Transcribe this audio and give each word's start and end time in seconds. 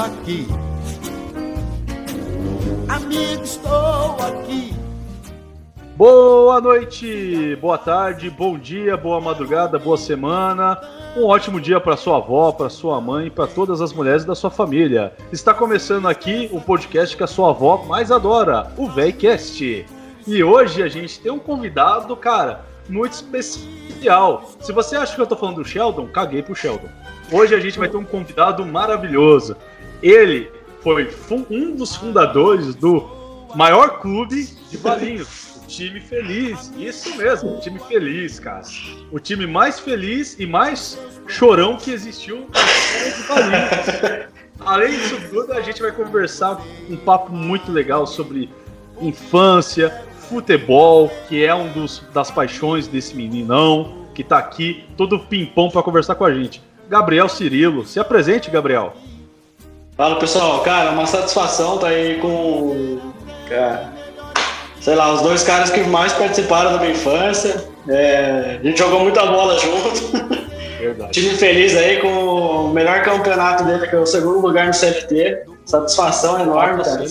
aqui. 0.00 0.46
Amigo, 2.88 3.42
estou 3.42 4.16
aqui. 4.20 4.74
Boa 5.94 6.60
noite, 6.60 7.56
boa 7.56 7.76
tarde, 7.76 8.30
bom 8.30 8.58
dia, 8.58 8.96
boa 8.96 9.20
madrugada, 9.20 9.78
boa 9.78 9.98
semana. 9.98 10.80
Um 11.14 11.26
ótimo 11.26 11.60
dia 11.60 11.78
para 11.78 11.96
sua 11.96 12.16
avó, 12.16 12.50
para 12.52 12.70
sua 12.70 13.00
mãe, 13.00 13.30
para 13.30 13.46
todas 13.46 13.82
as 13.82 13.92
mulheres 13.92 14.24
da 14.24 14.34
sua 14.34 14.50
família. 14.50 15.12
Está 15.30 15.52
começando 15.52 16.08
aqui 16.08 16.48
o 16.52 16.60
podcast 16.60 17.14
que 17.14 17.22
a 17.22 17.26
sua 17.26 17.50
avó 17.50 17.84
mais 17.86 18.10
adora, 18.10 18.72
o 18.78 18.88
VEICast. 18.88 19.84
E 20.26 20.42
hoje 20.42 20.82
a 20.82 20.88
gente 20.88 21.20
tem 21.20 21.30
um 21.30 21.38
convidado, 21.38 22.16
cara, 22.16 22.64
muito 22.88 23.12
especial. 23.12 24.50
Se 24.60 24.72
você 24.72 24.96
acha 24.96 25.14
que 25.14 25.20
eu 25.20 25.26
tô 25.26 25.36
falando 25.36 25.56
do 25.56 25.64
Sheldon, 25.64 26.06
caguei 26.06 26.42
pro 26.42 26.54
Sheldon. 26.54 26.88
Hoje 27.30 27.54
a 27.54 27.60
gente 27.60 27.78
vai 27.78 27.88
ter 27.88 27.96
um 27.96 28.04
convidado 28.04 28.64
maravilhoso. 28.64 29.56
Ele 30.02 30.50
foi 30.82 31.10
um 31.50 31.74
dos 31.74 31.94
fundadores 31.96 32.74
do 32.74 33.08
maior 33.54 34.00
clube 34.00 34.48
de 34.70 34.76
Valinhos, 34.76 35.56
o 35.62 35.66
time 35.66 36.00
feliz. 36.00 36.72
Isso 36.76 37.16
mesmo, 37.16 37.56
o 37.56 37.60
time 37.60 37.78
feliz, 37.80 38.38
cara. 38.40 38.62
O 39.10 39.18
time 39.18 39.46
mais 39.46 39.78
feliz 39.78 40.38
e 40.38 40.46
mais 40.46 40.98
chorão 41.26 41.76
que 41.76 41.90
existiu 41.90 42.46
de. 42.46 44.40
Além 44.60 44.90
disso 44.90 45.18
tudo, 45.30 45.52
a 45.52 45.60
gente 45.62 45.80
vai 45.80 45.90
conversar 45.90 46.60
um 46.88 46.96
papo 46.96 47.32
muito 47.32 47.72
legal 47.72 48.06
sobre 48.06 48.50
infância, 49.00 50.04
futebol, 50.28 51.10
que 51.28 51.44
é 51.44 51.54
um 51.54 51.72
dos, 51.72 52.04
das 52.12 52.30
paixões 52.30 52.86
desse 52.86 53.16
meninão, 53.16 54.06
que 54.14 54.22
tá 54.22 54.38
aqui, 54.38 54.84
todo 54.96 55.18
pimpão 55.18 55.70
para 55.70 55.82
conversar 55.82 56.14
com 56.14 56.24
a 56.24 56.34
gente. 56.34 56.62
Gabriel 56.88 57.28
Cirilo, 57.28 57.86
se 57.86 57.98
apresente, 57.98 58.50
Gabriel. 58.50 58.94
Fala 60.00 60.16
pessoal, 60.16 60.60
cara, 60.60 60.92
uma 60.92 61.04
satisfação 61.04 61.76
tá 61.76 61.88
aí 61.88 62.18
com. 62.20 62.98
Cara, 63.46 63.92
sei 64.80 64.94
lá, 64.94 65.12
os 65.12 65.20
dois 65.20 65.42
caras 65.42 65.68
que 65.68 65.80
mais 65.80 66.10
participaram 66.14 66.72
da 66.72 66.78
minha 66.78 66.92
infância. 66.92 67.68
É, 67.86 68.58
a 68.58 68.64
gente 68.66 68.78
jogou 68.78 69.00
muita 69.00 69.26
bola 69.26 69.58
junto. 69.58 70.10
Verdade. 70.80 71.12
Time 71.12 71.34
feliz 71.36 71.76
aí 71.76 72.00
com 72.00 72.08
o 72.08 72.72
melhor 72.72 73.02
campeonato 73.02 73.62
dele, 73.64 73.86
que 73.88 73.94
é 73.94 73.98
o 73.98 74.06
segundo 74.06 74.40
lugar 74.40 74.68
no 74.68 74.72
CLT. 74.72 75.42
Satisfação 75.66 76.40
enorme, 76.40 76.82
cara. 76.82 77.04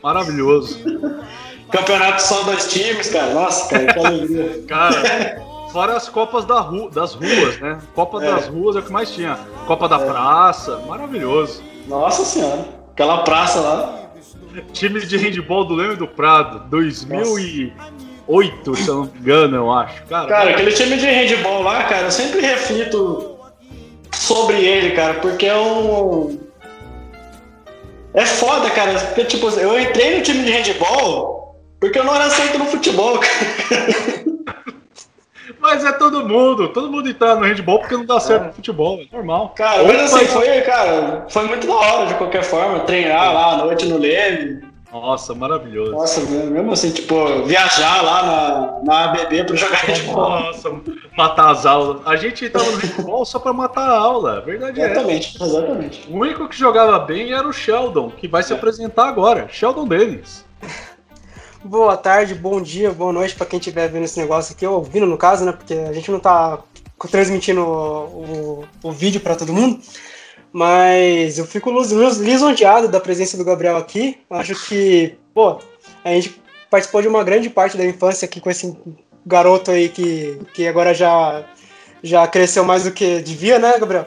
Maravilhoso. 0.00 0.78
Campeonato 1.72 2.22
só 2.22 2.44
dois 2.44 2.72
times, 2.72 3.10
cara. 3.10 3.34
Nossa, 3.34 3.68
cara, 3.68 3.92
que 3.92 3.98
alegria. 3.98 4.62
cara, 4.68 5.42
fora 5.72 5.96
as 5.96 6.08
Copas 6.08 6.44
da 6.44 6.60
ru 6.60 6.88
das 6.88 7.14
ruas, 7.14 7.58
né? 7.58 7.78
Copa 7.96 8.22
é. 8.22 8.30
das 8.30 8.46
ruas 8.46 8.76
é 8.76 8.78
o 8.78 8.82
que 8.82 8.92
mais 8.92 9.10
tinha. 9.10 9.36
Copa 9.66 9.88
da 9.88 9.96
é. 9.96 10.06
Praça, 10.06 10.78
maravilhoso. 10.86 11.66
Nossa 11.88 12.24
senhora, 12.24 12.64
aquela 12.92 13.24
praça 13.24 13.60
lá. 13.60 14.10
Time 14.72 15.00
de 15.00 15.16
handball 15.16 15.64
do 15.64 15.74
Leme 15.74 15.96
do 15.96 16.06
Prado, 16.06 16.68
2008, 16.68 18.76
se 18.76 18.88
eu 18.88 18.94
não 18.94 19.04
me 19.04 19.18
engano, 19.18 19.56
eu 19.56 19.72
acho. 19.72 20.04
Cara, 20.04 20.28
cara 20.28 20.50
aquele 20.50 20.72
time 20.72 20.96
de 20.96 21.06
handball 21.06 21.62
lá, 21.62 21.84
cara, 21.84 22.06
eu 22.06 22.10
sempre 22.10 22.40
reflito 22.40 23.36
sobre 24.12 24.56
ele, 24.56 24.92
cara, 24.92 25.14
porque 25.14 25.46
é 25.46 25.56
um. 25.56 26.38
É 28.14 28.24
foda, 28.24 28.70
cara. 28.70 28.98
Porque, 29.00 29.24
tipo, 29.24 29.48
eu 29.50 29.80
entrei 29.80 30.16
no 30.16 30.22
time 30.22 30.44
de 30.44 30.50
handball 30.50 31.38
porque 31.80 31.98
eu 31.98 32.04
não 32.04 32.14
era 32.14 32.24
aceito 32.24 32.58
no 32.58 32.66
futebol, 32.66 33.18
cara. 33.18 34.37
Mas 35.60 35.84
é 35.84 35.92
todo 35.92 36.26
mundo, 36.26 36.68
todo 36.68 36.90
mundo 36.90 37.08
entrar 37.08 37.36
no 37.36 37.44
handball 37.44 37.80
porque 37.80 37.96
não 37.96 38.04
dá 38.04 38.20
certo 38.20 38.44
é. 38.44 38.46
no 38.48 38.52
futebol, 38.52 39.00
é 39.00 39.06
normal. 39.14 39.52
Cara, 39.56 39.82
mas 39.84 40.12
assim, 40.12 40.26
foi, 40.26 40.60
cara, 40.62 41.26
foi 41.28 41.44
muito 41.44 41.66
da 41.66 41.74
hora 41.74 42.06
de 42.06 42.14
qualquer 42.14 42.42
forma, 42.42 42.80
treinar 42.80 43.32
lá 43.32 43.52
à 43.52 43.56
noite 43.58 43.86
no 43.86 43.98
Leme. 43.98 44.68
Nossa, 44.90 45.34
maravilhoso. 45.34 45.92
Nossa, 45.92 46.20
mesmo 46.22 46.72
assim, 46.72 46.90
tipo, 46.90 47.42
viajar 47.44 48.02
lá 48.02 48.22
na, 48.22 48.84
na 48.84 49.04
ABB 49.04 49.44
pra 49.44 49.54
jogar 49.54 49.80
handball. 49.84 50.30
Nossa, 50.30 50.70
matar 51.16 51.50
as 51.50 51.66
aulas. 51.66 52.00
A 52.06 52.16
gente 52.16 52.48
tava 52.48 52.64
no 52.70 52.78
handball 52.78 53.24
só 53.26 53.38
pra 53.38 53.52
matar 53.52 53.86
a 53.86 53.98
aula, 53.98 54.40
verdade 54.40 54.80
exatamente, 54.80 55.42
é 55.42 55.44
Exatamente, 55.44 56.08
O 56.08 56.16
único 56.16 56.48
que 56.48 56.56
jogava 56.56 56.98
bem 57.00 57.32
era 57.32 57.46
o 57.46 57.52
Sheldon, 57.52 58.10
que 58.10 58.26
vai 58.26 58.42
se 58.42 58.52
é. 58.52 58.56
apresentar 58.56 59.08
agora, 59.08 59.46
Sheldon 59.50 59.86
Dennis. 59.86 60.46
Boa 61.64 61.96
tarde, 61.96 62.34
bom 62.34 62.60
dia, 62.60 62.92
boa 62.92 63.12
noite 63.12 63.34
para 63.34 63.46
quem 63.46 63.58
estiver 63.58 63.88
vendo 63.88 64.04
esse 64.04 64.18
negócio 64.18 64.54
aqui, 64.54 64.64
ouvindo 64.64 65.06
no 65.06 65.18
caso, 65.18 65.44
né? 65.44 65.50
Porque 65.50 65.74
a 65.74 65.92
gente 65.92 66.10
não 66.10 66.20
tá 66.20 66.60
transmitindo 67.10 67.62
o, 67.62 68.64
o, 68.82 68.88
o 68.88 68.92
vídeo 68.92 69.20
para 69.20 69.34
todo 69.34 69.52
mundo. 69.52 69.80
Mas 70.52 71.36
eu 71.36 71.44
fico 71.44 71.70
lisonjeado 71.70 72.88
da 72.88 73.00
presença 73.00 73.36
do 73.36 73.44
Gabriel 73.44 73.76
aqui. 73.76 74.18
Acho 74.30 74.54
que, 74.66 75.16
pô, 75.34 75.58
a 76.04 76.10
gente 76.10 76.40
participou 76.70 77.02
de 77.02 77.08
uma 77.08 77.24
grande 77.24 77.50
parte 77.50 77.76
da 77.76 77.84
infância 77.84 78.24
aqui 78.24 78.40
com 78.40 78.50
esse 78.50 78.76
garoto 79.26 79.72
aí 79.72 79.88
que, 79.88 80.40
que 80.54 80.66
agora 80.66 80.94
já, 80.94 81.44
já 82.02 82.26
cresceu 82.28 82.64
mais 82.64 82.84
do 82.84 82.92
que 82.92 83.20
devia, 83.20 83.58
né, 83.58 83.78
Gabriel? 83.78 84.06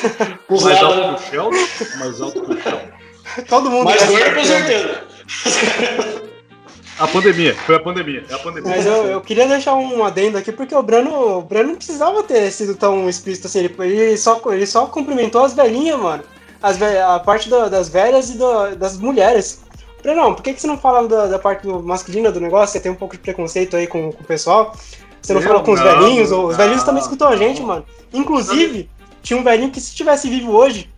mais 0.48 0.82
alto 0.82 1.22
que 1.22 1.28
o 1.28 1.30
Sheldon? 1.30 1.50
Mais 1.98 2.20
alto 2.20 2.42
que 2.42 2.52
o 2.52 2.62
Sheldon. 2.62 2.88
Todo 3.48 3.70
mundo. 3.70 3.84
Mais 3.84 4.02
gordo, 4.02 4.34
com 4.34 4.44
certeza. 4.44 6.26
A 6.98 7.06
pandemia, 7.06 7.54
foi 7.54 7.74
a 7.74 7.80
pandemia, 7.80 8.24
é 8.28 8.34
a 8.34 8.38
pandemia. 8.38 8.70
Mas 8.70 8.86
eu, 8.86 9.06
eu 9.06 9.20
queria 9.20 9.46
deixar 9.46 9.74
um 9.74 10.02
adendo 10.02 10.38
aqui, 10.38 10.50
porque 10.50 10.74
o 10.74 10.82
Brano, 10.82 11.38
o 11.38 11.42
Brano 11.42 11.70
não 11.70 11.76
precisava 11.76 12.22
ter 12.22 12.50
sido 12.50 12.74
tão 12.74 13.06
explícito 13.06 13.46
assim. 13.46 13.58
Ele, 13.58 13.74
ele, 13.80 14.16
só, 14.16 14.40
ele 14.46 14.66
só 14.66 14.86
cumprimentou 14.86 15.44
as 15.44 15.52
velhinhas, 15.52 15.98
mano. 15.98 16.24
As, 16.62 16.80
a 16.80 17.20
parte 17.20 17.50
do, 17.50 17.68
das 17.68 17.90
velhas 17.90 18.30
e 18.30 18.38
do, 18.38 18.74
das 18.76 18.96
mulheres. 18.96 19.60
Brano, 20.02 20.34
por 20.34 20.42
que, 20.42 20.54
que 20.54 20.60
você 20.60 20.66
não 20.66 20.78
fala 20.78 21.06
da, 21.06 21.26
da 21.26 21.38
parte 21.38 21.66
do 21.66 21.82
masculina 21.82 22.32
do 22.32 22.40
negócio? 22.40 22.72
Você 22.72 22.80
tem 22.80 22.92
um 22.92 22.96
pouco 22.96 23.14
de 23.14 23.20
preconceito 23.20 23.76
aí 23.76 23.86
com, 23.86 24.10
com 24.10 24.22
o 24.22 24.26
pessoal? 24.26 24.74
Você 25.20 25.34
não 25.34 25.42
eu 25.42 25.46
fala 25.46 25.62
com 25.62 25.72
os 25.72 25.80
não, 25.80 25.86
velhinhos? 25.86 26.30
Não, 26.30 26.46
os 26.46 26.56
velhinhos 26.56 26.82
também 26.82 27.02
escutam 27.02 27.28
a 27.28 27.36
gente, 27.36 27.60
mano. 27.60 27.84
Inclusive, 28.10 28.88
tinha 29.22 29.38
um 29.38 29.44
velhinho 29.44 29.70
que 29.70 29.80
se 29.80 29.88
estivesse 29.88 30.30
vivo 30.30 30.52
hoje, 30.52 30.88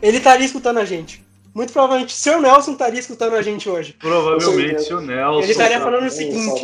ele 0.00 0.18
estaria 0.18 0.46
escutando 0.46 0.78
a 0.78 0.84
gente 0.84 1.21
muito 1.54 1.72
provavelmente 1.72 2.14
o 2.14 2.16
seu 2.16 2.40
Nelson 2.40 2.72
estaria 2.72 3.00
escutando 3.00 3.34
a 3.34 3.42
gente 3.42 3.68
hoje. 3.68 3.94
Provavelmente 3.98 4.92
o 4.92 5.00
Nelson. 5.00 5.42
Ele 5.42 5.52
estaria 5.52 5.80
falando 5.80 6.06
o 6.06 6.10
seguinte: 6.10 6.62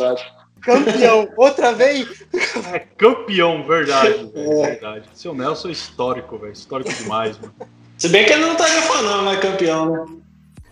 campeão, 0.61 1.29
outra 1.37 1.71
vez? 1.71 2.25
É, 2.73 2.79
campeão, 2.97 3.63
verdade. 3.63 4.31
É. 4.35 4.65
verdade. 4.71 5.09
Seu 5.13 5.33
Nelson 5.33 5.69
é 5.69 5.71
histórico, 5.71 6.37
velho. 6.39 6.53
Histórico 6.53 6.91
demais, 6.93 7.37
mano. 7.37 7.53
Se 7.97 8.09
bem 8.09 8.25
que 8.25 8.33
ele 8.33 8.41
não 8.41 8.53
estaria 8.53 8.81
falando, 8.81 9.25
né? 9.25 9.37
Campeão, 9.37 9.91
né? 9.91 10.05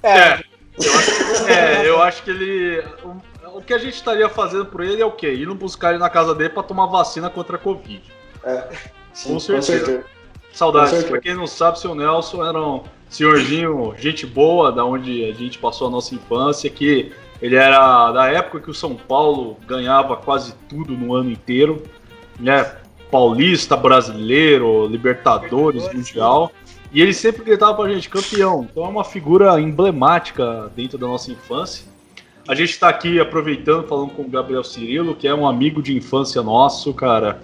É. 0.02 0.10
é. 0.10 0.44
Eu 0.78 0.94
acho, 0.94 1.48
é, 1.48 1.90
eu 1.90 2.02
acho 2.02 2.24
que 2.24 2.30
ele. 2.30 2.84
O, 3.04 3.58
o, 3.58 3.62
que 3.62 3.74
a 3.74 3.78
gente 3.78 3.96
estaria 3.96 4.30
fazendo 4.30 4.66
por 4.66 4.84
ele 4.84 5.02
é 5.02 5.06
o 5.06 5.12
quê? 5.12 5.34
Indo 5.34 5.54
buscar 5.54 5.90
ele 5.90 6.00
na 6.00 6.10
casa 6.10 6.34
dele 6.34 6.50
para 6.50 6.64
tomar 6.64 6.86
vacina 6.88 7.30
contra 7.30 7.56
a 7.56 7.60
Covid. 7.60 8.02
É. 8.44 8.68
Sim, 9.14 9.34
com 9.34 9.40
certeza. 9.40 9.80
Com 9.80 9.86
certeza. 9.86 10.06
Saudades. 10.54 11.04
Pra 11.04 11.20
quem 11.20 11.36
não 11.36 11.46
sabe, 11.46 11.80
seu 11.80 11.94
Nelson 11.94 12.44
era 12.44 12.60
um 12.60 12.84
senhorzinho, 13.10 13.94
gente 13.98 14.26
boa, 14.26 14.72
da 14.72 14.84
onde 14.84 15.26
a 15.26 15.34
gente 15.34 15.58
passou 15.58 15.88
a 15.88 15.92
nossa 15.92 16.14
infância, 16.16 16.70
que 16.70 17.12
ele 17.42 17.56
era 17.56 18.12
da 18.12 18.28
época 18.28 18.62
que 18.62 18.70
o 18.70 18.74
São 18.74 18.96
Paulo 18.96 19.58
ganhava 19.68 20.16
quase 20.16 20.54
tudo 20.68 20.94
no 20.94 21.14
ano 21.14 21.32
inteiro, 21.32 21.84
né? 22.40 22.76
Paulista, 23.12 23.78
brasileiro, 23.78 24.88
Libertadores, 24.88 25.92
Mundial. 25.94 26.52
E 26.92 27.02
ele 27.02 27.14
sempre 27.14 27.44
gritava 27.44 27.74
pra 27.74 27.94
gente, 27.94 28.10
campeão. 28.10 28.68
Então 28.70 28.86
é 28.86 28.88
uma 28.88 29.04
figura 29.04 29.60
emblemática 29.62 30.72
dentro 30.76 30.98
da 30.98 31.08
nossa 31.08 31.32
infância. 31.32 31.86
A 32.48 32.56
gente 32.56 32.72
está 32.72 32.90
aqui 32.90 33.20
aproveitando, 33.20 33.88
falando 33.88 34.12
com 34.12 34.24
o 34.24 34.30
Gabriel 34.30 34.64
Cirilo, 34.64 35.16
que 35.16 35.28
é 35.28 35.36
um 35.36 35.48
amigo 35.48 35.82
de 35.82 35.96
infância 35.96 36.42
nosso, 36.42 36.94
cara. 36.94 37.42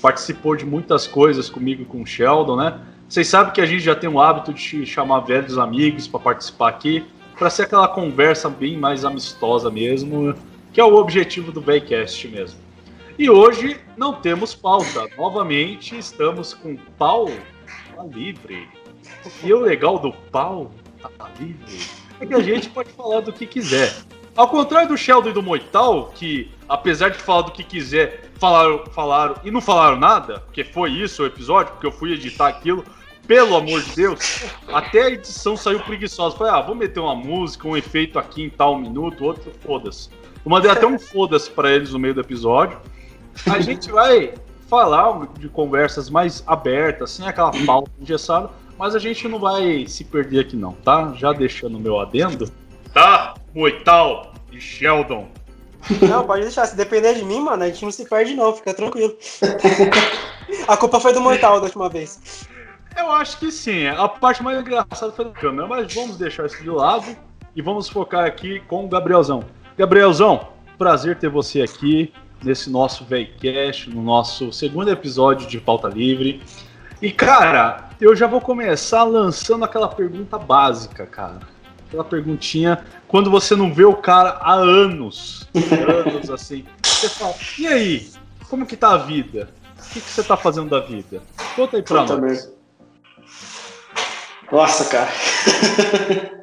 Participou 0.00 0.56
de 0.56 0.64
muitas 0.64 1.06
coisas 1.06 1.50
comigo 1.50 1.82
e 1.82 1.84
com 1.84 2.02
o 2.02 2.06
Sheldon, 2.06 2.56
né? 2.56 2.80
Vocês 3.08 3.26
sabem 3.26 3.54
que 3.54 3.60
a 3.62 3.66
gente 3.66 3.80
já 3.80 3.94
tem 3.94 4.10
o 4.10 4.20
hábito 4.20 4.52
de 4.52 4.84
chamar 4.84 5.20
velhos 5.20 5.56
amigos 5.56 6.06
para 6.06 6.20
participar 6.20 6.68
aqui, 6.68 7.06
para 7.38 7.48
ser 7.48 7.62
aquela 7.62 7.88
conversa 7.88 8.50
bem 8.50 8.76
mais 8.76 9.02
amistosa 9.02 9.70
mesmo, 9.70 10.34
que 10.74 10.80
é 10.80 10.84
o 10.84 10.94
objetivo 10.94 11.50
do 11.50 11.58
Baycast 11.58 12.28
mesmo. 12.28 12.60
E 13.18 13.30
hoje 13.30 13.80
não 13.96 14.12
temos 14.12 14.54
pauta. 14.54 15.08
Novamente 15.16 15.96
estamos 15.96 16.52
com 16.52 16.76
pau 16.98 17.30
tá 17.96 18.04
livre. 18.04 18.68
E 19.42 19.54
o 19.54 19.60
legal 19.60 19.98
do 19.98 20.12
pau 20.12 20.70
tá 21.00 21.30
livre 21.40 21.80
é 22.20 22.26
que 22.26 22.34
a 22.34 22.40
gente 22.40 22.68
pode 22.68 22.90
falar 22.90 23.20
do 23.20 23.32
que 23.32 23.46
quiser. 23.46 23.94
Ao 24.36 24.48
contrário 24.48 24.88
do 24.88 24.98
Sheldon 24.98 25.30
e 25.30 25.32
do 25.32 25.42
Moital, 25.42 26.12
que 26.14 26.52
apesar 26.68 27.08
de 27.08 27.18
falar 27.18 27.42
do 27.42 27.52
que 27.52 27.64
quiser, 27.64 28.30
falaram, 28.34 28.84
falaram 28.92 29.34
e 29.42 29.50
não 29.50 29.60
falaram 29.60 29.96
nada, 29.96 30.40
porque 30.40 30.62
foi 30.62 30.90
isso 30.92 31.22
o 31.22 31.26
episódio, 31.26 31.72
porque 31.72 31.86
eu 31.86 31.92
fui 31.92 32.12
editar 32.12 32.46
aquilo, 32.46 32.84
pelo 33.28 33.54
amor 33.54 33.82
de 33.82 33.94
Deus, 33.94 34.46
até 34.68 35.02
a 35.02 35.10
edição 35.10 35.54
saiu 35.54 35.80
preguiçosa. 35.80 36.34
Falei, 36.34 36.52
ah, 36.54 36.62
vou 36.62 36.74
meter 36.74 36.98
uma 36.98 37.14
música, 37.14 37.68
um 37.68 37.76
efeito 37.76 38.18
aqui 38.18 38.42
em 38.42 38.48
tal 38.48 38.78
minuto, 38.78 39.22
outro, 39.22 39.52
foda-se. 39.60 40.08
Eu 40.42 40.50
mandei 40.50 40.70
até 40.70 40.86
um 40.86 40.98
foda-se 40.98 41.50
pra 41.50 41.70
eles 41.70 41.92
no 41.92 41.98
meio 41.98 42.14
do 42.14 42.22
episódio. 42.22 42.80
A 43.46 43.60
gente 43.60 43.92
vai 43.92 44.32
falar 44.66 45.28
de 45.38 45.46
conversas 45.48 46.08
mais 46.08 46.42
abertas, 46.46 47.10
sem 47.10 47.28
aquela 47.28 47.52
pauta 47.66 47.90
engessada, 48.00 48.48
Mas 48.78 48.94
a 48.94 48.98
gente 48.98 49.28
não 49.28 49.38
vai 49.38 49.84
se 49.86 50.04
perder 50.04 50.40
aqui 50.40 50.56
não, 50.56 50.72
tá? 50.72 51.12
Já 51.14 51.32
deixando 51.32 51.76
o 51.76 51.80
meu 51.80 52.00
adendo. 52.00 52.50
Tá, 52.94 53.34
Moital 53.54 54.32
e 54.50 54.58
Sheldon. 54.58 55.28
Não, 56.00 56.24
pode 56.24 56.42
deixar. 56.42 56.64
Se 56.64 56.76
depender 56.76 57.14
de 57.14 57.24
mim, 57.24 57.40
mano, 57.40 57.62
a 57.62 57.66
gente 57.66 57.84
não 57.84 57.90
se 57.90 58.08
perde, 58.08 58.34
não. 58.34 58.54
Fica 58.54 58.72
tranquilo. 58.72 59.14
a 60.66 60.76
culpa 60.76 60.98
foi 60.98 61.12
do 61.12 61.20
Mortal 61.20 61.58
da 61.58 61.66
última 61.66 61.88
vez. 61.88 62.48
Eu 62.96 63.10
acho 63.12 63.38
que 63.38 63.50
sim. 63.50 63.86
A 63.86 64.08
parte 64.08 64.42
mais 64.42 64.58
engraçada 64.60 65.12
foi 65.12 65.24
da 65.24 65.30
câmera, 65.30 65.66
mas 65.66 65.92
vamos 65.94 66.16
deixar 66.16 66.46
isso 66.46 66.62
de 66.62 66.70
lado 66.70 67.16
e 67.54 67.62
vamos 67.62 67.88
focar 67.88 68.24
aqui 68.24 68.60
com 68.60 68.84
o 68.84 68.88
Gabrielzão. 68.88 69.44
Gabrielzão, 69.76 70.48
prazer 70.76 71.18
ter 71.18 71.28
você 71.28 71.62
aqui 71.62 72.12
nesse 72.42 72.70
nosso 72.70 73.04
VEICast, 73.04 73.90
no 73.90 74.02
nosso 74.02 74.52
segundo 74.52 74.90
episódio 74.90 75.46
de 75.48 75.60
Pauta 75.60 75.88
Livre. 75.88 76.42
E, 77.00 77.10
cara, 77.10 77.88
eu 78.00 78.14
já 78.14 78.26
vou 78.26 78.40
começar 78.40 79.04
lançando 79.04 79.64
aquela 79.64 79.88
pergunta 79.88 80.38
básica, 80.38 81.06
cara. 81.06 81.40
Aquela 81.86 82.04
perguntinha, 82.04 82.84
quando 83.06 83.30
você 83.30 83.56
não 83.56 83.72
vê 83.72 83.84
o 83.84 83.94
cara 83.94 84.38
há 84.40 84.54
anos, 84.54 85.48
anos 85.54 86.30
assim, 86.30 86.64
você 86.82 87.08
fala, 87.08 87.34
e 87.58 87.66
aí, 87.66 88.10
como 88.50 88.66
que 88.66 88.76
tá 88.76 88.92
a 88.92 88.98
vida? 88.98 89.48
O 89.78 89.90
que, 89.92 90.00
que 90.00 90.10
você 90.10 90.22
tá 90.22 90.36
fazendo 90.36 90.68
da 90.68 90.80
vida? 90.80 91.22
Conta 91.56 91.76
aí 91.76 91.82
pra 91.82 92.02
Puta 92.02 92.16
nós. 92.16 92.22
merda. 92.22 92.57
Nossa, 94.50 94.84
cara. 94.86 95.08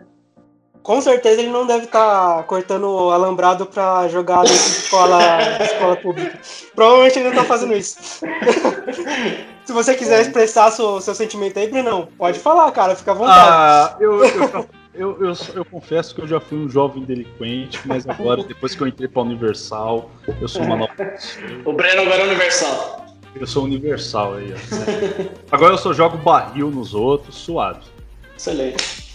Com 0.85 1.01
certeza 1.01 1.41
ele 1.41 1.49
não 1.49 1.65
deve 1.65 1.85
estar 1.85 2.43
cortando 2.43 3.09
alambrado 3.09 3.65
pra 3.65 4.07
jogar 4.07 4.43
dentro 4.43 4.55
de 4.55 4.69
escola, 4.69 5.19
escola 5.59 5.95
pública. 5.95 6.39
Provavelmente 6.75 7.17
ele 7.17 7.29
não 7.29 7.35
tá 7.35 7.43
fazendo 7.43 7.73
isso. 7.73 7.97
Se 9.65 9.73
você 9.73 9.95
quiser 9.95 10.21
expressar 10.21 10.69
seu, 10.69 11.01
seu 11.01 11.15
sentimento 11.15 11.57
aí, 11.57 11.67
Brunão, 11.67 12.07
pode 12.15 12.37
falar, 12.37 12.71
cara, 12.71 12.95
fica 12.95 13.13
à 13.13 13.15
vontade. 13.15 13.49
Ah, 13.49 13.97
eu, 13.99 14.23
eu, 14.23 14.67
eu, 14.93 15.25
eu, 15.25 15.33
eu 15.55 15.65
confesso 15.65 16.13
que 16.13 16.21
eu 16.21 16.27
já 16.27 16.39
fui 16.39 16.59
um 16.59 16.69
jovem 16.69 17.03
delinquente, 17.03 17.81
mas 17.83 18.07
agora, 18.07 18.43
depois 18.43 18.75
que 18.75 18.83
eu 18.83 18.87
entrei 18.87 19.07
pra 19.07 19.23
Universal, 19.23 20.11
eu 20.39 20.47
sou 20.47 20.61
uma 20.61 20.75
nova 20.75 20.93
pessoa. 20.93 21.45
O 21.65 21.73
Breno 21.73 22.03
agora 22.03 22.21
é 22.21 22.25
universal. 22.25 23.07
Eu 23.35 23.47
sou 23.47 23.63
universal 23.63 24.35
aí, 24.35 24.53
ó. 24.53 24.75
né? 24.75 25.29
Agora 25.51 25.73
eu 25.73 25.77
só 25.79 25.91
jogo 25.91 26.15
barril 26.17 26.69
nos 26.69 26.93
outros, 26.93 27.35
suave. 27.35 27.94
Excelente. 28.37 29.05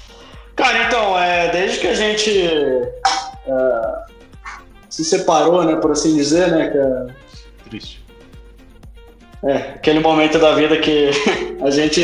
Cara, 0.57 0.87
então, 0.87 1.19
é, 1.19 1.49
desde 1.51 1.79
que 1.79 1.87
a 1.87 1.95
gente 1.95 2.49
é, 2.49 4.01
se 4.89 5.05
separou, 5.05 5.65
né, 5.65 5.77
por 5.77 5.93
assim 5.93 6.17
dizer, 6.17 6.51
né, 6.51 6.69
que 6.69 6.79
é, 6.79 7.07
Triste. 7.69 8.05
é, 9.45 9.57
aquele 9.75 10.01
momento 10.01 10.39
da 10.39 10.55
vida 10.55 10.77
que 10.77 11.11
a 11.65 11.71
gente 11.71 12.03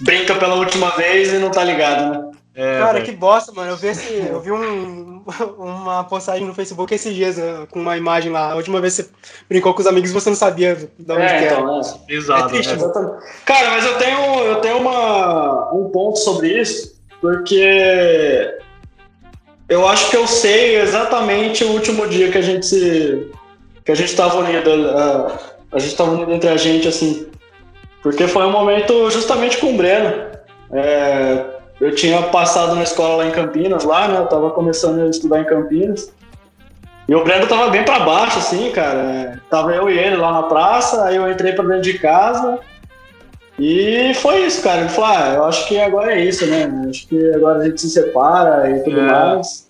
brinca 0.00 0.34
pela 0.36 0.54
última 0.54 0.90
vez 0.96 1.32
e 1.32 1.38
não 1.38 1.50
tá 1.50 1.64
ligado, 1.64 2.10
né? 2.10 2.29
É, 2.60 2.78
Cara, 2.78 2.92
velho. 2.94 3.04
que 3.06 3.12
bosta, 3.12 3.52
mano. 3.52 3.70
Eu 3.70 3.76
vi, 3.76 3.86
esse, 3.86 4.12
eu 4.12 4.38
vi 4.38 4.52
um, 4.52 5.22
uma 5.56 6.04
postagem 6.04 6.46
no 6.46 6.52
Facebook 6.52 6.94
esses 6.94 7.14
dias 7.14 7.38
né, 7.38 7.66
com 7.70 7.80
uma 7.80 7.96
imagem 7.96 8.30
lá. 8.30 8.52
A 8.52 8.56
última 8.56 8.80
vez 8.82 8.96
que 8.96 9.02
você 9.04 9.10
brincou 9.48 9.72
com 9.72 9.80
os 9.80 9.86
amigos 9.86 10.12
você 10.12 10.28
não 10.28 10.36
sabia 10.36 10.74
de 10.76 11.12
onde 11.12 11.22
É, 11.22 11.38
que 11.38 11.44
era. 11.46 11.60
então, 11.60 11.80
é. 11.80 11.82
Pesado, 12.06 12.44
é 12.44 12.48
triste, 12.48 12.68
né? 12.68 12.74
Exatamente. 12.76 13.24
Cara, 13.46 13.70
mas 13.70 13.86
eu 13.86 13.96
tenho, 13.96 14.18
eu 14.44 14.56
tenho 14.56 14.76
uma, 14.76 15.72
um 15.72 15.88
ponto 15.88 16.18
sobre 16.18 16.60
isso, 16.60 17.00
porque 17.18 18.58
eu 19.66 19.88
acho 19.88 20.10
que 20.10 20.16
eu 20.18 20.26
sei 20.26 20.80
exatamente 20.82 21.64
o 21.64 21.72
último 21.72 22.06
dia 22.08 22.30
que 22.30 22.36
a 22.36 22.42
gente 22.42 22.66
se. 22.66 23.30
que 23.86 23.92
a 23.92 23.94
gente 23.94 24.14
tava 24.14 24.36
unido. 24.36 24.70
A, 24.70 25.38
a 25.72 25.78
gente 25.78 25.96
tava 25.96 26.10
unido 26.10 26.30
entre 26.32 26.50
a 26.50 26.58
gente, 26.58 26.86
assim. 26.86 27.26
Porque 28.02 28.26
foi 28.28 28.44
um 28.44 28.50
momento 28.52 29.08
justamente 29.10 29.56
com 29.56 29.72
o 29.72 29.76
Breno. 29.78 30.28
É, 30.72 31.59
eu 31.80 31.94
tinha 31.94 32.22
passado 32.24 32.74
na 32.74 32.82
escola 32.82 33.16
lá 33.16 33.26
em 33.26 33.30
Campinas, 33.32 33.84
lá, 33.84 34.08
né? 34.08 34.18
Eu 34.18 34.26
tava 34.26 34.50
começando 34.50 35.00
a 35.00 35.06
estudar 35.08 35.40
em 35.40 35.44
Campinas. 35.44 36.12
E 37.08 37.14
o 37.14 37.24
Breno 37.24 37.46
tava 37.46 37.70
bem 37.70 37.82
pra 37.84 38.00
baixo, 38.00 38.38
assim, 38.38 38.70
cara. 38.70 39.40
Tava 39.50 39.72
eu 39.74 39.90
e 39.90 39.98
ele 39.98 40.16
lá 40.16 40.32
na 40.32 40.42
praça, 40.44 41.04
aí 41.04 41.16
eu 41.16 41.28
entrei 41.30 41.52
pra 41.52 41.64
dentro 41.64 41.82
de 41.82 41.98
casa. 41.98 42.58
E 43.58 44.12
foi 44.14 44.46
isso, 44.46 44.62
cara. 44.62 44.80
Ele 44.82 44.88
falou, 44.90 45.10
ah, 45.10 45.32
eu 45.34 45.44
acho 45.44 45.66
que 45.68 45.78
agora 45.78 46.12
é 46.14 46.24
isso, 46.24 46.46
né? 46.46 46.70
Acho 46.88 47.08
que 47.08 47.34
agora 47.34 47.58
a 47.58 47.64
gente 47.64 47.80
se 47.80 47.90
separa 47.90 48.70
e 48.70 48.80
tudo 48.84 49.00
É. 49.00 49.02
mais. 49.02 49.68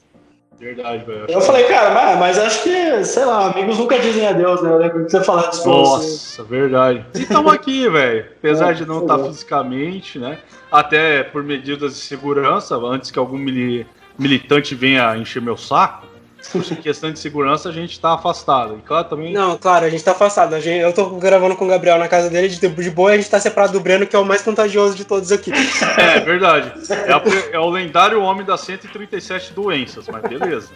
Verdade, 0.61 1.05
velho. 1.05 1.25
Eu 1.29 1.41
falei, 1.41 1.65
cara, 1.65 1.91
mas, 1.95 2.19
mas 2.19 2.39
acho 2.39 2.62
que, 2.62 3.05
sei 3.05 3.25
lá, 3.25 3.51
amigos 3.51 3.79
nunca 3.79 3.99
dizem 3.99 4.27
adeus, 4.27 4.61
né? 4.62 4.71
Eu 4.71 4.77
lembro 4.77 5.05
que 5.07 5.11
você 5.11 5.25
falava 5.25 5.49
disso. 5.49 5.67
Nossa, 5.67 6.45
verdade. 6.45 7.05
E 7.15 7.23
estamos 7.23 7.51
aqui, 7.53 7.89
velho. 7.89 8.27
Apesar 8.39 8.73
É, 8.73 8.75
de 8.75 8.85
não 8.87 9.01
estar 9.01 9.17
bom. 9.17 9.25
fisicamente, 9.29 10.19
né? 10.19 10.39
Até 10.71 11.23
por 11.23 11.43
medidas 11.43 11.95
de 11.95 12.01
segurança, 12.01 12.77
antes 12.77 13.11
que 13.11 13.19
algum 13.19 13.39
mili- 13.39 13.87
militante 14.19 14.75
venha 14.75 15.17
encher 15.17 15.41
meu 15.41 15.57
saco, 15.57 16.07
por 16.52 16.62
questão 16.78 17.10
de 17.12 17.19
segurança, 17.19 17.69
a 17.69 17.72
gente 17.72 17.98
tá 17.98 18.14
afastado. 18.14 18.78
E 18.78 18.82
claro, 18.82 19.08
também. 19.08 19.32
Não, 19.32 19.56
claro, 19.58 19.87
a 19.87 19.90
gente 19.90 20.04
tá 20.04 20.12
afastado. 20.12 20.54
A 20.54 20.60
gente, 20.60 20.81
eu 20.81 20.92
tô 20.92 21.10
gravando 21.10 21.56
com 21.56 21.64
o 21.64 21.69
Gabriel 21.69 21.98
na 21.98 22.08
casa 22.08 22.31
dele 22.31 22.48
de, 22.48 22.58
de 22.58 22.90
boa 22.90 23.10
e 23.10 23.14
a 23.14 23.16
gente 23.16 23.31
tá 23.31 23.40
separado 23.40 23.72
do 23.72 23.81
Breno, 23.81 24.06
que 24.06 24.16
é 24.16 24.19
o 24.19 24.25
mais 24.25 24.42
contagioso 24.42 24.94
de 24.94 25.04
todos 25.04 25.31
aqui. 25.32 25.52
É, 25.96 26.20
verdade. 26.20 26.72
É, 26.88 27.12
a 27.12 27.22
é 27.52 27.58
o 27.58 27.69
lendário 27.69 28.22
homem 28.22 28.44
das 28.44 28.60
137 28.62 29.52
doenças, 29.52 30.06
mas 30.08 30.22
beleza. 30.22 30.70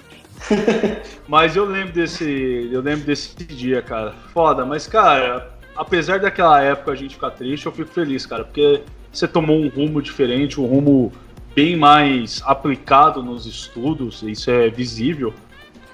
Mas 1.28 1.56
eu 1.56 1.64
lembro 1.64 1.93
desse. 1.93 2.69
Eu 2.70 2.81
lembro 2.81 3.05
desse 3.05 3.34
dia, 3.37 3.81
cara. 3.81 4.12
Foda, 4.32 4.66
mas, 4.66 4.87
cara, 4.87 5.50
apesar 5.76 6.20
daquela 6.20 6.61
época 6.61 6.93
a 6.93 6.94
gente 6.94 7.14
ficar 7.14 7.31
triste, 7.31 7.66
eu 7.66 7.72
fico 7.72 7.90
feliz, 7.90 8.26
cara, 8.26 8.44
porque 8.44 8.82
você 9.12 9.26
tomou 9.26 9.58
um 9.58 9.69
rumo 9.69 10.02
diferente, 10.02 10.61
um 10.61 10.66
rumo 10.66 11.12
bem 11.55 11.76
mais 11.76 12.43
aplicado 12.44 13.22
nos 13.22 13.46
estudos, 13.46 14.22
isso 14.22 14.50
é 14.50 14.69
visível. 14.69 15.32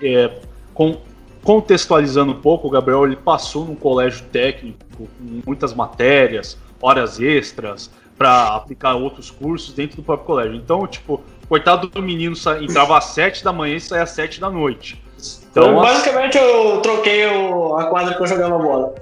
É, 0.02 0.30
com- 0.74 0.98
contextualizando 1.42 2.32
um 2.32 2.40
pouco, 2.40 2.68
o 2.68 2.70
Gabriel 2.70 3.04
ele 3.04 3.16
passou 3.16 3.64
num 3.64 3.74
colégio 3.74 4.24
técnico 4.26 4.78
com 4.96 5.06
muitas 5.46 5.74
matérias, 5.74 6.58
horas 6.80 7.18
extras, 7.20 7.90
para 8.16 8.54
aplicar 8.54 8.94
outros 8.94 9.30
cursos 9.30 9.72
dentro 9.74 9.96
do 9.96 10.02
próprio 10.02 10.26
colégio. 10.26 10.54
Então, 10.54 10.86
tipo, 10.86 11.22
coitado 11.48 11.88
do 11.88 12.02
menino 12.02 12.36
entrava 12.60 12.98
às 12.98 13.04
7 13.04 13.42
da 13.42 13.52
manhã 13.52 13.76
e 13.76 13.80
saía 13.80 14.02
às 14.02 14.10
7 14.10 14.40
da 14.40 14.50
noite. 14.50 15.02
Então, 15.50 15.64
Então, 15.70 15.82
basicamente, 15.82 16.38
eu 16.38 16.80
troquei 16.80 17.26
o- 17.26 17.76
a 17.76 17.86
quadra 17.86 18.14
que 18.16 18.22
eu 18.22 18.26
jogava 18.26 18.56
bola. 18.58 18.94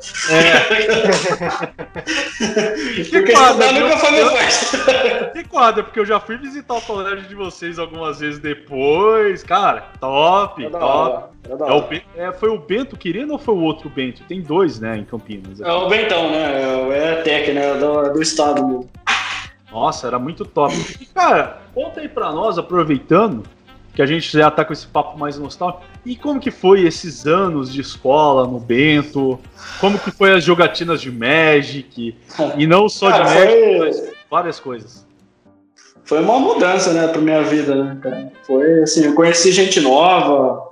Porque 3.10 3.32
quadra, 3.32 3.68
viu? 3.72 3.80
nunca 3.84 3.96
foi 3.98 4.10
meu 4.12 4.20
Eu- 4.26 4.30
forte. 4.30 5.32
Que 5.38 5.44
quadra, 5.44 5.82
porque 5.84 6.00
eu 6.00 6.06
já 6.06 6.18
fui 6.18 6.36
visitar 6.38 6.74
o 6.74 6.80
colégio 6.80 7.28
de 7.28 7.34
vocês 7.34 7.78
algumas 7.78 8.20
vezes 8.20 8.38
depois. 8.40 9.42
Cara, 9.42 9.84
top, 10.00 10.68
top. 10.70 12.02
É 12.16 12.22
o 12.24 12.28
é, 12.28 12.32
foi 12.32 12.48
o 12.48 12.58
Bento 12.58 12.96
Quirino 12.96 13.34
ou 13.34 13.38
foi 13.38 13.54
o 13.54 13.60
outro 13.60 13.88
Bento? 13.88 14.22
Tem 14.24 14.40
dois, 14.40 14.80
né, 14.80 14.96
em 14.98 15.04
Campinas. 15.04 15.60
É 15.60 15.70
o 15.72 15.88
Bentão, 15.88 16.30
né? 16.30 16.88
É 16.92 17.12
a 17.20 17.22
Tec, 17.22 17.52
né? 17.54 17.74
Do, 17.74 18.12
do 18.12 18.22
estado 18.22 18.66
mesmo. 18.66 18.90
Nossa, 19.70 20.06
era 20.06 20.18
muito 20.18 20.44
top. 20.46 20.74
E, 21.00 21.04
cara, 21.06 21.58
conta 21.74 22.00
aí 22.00 22.08
pra 22.08 22.32
nós, 22.32 22.58
aproveitando 22.58 23.42
que 23.98 24.02
a 24.02 24.06
gente 24.06 24.30
já 24.30 24.48
tá 24.48 24.64
com 24.64 24.72
esse 24.72 24.86
papo 24.86 25.18
mais 25.18 25.36
nostálgico, 25.36 25.82
e 26.06 26.14
como 26.14 26.38
que 26.38 26.52
foi 26.52 26.82
esses 26.82 27.26
anos 27.26 27.72
de 27.72 27.80
escola 27.80 28.46
no 28.46 28.60
Bento? 28.60 29.40
Como 29.80 29.98
que 29.98 30.12
foi 30.12 30.34
as 30.34 30.44
jogatinas 30.44 31.00
de 31.00 31.10
Magic? 31.10 32.16
E 32.56 32.64
não 32.64 32.88
só 32.88 33.10
Cara, 33.10 33.24
de 33.24 33.34
Magic, 33.34 33.52
foi, 33.60 33.78
mas 33.80 34.12
várias 34.30 34.60
coisas. 34.60 35.04
foi 36.04 36.20
uma 36.20 36.38
mudança, 36.38 36.92
né, 36.92 37.08
pra 37.08 37.20
minha 37.20 37.42
vida, 37.42 37.74
né, 37.74 37.98
cara? 38.00 38.32
Foi 38.44 38.84
assim, 38.84 39.04
eu 39.04 39.14
conheci 39.16 39.50
gente 39.50 39.80
nova. 39.80 40.68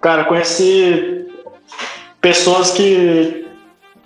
Cara, 0.00 0.22
conheci 0.26 1.26
pessoas 2.20 2.70
que, 2.70 3.44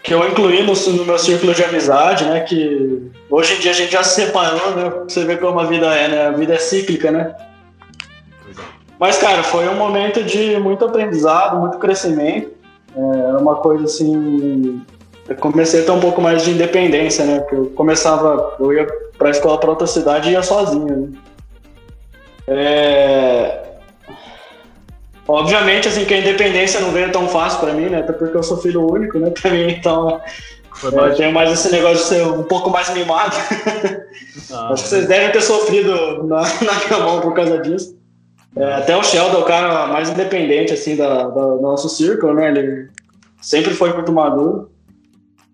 que 0.03 0.15
eu 0.15 0.27
incluí 0.27 0.63
no, 0.63 0.73
no 0.73 1.05
meu 1.05 1.19
círculo 1.19 1.53
de 1.53 1.63
amizade, 1.63 2.25
né? 2.25 2.41
Que 2.41 3.11
hoje 3.29 3.53
em 3.53 3.61
dia 3.61 3.73
a 3.73 3.75
gente 3.75 3.93
já 3.93 4.03
se 4.03 4.15
separou, 4.15 4.75
né? 4.77 4.91
Você 5.07 5.27
vê 5.27 5.37
como 5.37 5.61
a 5.61 5.67
vida 5.67 5.95
é, 5.95 6.09
né? 6.09 6.27
A 6.29 6.31
vida 6.31 6.55
é 6.55 6.59
cíclica, 6.59 7.11
né? 7.11 7.37
Mas, 9.03 9.19
cara, 9.19 9.43
foi 9.43 9.69
um 9.69 9.75
momento 9.75 10.23
de 10.23 10.57
muito 10.61 10.85
aprendizado, 10.85 11.59
muito 11.59 11.77
crescimento. 11.79 12.53
É, 12.97 13.01
Era 13.01 13.37
uma 13.37 13.57
coisa 13.57 13.85
assim. 13.85 14.81
Eu 15.29 15.35
comecei 15.39 15.83
a 15.83 15.85
ter 15.85 15.91
um 15.91 15.99
pouco 15.99 16.23
mais 16.23 16.45
de 16.45 16.53
independência, 16.53 17.25
né? 17.25 17.41
Porque 17.41 17.57
eu 17.57 17.67
começava. 17.71 18.55
Eu 18.61 18.73
ia 18.73 18.87
pra 19.19 19.31
escola 19.31 19.59
pra 19.59 19.71
outra 19.71 19.89
cidade 19.89 20.29
e 20.29 20.35
ia 20.35 20.43
sozinho. 20.45 20.87
Né? 20.87 21.19
É, 22.47 23.63
Obviamente, 25.27 25.89
assim, 25.89 26.05
que 26.05 26.15
a 26.15 26.19
independência 26.19 26.79
não 26.79 26.93
veio 26.93 27.11
tão 27.11 27.27
fácil 27.27 27.59
pra 27.59 27.73
mim, 27.73 27.87
né? 27.87 27.99
Até 27.99 28.13
porque 28.13 28.37
eu 28.37 28.43
sou 28.45 28.59
filho 28.59 28.89
único, 28.89 29.19
né? 29.19 29.33
Mim, 29.51 29.73
então. 29.73 30.21
Foi 30.75 30.93
é, 30.93 30.95
Eu 30.95 31.01
mais... 31.01 31.17
tenho 31.17 31.33
mais 31.33 31.51
esse 31.51 31.73
negócio 31.73 31.97
de 31.97 32.03
ser 32.05 32.23
um 32.25 32.45
pouco 32.45 32.71
mais 32.71 32.89
mimado. 32.91 33.35
Ah, 34.53 34.69
Acho 34.71 34.85
que 34.85 34.91
vocês 34.91 35.09
devem 35.09 35.33
ter 35.33 35.43
sofrido 35.43 36.23
na, 36.23 36.43
na 36.63 36.75
minha 36.87 36.99
mão 37.01 37.21
por 37.21 37.35
causa 37.35 37.59
disso. 37.59 38.01
É, 38.57 38.75
até 38.75 38.97
o 38.97 39.03
Sheldon 39.03 39.39
é 39.39 39.41
o 39.41 39.45
cara 39.45 39.87
mais 39.87 40.11
independente, 40.11 40.73
assim, 40.75 40.95
da, 40.97 41.25
da- 41.29 41.29
do 41.29 41.61
nosso 41.63 41.89
círculo, 41.89 42.35
né? 42.35 42.49
Ele 42.49 42.89
sempre 43.41 43.73
foi 43.73 43.93
muito 43.95 44.13
maduro. 44.13 44.71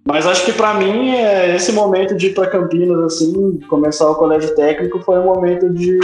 Mas 0.04 0.26
acho 0.26 0.44
que 0.44 0.52
para 0.52 0.74
mim, 0.74 1.10
é, 1.10 1.54
esse 1.54 1.70
momento 1.72 2.16
de 2.16 2.28
ir 2.28 2.34
para 2.34 2.46
Campinas, 2.46 2.98
assim, 3.04 3.60
começar 3.68 4.08
o 4.10 4.14
colégio 4.14 4.54
técnico, 4.54 5.00
foi 5.00 5.18
um 5.18 5.24
momento 5.24 5.68
de. 5.70 5.98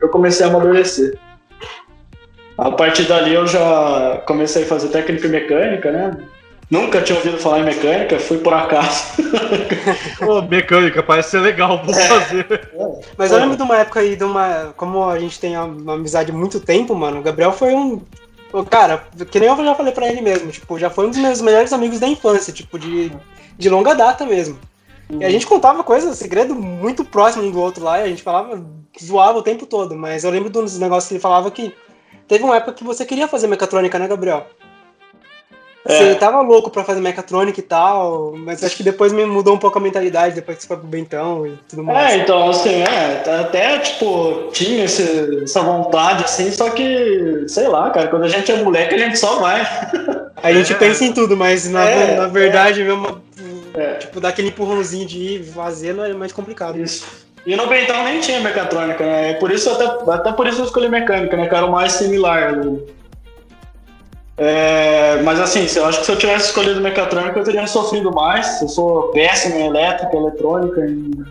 Eu 0.00 0.08
comecei 0.08 0.46
a 0.46 0.48
amadurecer. 0.48 1.18
A 2.56 2.70
partir 2.70 3.02
dali 3.04 3.34
eu 3.34 3.46
já 3.46 4.22
comecei 4.26 4.62
a 4.62 4.66
fazer 4.66 4.88
técnica 4.88 5.28
mecânica, 5.28 5.90
né? 5.92 6.16
Nunca 6.68 7.00
tinha 7.00 7.16
ouvido 7.16 7.38
falar 7.38 7.60
em 7.60 7.64
mecânica, 7.64 8.18
fui 8.18 8.38
por 8.38 8.52
acaso. 8.52 9.04
Pô, 10.18 10.42
mecânica, 10.42 11.00
parece 11.00 11.30
ser 11.30 11.40
legal, 11.40 11.80
vou 11.84 11.94
fazer. 11.94 12.70
Mas 13.16 13.30
eu 13.30 13.38
lembro 13.38 13.56
de 13.56 13.62
uma 13.62 13.78
época 13.78 14.00
aí, 14.00 14.16
de 14.16 14.24
uma. 14.24 14.74
Como 14.76 15.08
a 15.08 15.18
gente 15.18 15.38
tem 15.38 15.56
uma 15.56 15.94
amizade 15.94 16.32
há 16.32 16.34
muito 16.34 16.58
tempo, 16.58 16.94
mano, 16.94 17.20
o 17.20 17.22
Gabriel 17.22 17.52
foi 17.52 17.72
um. 17.72 18.02
Cara, 18.68 19.04
que 19.30 19.38
nem 19.38 19.48
eu 19.48 19.56
já 19.64 19.74
falei 19.74 19.92
pra 19.92 20.08
ele 20.08 20.20
mesmo, 20.20 20.50
tipo, 20.50 20.78
já 20.78 20.90
foi 20.90 21.06
um 21.06 21.10
dos 21.10 21.18
meus 21.18 21.40
melhores 21.40 21.72
amigos 21.72 22.00
da 22.00 22.08
infância, 22.08 22.52
tipo, 22.52 22.78
de, 22.78 23.12
de 23.56 23.68
longa 23.68 23.94
data 23.94 24.26
mesmo. 24.26 24.58
E 25.08 25.24
a 25.24 25.30
gente 25.30 25.46
contava 25.46 25.84
coisas, 25.84 26.18
segredo 26.18 26.54
muito 26.54 27.04
próximo 27.04 27.44
um 27.44 27.50
do 27.50 27.60
outro 27.60 27.84
lá, 27.84 28.00
e 28.00 28.04
a 28.04 28.08
gente 28.08 28.22
falava, 28.22 28.60
zoava 29.00 29.38
o 29.38 29.42
tempo 29.42 29.66
todo, 29.66 29.94
mas 29.94 30.24
eu 30.24 30.30
lembro 30.30 30.50
dos 30.50 30.78
negócios 30.78 31.08
que 31.08 31.14
ele 31.14 31.20
falava 31.20 31.50
que 31.50 31.72
teve 32.26 32.42
uma 32.42 32.56
época 32.56 32.72
que 32.72 32.82
você 32.82 33.04
queria 33.04 33.28
fazer 33.28 33.46
mecatrônica, 33.46 33.98
né, 33.98 34.08
Gabriel? 34.08 34.46
Você 35.86 36.10
É. 36.10 36.14
tava 36.14 36.40
louco 36.40 36.70
pra 36.70 36.82
fazer 36.84 37.00
mecatrônica 37.00 37.60
e 37.60 37.62
tal, 37.62 38.34
mas 38.36 38.62
acho 38.64 38.76
que 38.76 38.82
depois 38.82 39.12
me 39.12 39.24
mudou 39.24 39.54
um 39.54 39.58
pouco 39.58 39.78
a 39.78 39.80
mentalidade, 39.80 40.34
depois 40.34 40.56
que 40.56 40.62
você 40.62 40.68
foi 40.68 40.76
pro 40.78 40.86
Bentão 40.86 41.46
e 41.46 41.52
tudo 41.68 41.84
mais. 41.84 42.12
É, 42.12 42.16
então, 42.18 42.48
assim, 42.50 42.82
é, 42.82 43.22
até, 43.40 43.78
tipo, 43.78 44.48
tinha 44.52 44.84
esse- 44.84 45.42
essa 45.44 45.60
vontade, 45.62 46.24
assim, 46.24 46.50
só 46.50 46.70
que, 46.70 47.44
sei 47.46 47.68
lá, 47.68 47.90
cara, 47.90 48.08
quando 48.08 48.24
a 48.24 48.28
gente 48.28 48.50
é 48.50 48.62
moleque, 48.62 48.94
a 48.94 48.98
gente 48.98 49.18
só 49.18 49.36
vai. 49.38 49.60
A 50.42 50.52
gente 50.52 50.74
pensa 50.74 51.02
em 51.02 51.12
tudo, 51.14 51.34
mas 51.36 51.68
na, 51.68 51.88
É, 51.88 52.16
na 52.18 52.26
verdade, 52.26 52.84
mesmo, 52.84 53.20
É. 53.74 53.94
tipo, 53.94 54.20
dar 54.20 54.28
aquele 54.28 54.48
empurrãozinho 54.48 55.06
de 55.06 55.18
ir 55.18 55.44
fazendo 55.44 56.04
é 56.04 56.12
mais 56.12 56.30
complicado. 56.30 56.78
Isso. 56.78 57.06
E 57.46 57.56
no 57.56 57.66
Bentão 57.66 58.04
nem 58.04 58.20
tinha 58.20 58.38
mecatrônica, 58.40 59.02
né? 59.04 59.32
Por 59.34 59.50
isso, 59.50 59.70
até, 59.70 59.84
até 60.12 60.32
por 60.32 60.46
isso 60.46 60.60
eu 60.60 60.66
escolhi 60.66 60.88
mecânica, 60.90 61.36
né? 61.36 61.46
Que 61.48 61.54
era 61.54 61.64
o 61.64 61.72
mais 61.72 61.92
similar. 61.92 62.54
né? 62.54 62.78
É, 64.38 65.22
mas 65.22 65.40
assim, 65.40 65.66
eu 65.76 65.86
acho 65.86 66.00
que 66.00 66.06
se 66.06 66.12
eu 66.12 66.18
tivesse 66.18 66.46
escolhido 66.48 66.80
mecatrônica, 66.80 67.38
eu 67.38 67.44
teria 67.44 67.66
sofrido 67.66 68.12
mais. 68.12 68.60
Eu 68.60 68.68
sou 68.68 69.08
péssimo 69.12 69.54
em 69.56 69.66
elétrica, 69.66 70.14
eletrônica, 70.16 70.80
em 70.82 71.24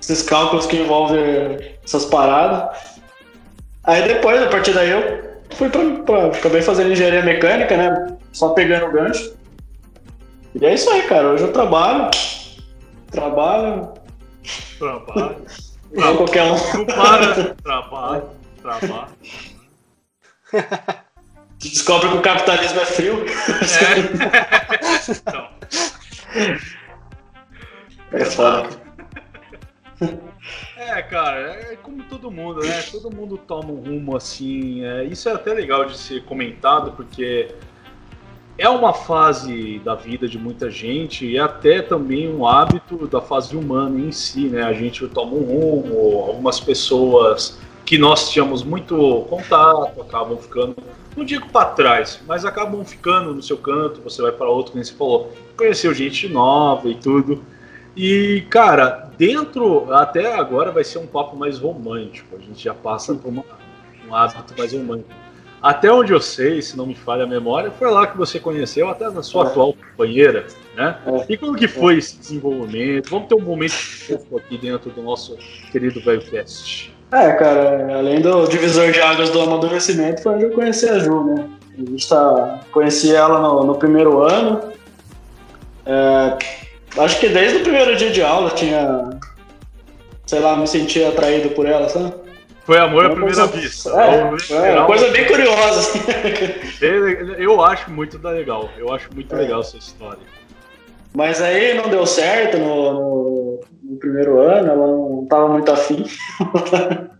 esses 0.00 0.22
cálculos 0.22 0.66
que 0.66 0.76
envolvem 0.76 1.76
essas 1.84 2.04
paradas. 2.04 2.78
Aí 3.84 4.02
depois, 4.06 4.40
a 4.42 4.46
partir 4.46 4.72
daí, 4.72 4.90
eu 4.90 5.24
fui 5.56 5.68
pra, 5.68 5.82
pra- 6.04 6.26
acabei 6.26 6.62
fazendo 6.62 6.92
engenharia 6.92 7.22
mecânica, 7.22 7.76
né? 7.76 8.16
Só 8.32 8.50
pegando 8.50 8.86
o 8.86 8.92
gancho. 8.92 9.34
E 10.54 10.64
é 10.64 10.74
isso 10.74 10.88
aí, 10.90 11.02
cara. 11.02 11.28
Hoje 11.30 11.44
eu 11.44 11.52
trabalho. 11.52 12.10
Trabalho, 13.10 13.88
Trabalho. 14.78 15.36
Não 15.92 16.16
qualquer 16.16 16.44
um. 16.44 16.54
Não 16.78 16.86
para. 16.86 17.54
Trabalho. 17.62 18.22
Trabalho. 18.62 19.08
Descobre 21.62 22.08
que 22.08 22.16
o 22.16 22.22
capitalismo 22.22 22.80
é 22.80 22.86
frio. 22.86 23.24
Então, 25.08 25.48
É 28.12 28.24
foda. 28.24 28.68
É, 30.76 31.02
cara, 31.02 31.38
é 31.40 31.76
como 31.76 32.02
todo 32.04 32.30
mundo, 32.30 32.60
né? 32.60 32.82
Todo 32.90 33.14
mundo 33.14 33.38
toma 33.38 33.70
um 33.70 33.76
rumo 33.76 34.16
assim. 34.16 34.84
é, 34.84 35.04
isso 35.04 35.28
é 35.28 35.32
até 35.32 35.52
legal 35.52 35.84
de 35.84 35.96
ser 35.96 36.24
comentado, 36.24 36.92
porque 36.92 37.54
é 38.58 38.68
uma 38.68 38.92
fase 38.92 39.78
da 39.80 39.94
vida 39.94 40.28
de 40.28 40.38
muita 40.38 40.70
gente 40.70 41.26
e 41.26 41.38
até 41.38 41.80
também 41.80 42.28
um 42.28 42.46
hábito 42.46 43.06
da 43.06 43.20
fase 43.20 43.56
humana 43.56 43.98
em 43.98 44.12
si, 44.12 44.48
né? 44.48 44.62
A 44.62 44.72
gente 44.72 45.06
toma 45.08 45.34
um 45.34 45.42
rumo, 45.42 46.24
algumas 46.26 46.60
pessoas 46.60 47.58
que 47.84 47.98
nós 47.98 48.30
tínhamos 48.30 48.62
muito 48.62 49.26
contato 49.28 50.00
acabam 50.00 50.36
ficando, 50.38 50.76
não 51.16 51.24
digo 51.24 51.48
para 51.48 51.70
trás, 51.70 52.20
mas 52.26 52.44
acabam 52.44 52.84
ficando 52.84 53.34
no 53.34 53.42
seu 53.42 53.58
canto, 53.58 54.00
você 54.00 54.22
vai 54.22 54.32
para 54.32 54.48
outro, 54.48 54.72
como 54.72 54.84
você 54.84 54.92
falou, 54.94 55.32
conheceu 55.56 55.92
gente 55.92 56.28
nova 56.28 56.88
e 56.88 56.94
tudo. 56.94 57.42
E, 57.94 58.44
cara, 58.48 59.10
dentro, 59.18 59.92
até 59.92 60.34
agora 60.34 60.70
vai 60.70 60.82
ser 60.84 60.98
um 60.98 61.06
papo 61.06 61.36
mais 61.36 61.58
romântico. 61.58 62.36
A 62.36 62.40
gente 62.40 62.62
já 62.64 62.72
passa 62.72 63.14
por 63.14 63.28
uma- 63.28 63.44
um 64.08 64.14
hábito 64.14 64.54
mais 64.56 64.72
romântico. 64.72 65.10
Até 65.60 65.92
onde 65.92 66.12
eu 66.12 66.20
sei, 66.20 66.60
se 66.60 66.76
não 66.76 66.86
me 66.86 66.94
falha 66.94 67.22
a 67.24 67.26
memória, 67.26 67.70
foi 67.70 67.88
lá 67.90 68.06
que 68.06 68.16
você 68.16 68.40
conheceu, 68.40 68.88
até 68.88 69.08
na 69.10 69.22
sua 69.22 69.44
É. 69.44 69.46
atual 69.48 69.74
companheira, 69.74 70.46
né? 70.74 70.98
É. 71.06 71.32
E 71.32 71.36
como 71.36 71.54
que 71.54 71.68
foi 71.68 71.98
esse 71.98 72.18
desenvolvimento? 72.18 73.10
Vamos 73.10 73.28
ter 73.28 73.34
um 73.36 73.42
momento 73.42 73.74
aqui 74.36 74.58
dentro 74.58 74.90
do 74.90 75.02
nosso 75.02 75.36
querido 75.70 76.00
VelhoCast. 76.00 76.91
É, 77.12 77.32
cara, 77.32 77.98
além 77.98 78.20
do 78.20 78.46
divisor 78.46 78.90
de 78.90 79.00
águas 79.00 79.30
do 79.30 79.40
amadurecimento, 79.40 80.22
foi 80.22 80.34
onde 80.34 80.44
eu 80.44 80.50
conheci 80.50 80.88
a 80.88 80.98
Ju, 80.98 81.24
né? 81.24 81.46
A 81.76 81.80
gente 81.90 82.08
tá, 82.08 82.60
conheci 82.72 83.14
ela 83.14 83.38
no, 83.40 83.64
no 83.64 83.74
primeiro 83.74 84.22
ano. 84.22 84.72
É, 85.84 86.38
acho 86.98 87.20
que 87.20 87.28
desde 87.28 87.58
o 87.58 87.62
primeiro 87.62 87.96
dia 87.96 88.10
de 88.10 88.22
aula 88.22 88.50
tinha. 88.50 89.10
Sei 90.26 90.40
lá, 90.40 90.56
me 90.56 90.66
sentia 90.66 91.10
atraído 91.10 91.50
por 91.50 91.66
ela, 91.66 91.88
sabe? 91.88 92.14
Foi 92.64 92.78
amor 92.78 93.04
à 93.06 93.10
primeira 93.10 93.34
coisa- 93.34 93.46
vista. 93.48 93.90
É, 94.00 94.68
é, 94.70 94.76
uma 94.78 94.86
coisa 94.86 95.08
bem 95.10 95.26
curiosa, 95.26 95.80
assim. 95.80 96.00
Eu 97.36 97.62
acho 97.62 97.90
muito 97.90 98.18
legal. 98.22 98.70
Eu 98.78 98.92
acho 98.94 99.08
muito 99.14 99.34
É. 99.34 99.38
legal 99.38 99.60
essa 99.60 99.76
história. 99.76 100.20
Mas 101.14 101.40
aí 101.42 101.74
não 101.74 101.88
deu 101.88 102.06
certo 102.06 102.58
no, 102.58 102.92
no- 102.92 103.60
no 103.82 103.96
primeiro 103.98 104.38
ano, 104.40 104.70
ela 104.70 104.86
não 104.86 105.26
tava 105.28 105.48
muito 105.48 105.70
afim. 105.70 106.04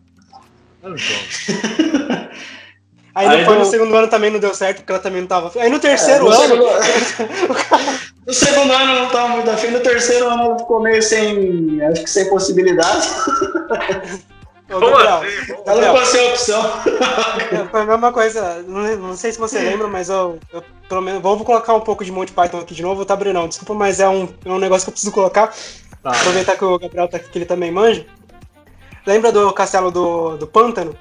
Aí, 3.14 3.28
Aí 3.28 3.38
depois 3.40 3.58
do- 3.58 3.64
no 3.64 3.70
segundo 3.70 3.94
ano 3.94 4.08
também 4.08 4.30
não 4.30 4.40
deu 4.40 4.54
certo, 4.54 4.78
porque 4.78 4.90
ela 4.92 5.00
também 5.00 5.20
não 5.20 5.28
tava. 5.28 5.52
Aí 5.60 5.68
no 5.70 5.78
terceiro 5.78 6.26
É, 6.26 6.30
no 6.30 6.32
ano. 6.34 6.42
Segundo... 6.42 6.66
no 8.26 8.32
segundo 8.32 8.72
ano 8.72 8.94
não 9.00 9.08
tava 9.10 9.28
muito 9.28 9.50
afim, 9.50 9.66
no 9.68 9.80
terceiro 9.80 10.28
ano 10.30 10.42
ela 10.44 10.58
ficou 10.58 10.80
meio 10.80 11.02
sem. 11.02 11.82
Acho 11.82 12.02
que 12.04 12.10
sem 12.10 12.28
possibilidade. 12.30 13.06
Ô, 14.72 14.80
como 14.80 14.90
Gabriel, 14.90 15.16
assim? 15.16 15.52
Ela 15.66 15.82
ficou 15.82 16.06
sem 16.06 16.28
opção. 16.30 16.62
é, 17.52 17.68
Foi 17.68 17.80
a 17.80 17.86
mesma 17.86 18.12
coisa, 18.12 18.62
não, 18.66 18.96
não 18.96 19.16
sei 19.16 19.32
se 19.32 19.38
você 19.38 19.58
lembra, 19.60 19.88
mas 19.88 20.08
eu, 20.08 20.38
eu 20.52 20.62
pelo 20.88 21.00
menos 21.00 21.22
vou 21.22 21.44
colocar 21.44 21.74
um 21.74 21.80
pouco 21.80 22.04
de 22.04 22.12
Monty 22.12 22.32
Python 22.32 22.58
aqui 22.58 22.74
de 22.74 22.82
novo, 22.82 23.04
tá, 23.04 23.16
Brenão? 23.16 23.48
Desculpa, 23.48 23.74
mas 23.74 24.00
é 24.00 24.08
um, 24.08 24.28
é 24.44 24.50
um 24.50 24.58
negócio 24.58 24.84
que 24.84 24.90
eu 24.90 24.92
preciso 24.92 25.12
colocar. 25.12 25.52
Tá. 26.02 26.10
Aproveitar 26.10 26.56
que 26.56 26.64
o 26.64 26.78
Gabriel 26.78 27.08
tá 27.08 27.16
aqui, 27.16 27.28
que 27.28 27.38
ele 27.38 27.46
também 27.46 27.70
manja. 27.70 28.04
Lembra 29.06 29.32
do 29.32 29.52
castelo 29.52 29.90
do, 29.90 30.36
do 30.36 30.46
pântano? 30.46 30.96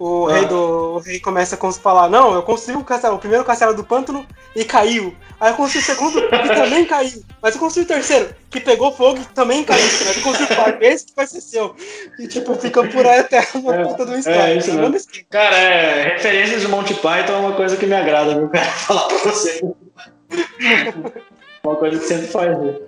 O, 0.00 0.28
Ah. 0.28 0.32
rei 0.32 0.46
do, 0.46 0.94
o 0.94 0.98
rei 0.98 1.20
começa 1.20 1.56
a 1.60 1.72
falar, 1.72 2.08
não, 2.08 2.32
eu 2.34 2.42
construí 2.42 2.74
o 2.74 2.82
castelo, 2.82 3.16
o 3.16 3.18
primeiro 3.18 3.44
castelo 3.44 3.74
do 3.74 3.84
pântano 3.84 4.26
e 4.56 4.64
caiu. 4.64 5.14
Aí 5.38 5.50
eu 5.52 5.56
construí 5.56 5.82
o 5.82 5.84
segundo 5.84 6.22
que 6.22 6.28
também 6.54 6.86
caiu. 6.86 7.22
Mas 7.42 7.54
eu 7.54 7.60
construí 7.60 7.84
o 7.84 7.86
terceiro, 7.86 8.34
que 8.50 8.60
pegou 8.60 8.92
fogo 8.92 9.18
e 9.20 9.24
também 9.34 9.62
caiu. 9.62 9.84
Mas 9.84 10.16
eu 10.16 10.22
construí 10.22 10.46
o 10.50 10.56
quarto, 10.56 10.82
esse 10.82 11.04
que 11.04 11.14
vai 11.14 11.26
ser 11.26 11.42
seu. 11.42 11.76
E 12.18 12.26
tipo, 12.26 12.54
fica 12.54 12.82
por 12.82 13.06
aí 13.06 13.18
até 13.20 13.46
uma 13.54 13.74
É, 13.76 13.84
puta 13.84 14.06
do 14.06 14.14
é 14.14 14.18
história. 14.20 14.54
isso 14.54 14.68
Tá 14.70 14.76
mesmo. 14.76 14.92
vendo? 14.92 15.04
Cara, 15.28 15.56
é, 15.58 16.02
referências 16.14 16.62
de 16.62 16.68
Monty 16.68 16.94
Python 16.94 17.32
é 17.34 17.36
uma 17.36 17.52
coisa 17.52 17.76
que 17.76 17.84
me 17.84 17.94
agrada, 17.94 18.34
viu, 18.34 18.48
cara? 18.48 18.64
Falar 18.88 19.06
pra 19.06 19.18
você. 19.18 19.60
uma 21.62 21.76
coisa 21.76 21.98
que 21.98 22.06
sempre 22.06 22.26
faz 22.26 22.58
rir. 22.58 22.80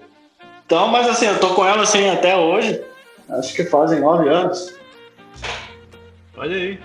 Então, 0.65 0.89
mas 0.89 1.07
assim, 1.09 1.27
eu 1.27 1.39
tô 1.39 1.51
com 1.55 1.67
ela 1.67 1.83
assim 1.83 2.09
até 2.09 2.35
hoje. 2.37 2.83
Acho 3.29 3.53
que 3.55 3.65
fazem 3.67 4.01
nove 4.01 4.31
anos. 4.31 4.75
Olha 6.37 6.57
aí. 6.57 6.81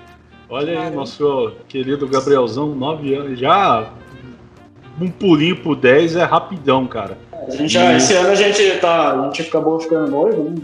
Olha 0.49 0.81
aí, 0.81 0.89
nosso 0.89 1.51
querido 1.67 2.07
Gabrielzão, 2.07 2.73
9 2.73 3.13
anos. 3.15 3.39
Já 3.39 3.91
um 4.99 5.11
pulinho 5.11 5.57
pro 5.57 5.75
10 5.75 6.15
é 6.15 6.23
rapidão, 6.23 6.87
cara. 6.87 7.17
Gente 7.49 7.73
já, 7.73 7.93
esse 7.95 8.13
ano 8.13 8.29
a 8.29 8.35
gente 8.35 8.79
tá. 8.79 9.13
A 9.13 9.25
gente 9.25 9.41
acabou 9.43 9.79
ficando 9.79 10.09
noivo, 10.09 10.49
né? 10.49 10.55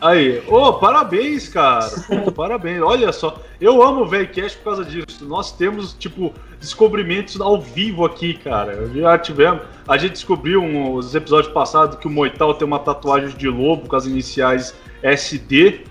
Aí, 0.00 0.42
ô, 0.46 0.74
parabéns, 0.74 1.48
cara. 1.48 1.88
Pô, 2.06 2.30
parabéns. 2.32 2.80
Olha 2.82 3.12
só, 3.12 3.38
eu 3.60 3.82
amo 3.82 4.02
o 4.02 4.06
VCast 4.06 4.58
por 4.58 4.64
causa 4.64 4.84
disso. 4.84 5.24
Nós 5.26 5.52
temos, 5.52 5.94
tipo, 5.94 6.32
descobrimentos 6.60 7.40
ao 7.40 7.60
vivo 7.60 8.04
aqui, 8.04 8.34
cara. 8.34 8.88
Já 8.94 9.18
tivemos. 9.18 9.62
A 9.88 9.96
gente 9.96 10.12
descobriu 10.12 10.62
nos 10.62 11.14
episódios 11.14 11.52
passados 11.52 11.98
que 11.98 12.06
o 12.06 12.10
Moital 12.10 12.54
tem 12.54 12.66
uma 12.66 12.78
tatuagem 12.78 13.30
de 13.36 13.48
lobo 13.48 13.88
com 13.88 13.96
as 13.96 14.06
iniciais 14.06 14.74
SD 15.02 15.84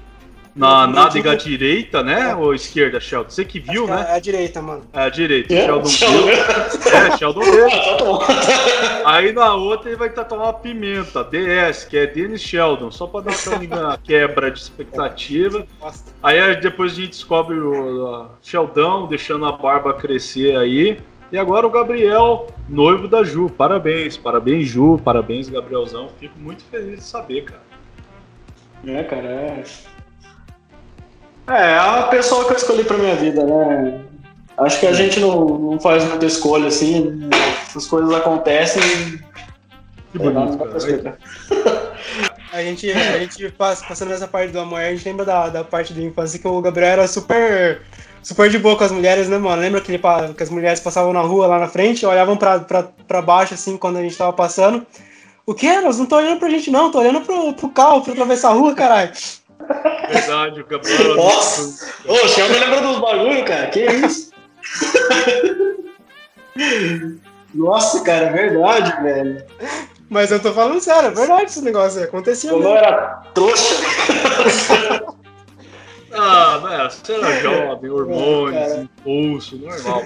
na 0.55 0.87
nádega 0.87 1.33
eu 1.33 1.37
direita, 1.37 2.01
né? 2.01 2.33
Ou 2.33 2.53
esquerda, 2.53 2.99
Sheldon? 2.99 3.29
Você 3.29 3.43
que 3.43 3.59
viu, 3.59 3.85
que 3.85 3.91
né? 3.91 4.05
É 4.09 4.15
a 4.15 4.19
direita, 4.19 4.61
mano. 4.61 4.83
É 4.93 5.01
a 5.01 5.09
direita. 5.09 5.53
É, 5.53 5.65
Sheldon 5.65 5.89
Sheldon. 5.89 6.23
viu. 6.23 6.33
É, 6.93 7.17
Sheldon 7.17 7.41
viu. 7.41 7.65
Ah, 7.75 9.03
tá. 9.03 9.11
Aí 9.11 9.33
na 9.33 9.53
outra 9.53 9.89
ele 9.89 9.97
vai 9.97 10.09
tatuar 10.09 10.41
uma 10.41 10.53
pimenta, 10.53 11.23
DS, 11.23 11.83
que 11.83 11.97
é 11.97 12.07
Dennis 12.07 12.41
Sheldon, 12.41 12.89
só 12.89 13.05
pra 13.05 13.21
dar 13.21 13.33
uma 13.61 13.97
quebra 14.01 14.49
de 14.49 14.59
expectativa. 14.59 15.67
Aí 16.23 16.55
depois 16.61 16.93
a 16.93 16.95
gente 16.95 17.09
descobre 17.09 17.59
o 17.59 18.27
Sheldon 18.41 19.07
deixando 19.07 19.45
a 19.45 19.51
barba 19.51 19.93
crescer 19.93 20.55
aí. 20.55 20.99
E 21.31 21.37
agora 21.37 21.67
o 21.67 21.69
Gabriel, 21.69 22.47
noivo 22.69 23.07
da 23.07 23.23
Ju. 23.23 23.49
Parabéns, 23.49 24.15
parabéns, 24.15 24.67
Ju, 24.67 24.99
parabéns, 25.03 25.49
Gabrielzão. 25.49 26.09
Fico 26.19 26.39
muito 26.39 26.63
feliz 26.65 26.99
de 26.99 27.03
saber, 27.03 27.43
cara. 27.43 27.61
É, 28.85 29.03
cara, 29.03 29.27
é. 29.27 29.63
É, 31.47 31.71
é 31.73 31.77
a 31.77 32.03
pessoa 32.03 32.45
que 32.45 32.53
eu 32.53 32.57
escolhi 32.57 32.83
pra 32.83 32.97
minha 32.97 33.15
vida, 33.15 33.43
né? 33.43 34.01
Acho 34.57 34.79
que 34.79 34.87
a 34.87 34.93
gente 34.93 35.19
não, 35.19 35.45
não 35.45 35.79
faz 35.79 36.03
muita 36.05 36.25
escolha 36.25 36.67
assim, 36.67 37.29
essas 37.67 37.85
coisas 37.87 38.13
acontecem. 38.13 38.81
Que 40.11 40.17
sei 40.17 40.29
lá, 40.29 40.45
bonito, 40.45 40.57
dá 40.57 40.65
pra 40.65 40.97
cara. 40.97 41.17
A 42.53 42.63
gente, 42.63 42.89
a 42.89 43.19
gente 43.19 43.49
pass- 43.51 43.83
passando 43.85 44.13
essa 44.13 44.29
parte 44.29 44.53
do 44.53 44.59
amor, 44.61 44.79
a 44.79 44.89
gente 44.89 45.03
lembra 45.05 45.25
da, 45.25 45.49
da 45.49 45.61
parte 45.65 45.91
da 45.93 46.01
infância 46.01 46.39
que 46.39 46.47
o 46.47 46.61
Gabriel 46.61 46.91
era 46.93 47.07
super, 47.07 47.81
super 48.23 48.49
de 48.49 48.57
boa 48.57 48.77
com 48.77 48.85
as 48.85 48.93
mulheres, 48.93 49.27
né, 49.27 49.37
mano? 49.37 49.61
Lembra 49.61 49.81
que, 49.81 49.91
ele, 49.91 50.01
que 50.37 50.41
as 50.43 50.49
mulheres 50.49 50.79
passavam 50.79 51.11
na 51.11 51.19
rua 51.19 51.47
lá 51.47 51.59
na 51.59 51.67
frente, 51.67 52.05
olhavam 52.05 52.37
pra, 52.37 52.59
pra, 52.59 52.83
pra 53.05 53.21
baixo, 53.21 53.55
assim, 53.55 53.75
quando 53.75 53.97
a 53.97 54.01
gente 54.01 54.15
tava 54.15 54.31
passando. 54.31 54.87
O 55.45 55.53
que? 55.53 55.67
Elas 55.67 55.97
não 55.97 56.05
estão 56.05 56.17
olhando 56.19 56.39
pra 56.39 56.49
gente, 56.49 56.71
não, 56.71 56.89
tô 56.89 56.99
olhando 56.99 57.19
pro, 57.19 57.51
pro 57.55 57.69
carro, 57.71 58.01
pra 58.01 58.13
atravessar 58.13 58.51
a 58.51 58.53
rua, 58.53 58.73
caralho. 58.73 59.11
Verdade, 60.09 60.61
o 60.61 60.65
Gabriel. 60.65 61.15
Nossa! 61.15 61.87
Ô, 62.05 62.13
o 62.13 62.29
senhor 62.29 62.49
me 62.49 62.59
lembra 62.59 62.81
dos 62.81 62.99
bagulho, 62.99 63.45
cara? 63.45 63.67
Que 63.67 63.85
isso? 63.85 64.31
Nossa, 67.53 68.03
cara, 68.03 68.25
é 68.27 68.31
verdade, 68.31 69.01
velho. 69.01 69.45
Mas 70.09 70.31
eu 70.31 70.39
tô 70.39 70.53
falando 70.53 70.79
sério, 70.79 71.09
é 71.09 71.11
verdade 71.11 71.45
esse 71.45 71.61
negócio 71.61 71.99
aí, 71.99 72.05
acontecia 72.05 72.51
Como 72.51 72.63
eu 72.63 72.75
era 72.75 73.23
trouxa. 73.33 73.75
Ah, 76.17 76.59
velho, 76.59 76.89
você 76.89 77.13
era 77.13 77.41
jovem, 77.41 77.91
hormônios, 77.91 78.67
cara. 78.69 78.81
impulso, 78.83 79.57
normal. 79.57 80.05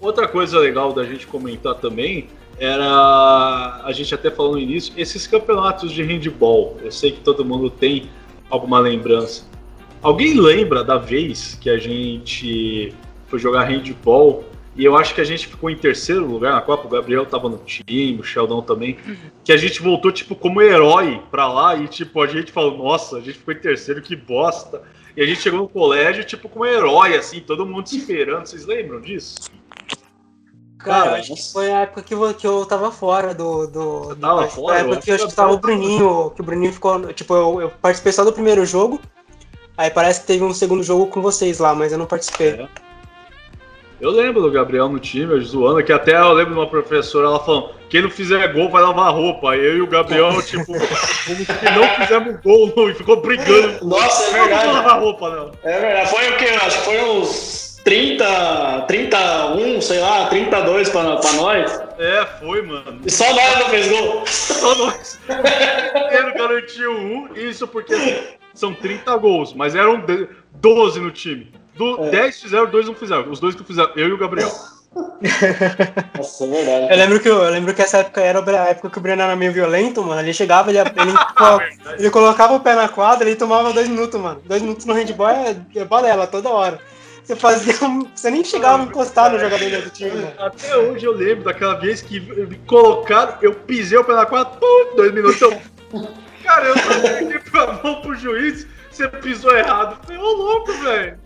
Outra 0.00 0.28
coisa 0.28 0.60
legal 0.60 0.92
da 0.92 1.02
gente 1.02 1.26
comentar 1.26 1.74
também 1.74 2.28
era, 2.60 3.80
a 3.82 3.90
gente 3.92 4.14
até 4.14 4.30
falou 4.30 4.52
no 4.52 4.58
início, 4.58 4.92
esses 4.94 5.26
campeonatos 5.26 5.90
de 5.90 6.02
handball. 6.02 6.76
Eu 6.82 6.92
sei 6.92 7.12
que 7.12 7.20
todo 7.20 7.42
mundo 7.42 7.70
tem 7.70 8.10
alguma 8.50 8.78
lembrança. 8.78 9.48
Alguém 10.02 10.38
lembra 10.38 10.84
da 10.84 10.98
vez 10.98 11.58
que 11.58 11.70
a 11.70 11.78
gente 11.78 12.94
foi 13.28 13.38
jogar 13.38 13.64
handball 13.64 14.44
e 14.76 14.84
eu 14.84 14.94
acho 14.94 15.14
que 15.14 15.20
a 15.20 15.24
gente 15.24 15.46
ficou 15.46 15.70
em 15.70 15.76
terceiro 15.76 16.26
lugar 16.26 16.52
na 16.52 16.60
Copa, 16.60 16.86
o 16.86 16.90
Gabriel 16.90 17.24
tava 17.24 17.48
no 17.48 17.58
time, 17.58 18.18
o 18.20 18.22
Sheldon 18.22 18.62
também, 18.62 18.98
que 19.42 19.52
a 19.52 19.56
gente 19.56 19.80
voltou 19.80 20.12
tipo 20.12 20.36
como 20.36 20.60
herói 20.60 21.20
pra 21.30 21.50
lá 21.50 21.76
e 21.76 21.88
tipo 21.88 22.20
a 22.20 22.26
gente 22.26 22.52
falou, 22.52 22.76
nossa, 22.76 23.16
a 23.16 23.20
gente 23.20 23.38
ficou 23.38 23.54
em 23.54 23.58
terceiro, 23.58 24.02
que 24.02 24.14
bosta. 24.14 24.82
E 25.16 25.22
a 25.22 25.26
gente 25.26 25.40
chegou 25.40 25.60
no 25.60 25.68
colégio 25.68 26.24
tipo 26.24 26.48
como 26.48 26.66
herói 26.66 27.16
assim, 27.16 27.40
todo 27.40 27.66
mundo 27.66 27.86
esperando. 27.86 28.46
Vocês 28.46 28.66
lembram 28.66 29.00
disso? 29.00 29.50
Cara, 30.84 31.16
acho 31.16 31.34
que 31.34 31.52
foi 31.52 31.70
a 31.70 31.80
época 31.80 32.02
que 32.02 32.14
eu, 32.14 32.34
que 32.34 32.46
eu 32.46 32.64
tava 32.64 32.90
fora 32.90 33.34
do. 33.34 33.66
do 33.66 34.00
Você 34.04 34.14
tava 34.16 34.46
que 34.46 34.54
fora? 34.54 34.66
Foi 34.66 34.76
a 34.76 34.78
época 34.80 34.96
Eu 34.96 35.00
que 35.02 35.10
eu 35.10 35.14
acho 35.14 35.28
que 35.28 35.34
tava 35.34 35.52
o 35.52 35.58
Bruninho, 35.58 36.32
que 36.34 36.40
o 36.40 36.44
Bruninho 36.44 36.72
ficou. 36.72 37.12
Tipo, 37.12 37.34
eu, 37.34 37.60
eu 37.62 37.70
participei 37.82 38.12
só 38.12 38.24
do 38.24 38.32
primeiro 38.32 38.64
jogo. 38.64 39.00
Aí 39.76 39.90
parece 39.90 40.20
que 40.20 40.26
teve 40.26 40.44
um 40.44 40.52
segundo 40.54 40.82
jogo 40.82 41.06
com 41.06 41.20
vocês 41.22 41.58
lá, 41.58 41.74
mas 41.74 41.92
eu 41.92 41.98
não 41.98 42.06
participei. 42.06 42.50
É. 42.50 42.68
Eu 44.00 44.10
lembro 44.10 44.40
do 44.40 44.50
Gabriel 44.50 44.88
no 44.88 44.98
time, 44.98 45.30
eu 45.30 45.42
zoando, 45.42 45.82
que 45.84 45.92
até 45.92 46.16
eu 46.16 46.32
lembro 46.32 46.54
de 46.54 46.60
uma 46.60 46.66
professora, 46.66 47.26
ela 47.26 47.38
falando, 47.44 47.68
quem 47.90 48.00
não 48.00 48.08
fizer 48.10 48.50
gol 48.50 48.70
vai 48.70 48.82
lavar 48.82 49.12
roupa. 49.12 49.50
Aí 49.52 49.58
eu 49.60 49.76
e 49.76 49.80
o 49.82 49.86
Gabriel, 49.86 50.40
tipo, 50.42 50.64
como 50.64 50.78
se 50.78 51.64
não 51.76 51.88
fizemos 52.00 52.40
gol, 52.42 52.72
não, 52.74 52.88
e 52.88 52.94
ficou 52.94 53.20
brigando. 53.20 53.84
Nossa, 53.84 54.22
é 54.22 54.32
Não, 54.32 54.38
não 54.38 54.46
verdade. 54.48 54.72
lavar 54.72 55.00
roupa, 55.00 55.30
não. 55.30 55.50
É 55.62 55.80
verdade. 55.80 56.10
Foi 56.10 56.30
o 56.30 56.36
quê? 56.38 56.46
Acho 56.62 56.78
que 56.78 56.84
foi 56.84 57.04
uns 57.04 57.69
30, 57.84 58.84
31, 58.86 59.80
sei 59.80 60.00
lá, 60.00 60.26
32 60.26 60.88
pra, 60.90 61.16
pra 61.16 61.32
nós. 61.32 61.80
É, 61.98 62.26
foi, 62.38 62.62
mano. 62.62 63.00
E 63.04 63.10
só 63.10 63.32
nós 63.32 63.58
não 63.58 63.68
fez 63.68 63.88
gol. 63.88 64.22
Só 64.26 64.74
nós. 64.74 65.18
Ele 65.28 66.32
garantiu 66.32 66.92
um, 66.92 67.28
isso 67.34 67.66
porque 67.66 67.94
assim, 67.94 68.16
são 68.54 68.74
30 68.74 69.16
gols, 69.16 69.54
mas 69.54 69.74
eram 69.74 70.00
de- 70.00 70.28
12 70.54 71.00
no 71.00 71.10
time. 71.10 71.52
Do, 71.74 72.04
É. 72.06 72.10
10 72.10 72.42
fizeram, 72.42 72.66
dois 72.66 72.86
não 72.86 72.94
fizeram. 72.94 73.30
Os 73.30 73.40
dois 73.40 73.54
que 73.54 73.64
fizeram, 73.64 73.90
eu 73.96 74.08
e 74.08 74.12
o 74.12 74.18
Gabriel. 74.18 74.50
Nossa, 76.16 76.44
é 76.44 76.48
verdade. 76.48 76.92
Eu 76.92 76.96
lembro, 76.96 77.20
que, 77.20 77.28
eu 77.28 77.50
lembro 77.50 77.72
que 77.74 77.80
essa 77.82 77.98
época 77.98 78.20
era 78.20 78.40
a 78.40 78.68
época 78.68 78.90
que 78.90 78.98
o 78.98 79.00
Breno 79.00 79.22
era 79.22 79.36
meio 79.36 79.52
violento, 79.52 80.02
mano. 80.02 80.20
Ele 80.20 80.32
chegava, 80.32 80.70
ele, 80.70 80.78
ele, 80.80 81.14
colo- 81.36 81.62
ele 81.98 82.10
colocava 82.10 82.54
o 82.54 82.60
pé 82.60 82.74
na 82.74 82.88
quadra 82.88 83.30
e 83.30 83.36
tomava 83.36 83.72
dois 83.72 83.88
minutos, 83.88 84.20
mano. 84.20 84.42
Dois 84.44 84.60
minutos 84.60 84.84
no 84.84 84.92
handball 84.94 85.28
é, 85.30 85.56
é 85.76 85.84
balela 85.84 86.26
toda 86.26 86.48
hora. 86.50 86.78
Você 87.30 87.36
fazia. 87.36 87.74
um- 87.86 88.08
Você 88.12 88.28
nem 88.28 88.42
chegava 88.42 88.82
a 88.82 88.86
encostar 88.86 89.30
no 89.30 89.38
jogador 89.38 89.70
do 89.70 89.76
outro 89.76 89.90
time, 89.90 90.10
mano. 90.10 90.32
Até 90.38 90.76
hoje 90.76 91.04
eu 91.06 91.12
lembro 91.12 91.44
daquela 91.44 91.74
vez 91.74 92.02
que 92.02 92.18
me 92.18 92.56
colocaram, 92.66 93.34
eu 93.40 93.54
pisei 93.54 93.96
o 93.98 94.04
pé 94.04 94.14
na 94.14 94.26
quadra, 94.26 94.52
pum, 94.58 94.96
dois 94.96 95.12
minutos. 95.14 95.40
Eu, 95.40 95.56
cara, 96.42 96.66
eu 96.66 96.74
perdi 96.74 97.38
pra 97.50 97.72
mão 97.84 98.00
pro 98.00 98.16
juiz, 98.16 98.66
você 98.90 99.06
pisou 99.08 99.56
errado. 99.56 99.96
Eu 100.00 100.04
falei, 100.16 100.20
ô 100.20 100.32
louco, 100.36 100.72
velho. 100.72 101.20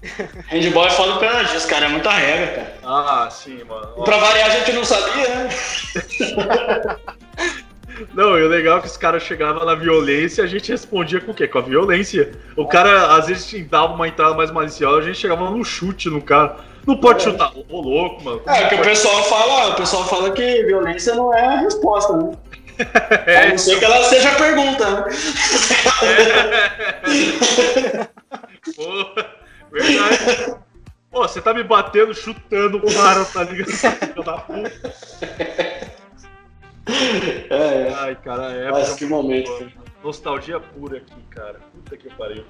Handball 0.48 0.86
é 0.86 0.90
foda 0.92 1.12
por 1.12 1.20
causa 1.20 1.44
disso, 1.52 1.68
cara. 1.68 1.84
É 1.84 1.88
muita 1.90 2.10
regra, 2.10 2.46
cara. 2.54 2.74
Ah, 2.82 3.28
sim, 3.30 3.62
mano. 3.64 3.92
E 3.98 4.02
pra 4.02 4.16
variar, 4.16 4.46
a 4.46 4.50
gente 4.50 4.72
não 4.72 4.84
sabia, 4.84 5.28
né? 5.28 5.48
Não, 8.14 8.38
e 8.38 8.42
o 8.42 8.48
legal 8.48 8.78
é 8.78 8.80
que 8.80 8.86
os 8.86 8.96
caras 8.96 9.22
chegavam 9.22 9.64
na 9.64 9.74
violência 9.74 10.42
e 10.42 10.44
a 10.44 10.48
gente 10.48 10.70
respondia 10.70 11.20
com 11.20 11.32
o 11.32 11.34
quê? 11.34 11.46
Com 11.48 11.58
a 11.58 11.62
violência. 11.62 12.32
O 12.56 12.66
cara, 12.66 13.14
às 13.16 13.26
vezes, 13.26 13.46
te 13.46 13.62
dava 13.62 13.92
uma 13.94 14.08
entrada 14.08 14.34
mais 14.34 14.50
maliciosa, 14.50 14.98
a 14.98 15.02
gente 15.02 15.18
chegava 15.18 15.50
no 15.50 15.64
chute 15.64 16.08
no 16.08 16.22
cara. 16.22 16.56
Não 16.86 16.96
pode 16.96 17.26
É. 17.26 17.30
chutar. 17.30 17.52
Ô, 17.68 17.80
louco, 17.80 18.22
mano. 18.24 18.42
É, 18.46 18.66
que 18.68 18.74
o 18.76 18.82
pessoal 18.82 19.22
fala, 19.24 19.68
o 19.70 19.74
pessoal 19.76 20.06
fala 20.08 20.30
que 20.30 20.62
violência 20.64 21.14
não 21.14 21.32
é 21.34 21.44
a 21.46 21.60
resposta, 21.60 22.16
né? 22.16 22.32
A 23.26 23.30
É, 23.30 23.48
não 23.50 23.58
ser 23.58 23.78
que 23.78 23.84
ela 23.84 24.02
seja 24.04 24.30
a 24.30 24.34
pergunta, 24.36 24.90
né? 24.90 25.04
Pô, 28.76 29.04
verdade. 29.70 30.54
Pô, 31.10 31.22
você 31.28 31.40
tá 31.40 31.52
me 31.52 31.62
batendo, 31.64 32.14
chutando 32.14 32.78
o 32.78 32.94
cara, 32.94 33.24
tá 33.26 33.42
ligado? 33.42 33.70
É, 37.50 37.88
é. 37.88 37.94
Ai, 37.98 38.14
cara, 38.16 38.52
é 38.52 38.70
Nossa, 38.70 38.96
que 38.96 39.04
momento. 39.06 39.50
nostalgia 40.02 40.60
pura 40.60 40.98
aqui, 40.98 41.20
cara. 41.30 41.56
Puta 41.72 41.96
que 41.96 42.08
pariu. 42.14 42.44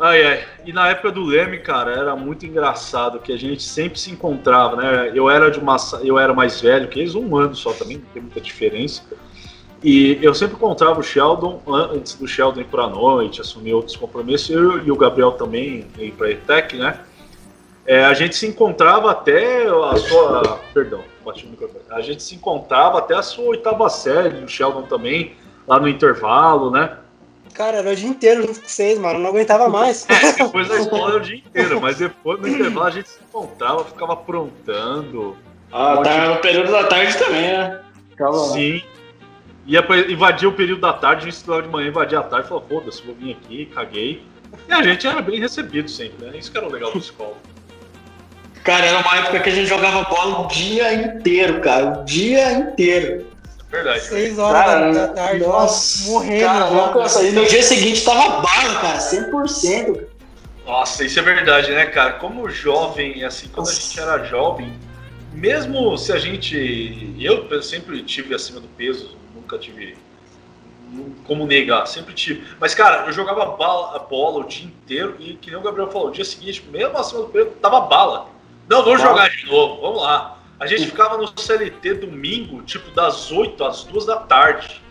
Ai, 0.00 0.22
ai. 0.24 0.44
E 0.64 0.72
na 0.72 0.88
época 0.88 1.10
do 1.10 1.24
Leme, 1.24 1.58
cara, 1.58 1.92
era 1.92 2.14
muito 2.14 2.46
engraçado 2.46 3.18
que 3.18 3.32
a 3.32 3.36
gente 3.36 3.62
sempre 3.62 3.98
se 3.98 4.10
encontrava, 4.12 4.76
né? 4.76 5.10
Eu 5.12 5.28
era 5.28 5.50
de 5.50 5.58
uma, 5.58 5.76
eu 6.04 6.18
era 6.18 6.32
mais 6.32 6.60
velho 6.60 6.86
que 6.88 7.00
eles, 7.00 7.14
um 7.16 7.36
ano 7.36 7.54
só 7.56 7.72
também, 7.72 7.96
não 7.98 8.04
tem 8.12 8.22
muita 8.22 8.40
diferença. 8.40 9.02
E 9.82 10.18
eu 10.22 10.34
sempre 10.34 10.54
encontrava 10.56 11.00
o 11.00 11.02
Sheldon 11.02 11.60
an- 11.66 11.90
antes 11.94 12.14
do 12.14 12.26
Sheldon 12.28 12.60
ir 12.60 12.64
pra 12.66 12.88
noite, 12.88 13.40
assumir 13.40 13.74
outros 13.74 13.96
compromissos, 13.96 14.50
eu 14.50 14.84
e 14.84 14.90
o 14.90 14.96
Gabriel 14.96 15.32
também 15.32 15.86
ir 15.98 16.12
pra 16.12 16.30
ETEC, 16.30 16.76
né? 16.76 17.00
É, 17.86 18.04
a 18.04 18.12
gente 18.14 18.36
se 18.36 18.46
encontrava 18.46 19.10
até 19.10 19.66
a 19.66 19.96
sua. 19.96 20.60
Perdão, 20.74 21.02
bati 21.28 21.44
no 21.44 21.52
microfone. 21.52 21.84
A 21.90 22.00
gente 22.00 22.22
se 22.22 22.34
encontrava 22.34 22.98
até 22.98 23.14
a 23.14 23.22
sua 23.22 23.44
oitava 23.44 23.88
série, 23.88 24.44
o 24.44 24.48
Sheldon 24.48 24.82
também, 24.82 25.34
lá 25.66 25.78
no 25.78 25.88
intervalo, 25.88 26.70
né? 26.70 26.96
Cara, 27.54 27.78
era 27.78 27.90
o 27.90 27.96
dia 27.96 28.08
inteiro 28.08 28.42
junto 28.42 28.60
com 28.60 28.68
vocês, 28.68 28.98
mano. 28.98 29.18
eu 29.18 29.22
Não 29.22 29.30
aguentava 29.30 29.68
mais. 29.70 30.06
Depois 30.36 30.68
da 30.68 30.76
escola 30.76 31.08
era 31.08 31.16
o 31.16 31.20
dia 31.20 31.36
inteiro, 31.36 31.80
mas 31.80 31.98
depois 31.98 32.40
no 32.40 32.48
intervalo 32.48 32.86
a 32.86 32.90
gente 32.90 33.08
se 33.08 33.20
encontrava, 33.22 33.84
ficava 33.84 34.12
aprontando. 34.12 35.36
Ah, 35.72 36.00
tá 36.02 36.28
no 36.34 36.40
período 36.40 36.70
da 36.70 36.84
tarde 36.84 37.16
também, 37.18 37.42
né? 37.42 37.80
Ficava 38.10 38.36
lá. 38.36 38.52
Sim. 38.52 38.82
Ia 39.66 39.84
invadir 40.08 40.48
o 40.48 40.52
período 40.52 40.80
da 40.80 40.94
tarde, 40.94 41.22
a 41.22 41.24
gente 41.24 41.34
estudava 41.34 41.62
de 41.62 41.68
manhã, 41.68 41.88
invadia 41.88 42.20
a 42.20 42.22
tarde, 42.22 42.48
falou, 42.48 42.64
foda-se, 42.66 43.02
vou 43.02 43.14
vir 43.14 43.32
aqui, 43.32 43.66
caguei. 43.66 44.22
E 44.66 44.72
a 44.72 44.82
gente 44.82 45.06
era 45.06 45.20
bem 45.20 45.38
recebido 45.38 45.90
sempre, 45.90 46.26
né? 46.26 46.38
Isso 46.38 46.50
que 46.50 46.56
era 46.56 46.66
o 46.66 46.72
legal 46.72 46.90
da 46.90 46.98
escola. 46.98 47.36
Cara, 48.68 48.84
era 48.84 48.98
uma 48.98 49.16
época 49.16 49.40
que 49.40 49.48
a 49.48 49.52
gente 49.54 49.66
jogava 49.66 50.02
bola 50.10 50.40
o 50.40 50.46
dia 50.48 50.92
inteiro, 50.92 51.58
cara. 51.62 52.02
O 52.02 52.04
dia 52.04 52.52
inteiro. 52.52 53.26
É 53.66 53.70
verdade. 53.70 54.00
Seis 54.02 54.38
horas 54.38 54.52
da- 54.60 54.62
Cara, 54.62 54.92
da 54.92 55.08
tarde, 55.08 55.40
nossa, 55.46 56.10
morrendo. 56.10 56.44
Cara, 56.44 56.58
já. 56.66 56.70
não 56.70 56.92
cansa. 56.92 57.22
E 57.22 57.32
no 57.32 57.46
dia 57.46 57.62
seguinte 57.62 58.04
tava 58.04 58.42
bala, 58.42 58.78
cara. 58.82 58.98
100%. 58.98 60.06
Nossa, 60.66 61.02
isso 61.02 61.18
é 61.18 61.22
verdade, 61.22 61.70
né, 61.72 61.86
cara? 61.86 62.12
Como 62.12 62.46
jovem, 62.50 63.24
assim, 63.24 63.48
quando 63.48 63.70
a 63.70 63.72
gente 63.72 63.98
era 63.98 64.22
jovem, 64.24 64.70
mesmo 65.32 65.96
se 65.96 66.12
a 66.12 66.18
gente. 66.18 67.16
Eu 67.18 67.62
sempre 67.62 68.02
tive 68.02 68.34
acima 68.34 68.60
do 68.60 68.68
peso, 68.68 69.16
nunca 69.34 69.56
tive. 69.56 69.96
Como 71.26 71.46
negar, 71.46 71.86
sempre 71.86 72.12
tive. 72.12 72.46
Mas, 72.60 72.74
cara, 72.74 73.06
eu 73.06 73.12
jogava 73.14 73.46
bala, 73.46 73.96
a 73.96 73.98
bola 73.98 74.40
o 74.40 74.44
dia 74.46 74.66
inteiro 74.66 75.16
e, 75.18 75.36
que 75.36 75.50
nem 75.50 75.58
o 75.58 75.62
Gabriel 75.62 75.90
falou, 75.90 76.08
o 76.08 76.12
dia 76.12 76.24
seguinte, 76.26 76.62
mesmo 76.70 76.98
acima 76.98 77.22
do 77.22 77.28
peso, 77.28 77.46
tava 77.62 77.80
bala. 77.80 78.36
Não, 78.68 78.82
vamos 78.84 79.00
Bala. 79.00 79.10
jogar 79.12 79.30
de 79.30 79.46
novo, 79.46 79.80
vamos 79.80 80.02
lá. 80.02 80.36
A 80.60 80.66
gente 80.66 80.86
ficava 80.86 81.16
no 81.16 81.26
CLT 81.38 81.94
domingo, 81.94 82.62
tipo, 82.62 82.90
das 82.90 83.30
8 83.30 83.64
às 83.64 83.84
2 83.84 84.04
da 84.06 84.16
tarde. 84.16 84.82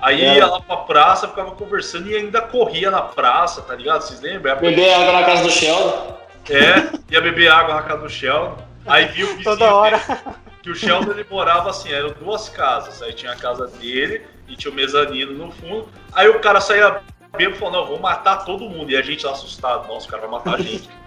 Aí 0.00 0.20
É. 0.24 0.36
ia 0.38 0.46
lá 0.46 0.60
pra 0.60 0.78
praça, 0.78 1.28
ficava 1.28 1.52
conversando 1.52 2.08
e 2.08 2.16
ainda 2.16 2.40
corria 2.40 2.90
na 2.90 3.02
praça, 3.02 3.62
tá 3.62 3.74
ligado? 3.74 4.00
Vocês 4.02 4.20
lembram? 4.20 4.56
Beber 4.58 4.92
água 4.94 5.12
na 5.12 5.24
casa 5.24 5.42
do 5.44 5.50
Sheldon. 5.50 6.16
É, 6.50 7.12
ia 7.12 7.20
beber 7.20 7.48
água 7.52 7.74
na 7.76 7.82
casa 7.82 8.02
do 8.02 8.10
Sheldon. 8.10 8.56
Aí 8.86 9.04
viu 9.06 9.26
o 9.26 9.36
vizinho 9.36 9.44
Toda 9.44 9.72
hora. 9.74 9.98
dele, 9.98 10.18
que 10.62 10.70
o 10.70 10.74
Sheldon 10.74 11.12
ele 11.12 11.24
morava 11.30 11.70
assim, 11.70 11.92
eram 11.92 12.10
duas 12.18 12.48
casas. 12.48 13.00
Aí 13.00 13.12
tinha 13.12 13.30
a 13.32 13.36
casa 13.36 13.68
dele 13.68 14.26
e 14.48 14.56
tinha 14.56 14.72
o 14.72 14.74
mezanino 14.74 15.32
no 15.34 15.52
fundo. 15.52 15.88
Aí 16.12 16.28
o 16.28 16.40
cara 16.40 16.60
saía 16.60 17.00
bêbado 17.36 17.56
e 17.56 17.58
falou, 17.60 17.74
não, 17.74 17.86
vou 17.86 18.00
matar 18.00 18.44
todo 18.44 18.68
mundo. 18.68 18.90
E 18.90 18.96
a 18.96 19.02
gente 19.02 19.24
lá 19.24 19.32
assustado, 19.32 19.86
nossa, 19.86 20.06
o 20.08 20.10
cara 20.10 20.22
vai 20.22 20.30
matar 20.30 20.54
a 20.54 20.58
gente. 20.62 20.88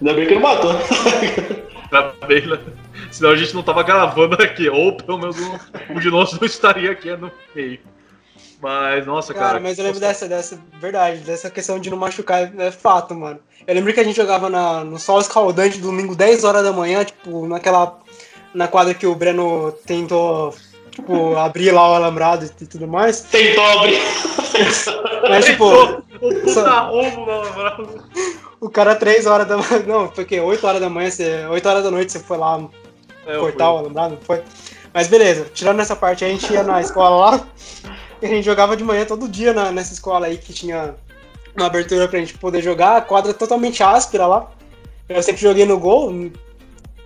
Ainda 0.00 0.14
bem 0.14 0.26
que 0.26 0.34
não 0.34 0.42
matou. 0.42 0.72
Ainda 0.72 2.14
bem, 2.26 2.46
né? 2.46 2.58
Senão 3.10 3.30
a 3.30 3.36
gente 3.36 3.54
não 3.54 3.62
tava 3.62 3.82
gravando 3.82 4.34
aqui, 4.42 4.68
ou 4.68 4.96
pelo 4.96 5.18
menos 5.18 5.36
um, 5.38 5.58
um 5.90 5.98
de 5.98 6.10
nós 6.10 6.38
não 6.38 6.46
estaria 6.46 6.92
aqui 6.92 7.10
no 7.16 7.32
meio. 7.54 7.80
Mas, 8.60 9.06
nossa, 9.06 9.32
cara. 9.32 9.46
Cara, 9.46 9.60
mas 9.60 9.78
eu 9.78 9.84
lembro 9.84 10.00
dessa, 10.00 10.28
dessa, 10.28 10.58
verdade, 10.80 11.20
dessa 11.20 11.48
questão 11.48 11.78
de 11.78 11.90
não 11.90 11.96
machucar, 11.96 12.52
é 12.58 12.70
fato, 12.70 13.14
mano. 13.14 13.38
Eu 13.66 13.74
lembro 13.74 13.92
que 13.92 14.00
a 14.00 14.04
gente 14.04 14.16
jogava 14.16 14.50
na, 14.50 14.84
no 14.84 14.98
sol 14.98 15.20
escaldante, 15.20 15.78
domingo, 15.78 16.16
10 16.16 16.44
horas 16.44 16.64
da 16.64 16.72
manhã, 16.72 17.04
tipo, 17.04 17.46
naquela. 17.46 17.98
Na 18.54 18.66
quadra 18.66 18.94
que 18.94 19.06
o 19.06 19.14
Breno 19.14 19.72
tentou, 19.86 20.54
tipo, 20.98 21.36
abrir 21.36 21.70
lá 21.70 21.90
o 21.90 21.94
alambrado 21.94 22.44
e 22.60 22.66
tudo 22.66 22.88
mais. 22.88 23.20
Tentou 23.20 23.64
abrir. 23.64 24.00
Mas, 25.28 25.44
tipo, 25.44 25.64
o 25.66 26.02
puta 26.18 26.48
só- 26.52 26.90
cara 28.72 28.94
3 28.96 29.26
horas 29.26 29.46
da 29.46 29.56
manhã. 29.56 29.82
Não, 29.86 30.10
foi 30.10 30.24
o 30.24 30.26
quê? 30.26 30.40
8 30.40 30.66
horas 30.66 30.80
da 30.80 30.90
manhã, 30.90 31.10
você, 31.10 31.46
8 31.50 31.68
horas 31.68 31.84
da 31.84 31.90
noite 31.90 32.10
você 32.12 32.18
foi 32.18 32.36
lá 32.36 32.60
É, 33.26 33.38
cortar 33.38 33.66
fui. 33.66 33.74
o 33.74 33.78
alambrado, 33.78 34.18
foi? 34.22 34.42
Mas 34.92 35.06
beleza, 35.06 35.46
tirando 35.54 35.80
essa 35.80 35.94
parte, 35.94 36.24
a 36.24 36.28
gente 36.28 36.52
ia 36.52 36.62
na 36.62 36.80
escola 36.80 37.30
lá, 37.30 37.40
e 38.20 38.26
a 38.26 38.28
gente 38.28 38.44
jogava 38.44 38.76
de 38.76 38.82
manhã 38.82 39.04
todo 39.04 39.28
dia 39.28 39.52
na- 39.52 39.70
nessa 39.70 39.92
escola 39.92 40.26
aí 40.26 40.38
que 40.38 40.52
tinha 40.52 40.94
uma 41.56 41.66
abertura 41.66 42.08
pra 42.08 42.18
gente 42.18 42.34
poder 42.34 42.62
jogar, 42.62 42.96
a 42.96 43.00
quadra 43.00 43.32
totalmente 43.32 43.82
áspera 43.82 44.26
lá. 44.26 44.50
Eu 45.08 45.22
sempre 45.22 45.40
joguei 45.40 45.64
no 45.64 45.78
gol. 45.78 46.12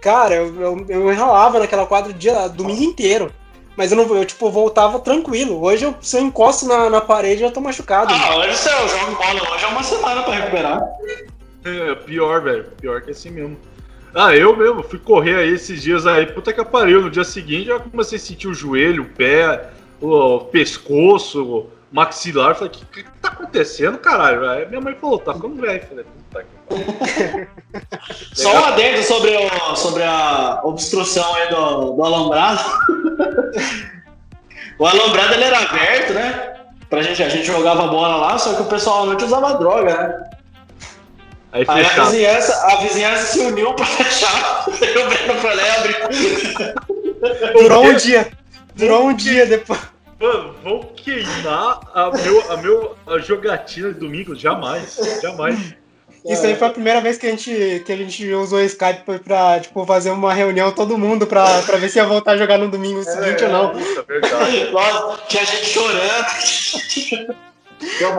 Cara, 0.01 0.35
eu, 0.35 0.61
eu, 0.61 0.87
eu 0.89 1.13
enrolava 1.13 1.59
naquela 1.59 1.87
quadra 1.87 2.11
o 2.11 2.15
dia, 2.15 2.49
domingo 2.49 2.83
inteiro. 2.83 3.31
Mas 3.77 3.91
eu 3.91 3.97
não 3.97 4.17
eu, 4.17 4.25
tipo, 4.25 4.51
voltava 4.51 5.01
tranquilo. 5.01 5.63
Hoje, 5.63 5.85
eu, 5.85 5.95
se 6.01 6.17
eu 6.17 6.23
encosto 6.23 6.67
na, 6.67 6.91
na 6.91 7.01
parede, 7.01 7.43
eu 7.43 7.49
já 7.49 7.55
tô 7.55 7.61
machucado. 7.61 8.13
Ah, 8.13 8.37
hoje 8.37 8.57
você 8.57 8.71
joga 8.71 9.13
bola, 9.13 9.55
hoje 9.55 9.65
é 9.65 9.69
uma 9.69 9.83
semana 9.83 10.23
pra 10.23 10.35
recuperar. 10.35 10.83
É, 11.65 11.95
pior, 11.95 12.43
velho. 12.43 12.65
Pior 12.81 13.01
que 13.01 13.13
assim 13.13 13.31
mesmo. 13.31 13.57
Ah, 14.15 14.37
eu 14.37 14.55
mesmo 14.55 14.83
fui 14.83 14.99
correr 14.99 15.37
aí 15.37 15.55
esses 15.55 15.83
dias 15.83 16.07
aí, 16.07 16.27
puta 16.27 16.53
que 16.53 16.63
pariu. 16.65 17.01
No 17.01 17.11
dia 17.11 17.25
seguinte 17.25 17.69
já 17.69 17.79
comecei 17.79 18.19
a 18.19 18.21
sentir 18.21 18.47
o 18.47 18.55
joelho, 18.55 19.05
o 19.05 19.09
pé, 19.09 19.71
o 20.01 20.41
pescoço, 20.41 21.43
o 21.43 21.71
maxilar. 21.93 22.55
Falei, 22.55 22.69
o 22.69 22.73
que, 22.73 23.03
que 23.03 23.11
tá 23.21 23.29
acontecendo, 23.29 23.99
caralho? 23.99 24.49
Aí 24.49 24.67
minha 24.67 24.81
mãe 24.81 24.97
falou, 25.01 25.19
tá 25.19 25.35
ficando 25.35 25.61
velho. 25.61 25.87
Falei, 25.87 26.05
puta 26.05 26.45
que 26.45 26.63
Só 28.35 28.53
um 28.53 28.65
adendo 28.65 29.03
sobre, 29.03 29.37
o, 29.37 29.77
sobre 29.77 30.03
a 30.03 30.61
obstrução 30.65 31.35
aí 31.35 31.51
do, 31.51 31.93
do 31.93 32.05
alambrado. 32.05 32.63
o 34.79 34.87
alambrado 34.87 35.35
ele 35.35 35.45
era 35.45 35.59
aberto, 35.61 36.15
né? 36.15 36.57
Pra 36.89 37.03
gente, 37.03 37.23
a 37.23 37.29
gente 37.29 37.47
jogava 37.47 37.87
bola 37.87 38.17
lá, 38.17 38.39
só 38.39 38.55
que 38.55 38.63
o 38.63 38.67
pessoal 38.67 39.03
à 39.03 39.07
noite 39.07 39.25
usava 39.25 39.55
droga, 39.55 39.95
né? 39.95 40.31
Aí 41.53 41.65
Aí 41.69 41.85
a 41.85 42.05
vizinhança, 42.05 42.67
a 42.67 42.77
vizinhança 42.77 43.25
se 43.27 43.41
uniu 43.41 43.75
pra 43.75 43.85
fechar. 43.85 44.65
Aí 44.69 44.97
o 44.97 45.09
Breno 45.09 45.35
foi 45.35 45.55
lá 45.55 45.63
e 45.63 45.71
abriu. 45.71 45.97
Durou 47.53 47.85
um 47.85 47.95
dia. 47.95 48.33
Durou 48.75 49.09
um 49.09 49.15
dia 49.15 49.47
depois. 49.47 49.92
Mano, 50.23 50.55
vão 50.63 50.81
queimar 50.95 51.81
a, 51.93 52.11
meu, 52.17 52.53
a, 52.53 52.57
meu, 52.59 52.97
a 53.09 53.19
jogatina 53.19 53.93
de 53.93 53.99
domingo? 53.99 54.37
Jamais. 54.37 54.97
Jamais. 55.21 55.75
Isso 56.25 56.47
aí 56.47 56.55
foi 56.55 56.69
a 56.69 56.71
primeira 56.71 57.01
vez 57.01 57.19
que 57.19 57.27
a 57.27 57.31
gente, 57.31 57.83
que 57.85 57.93
a 57.93 57.97
gente 57.97 58.33
usou 58.33 58.61
o 58.61 58.63
Skype 58.63 59.03
pra, 59.05 59.19
pra, 59.19 59.59
tipo, 59.59 59.85
fazer 59.85 60.11
uma 60.11 60.33
reunião 60.33 60.71
todo 60.71 60.97
mundo 60.97 61.27
pra, 61.27 61.63
pra 61.63 61.77
ver 61.77 61.89
se 61.89 61.99
ia 61.99 62.07
voltar 62.07 62.33
a 62.33 62.37
jogar 62.37 62.57
no 62.57 62.69
domingo 62.69 63.03
seguinte 63.03 63.43
ou 63.43 63.51
não. 63.51 63.71
Puta, 63.71 64.03
verdade. 64.05 64.71
Nossa, 64.71 65.23
tinha 65.27 65.45
gente 65.45 65.67
chorando. 65.67 66.27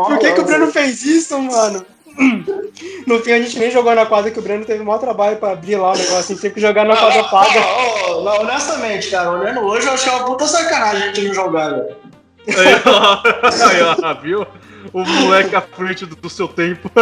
Por 0.06 0.20
que, 0.20 0.34
que 0.34 0.42
o 0.42 0.46
Breno 0.46 0.70
fez 0.74 1.06
isso, 1.06 1.40
mano? 1.40 1.86
No 3.08 3.20
fim 3.20 3.32
a 3.32 3.42
gente 3.42 3.58
nem 3.60 3.72
jogou 3.72 3.94
na 3.96 4.06
quadra, 4.06 4.32
que 4.32 4.40
o 4.40 4.42
Breno 4.42 4.66
teve 4.66 4.82
o 4.82 4.86
maior 4.86 5.00
trabalho 5.00 5.38
pra 5.38 5.52
abrir 5.52 5.76
lá 5.76 5.92
o 5.92 5.98
negócio, 5.98 6.18
assim, 6.18 6.38
teve 6.38 6.56
que 6.56 6.62
jogar 6.62 6.86
na 6.86 6.96
quadra 6.96 7.24
paga. 7.26 7.62
Honestamente, 8.42 9.10
cara, 9.10 9.32
olhando 9.32 9.62
hoje, 9.62 9.88
eu 9.88 9.94
achei 9.94 10.12
uma 10.12 10.26
puta 10.26 10.46
sacanagem 10.46 11.04
a 11.04 11.06
gente 11.08 11.28
não 11.28 11.34
jogar, 11.34 11.70
velho. 11.70 11.96
Aí, 12.48 12.82
ó, 12.86 13.22
aí, 13.70 13.82
ó, 14.04 14.14
viu? 14.22 14.48
O 14.92 15.04
moleque 15.04 15.56
à 15.56 15.62
frente 15.62 16.06
do, 16.06 16.16
do 16.16 16.30
seu 16.30 16.48
tempo. 16.48 16.90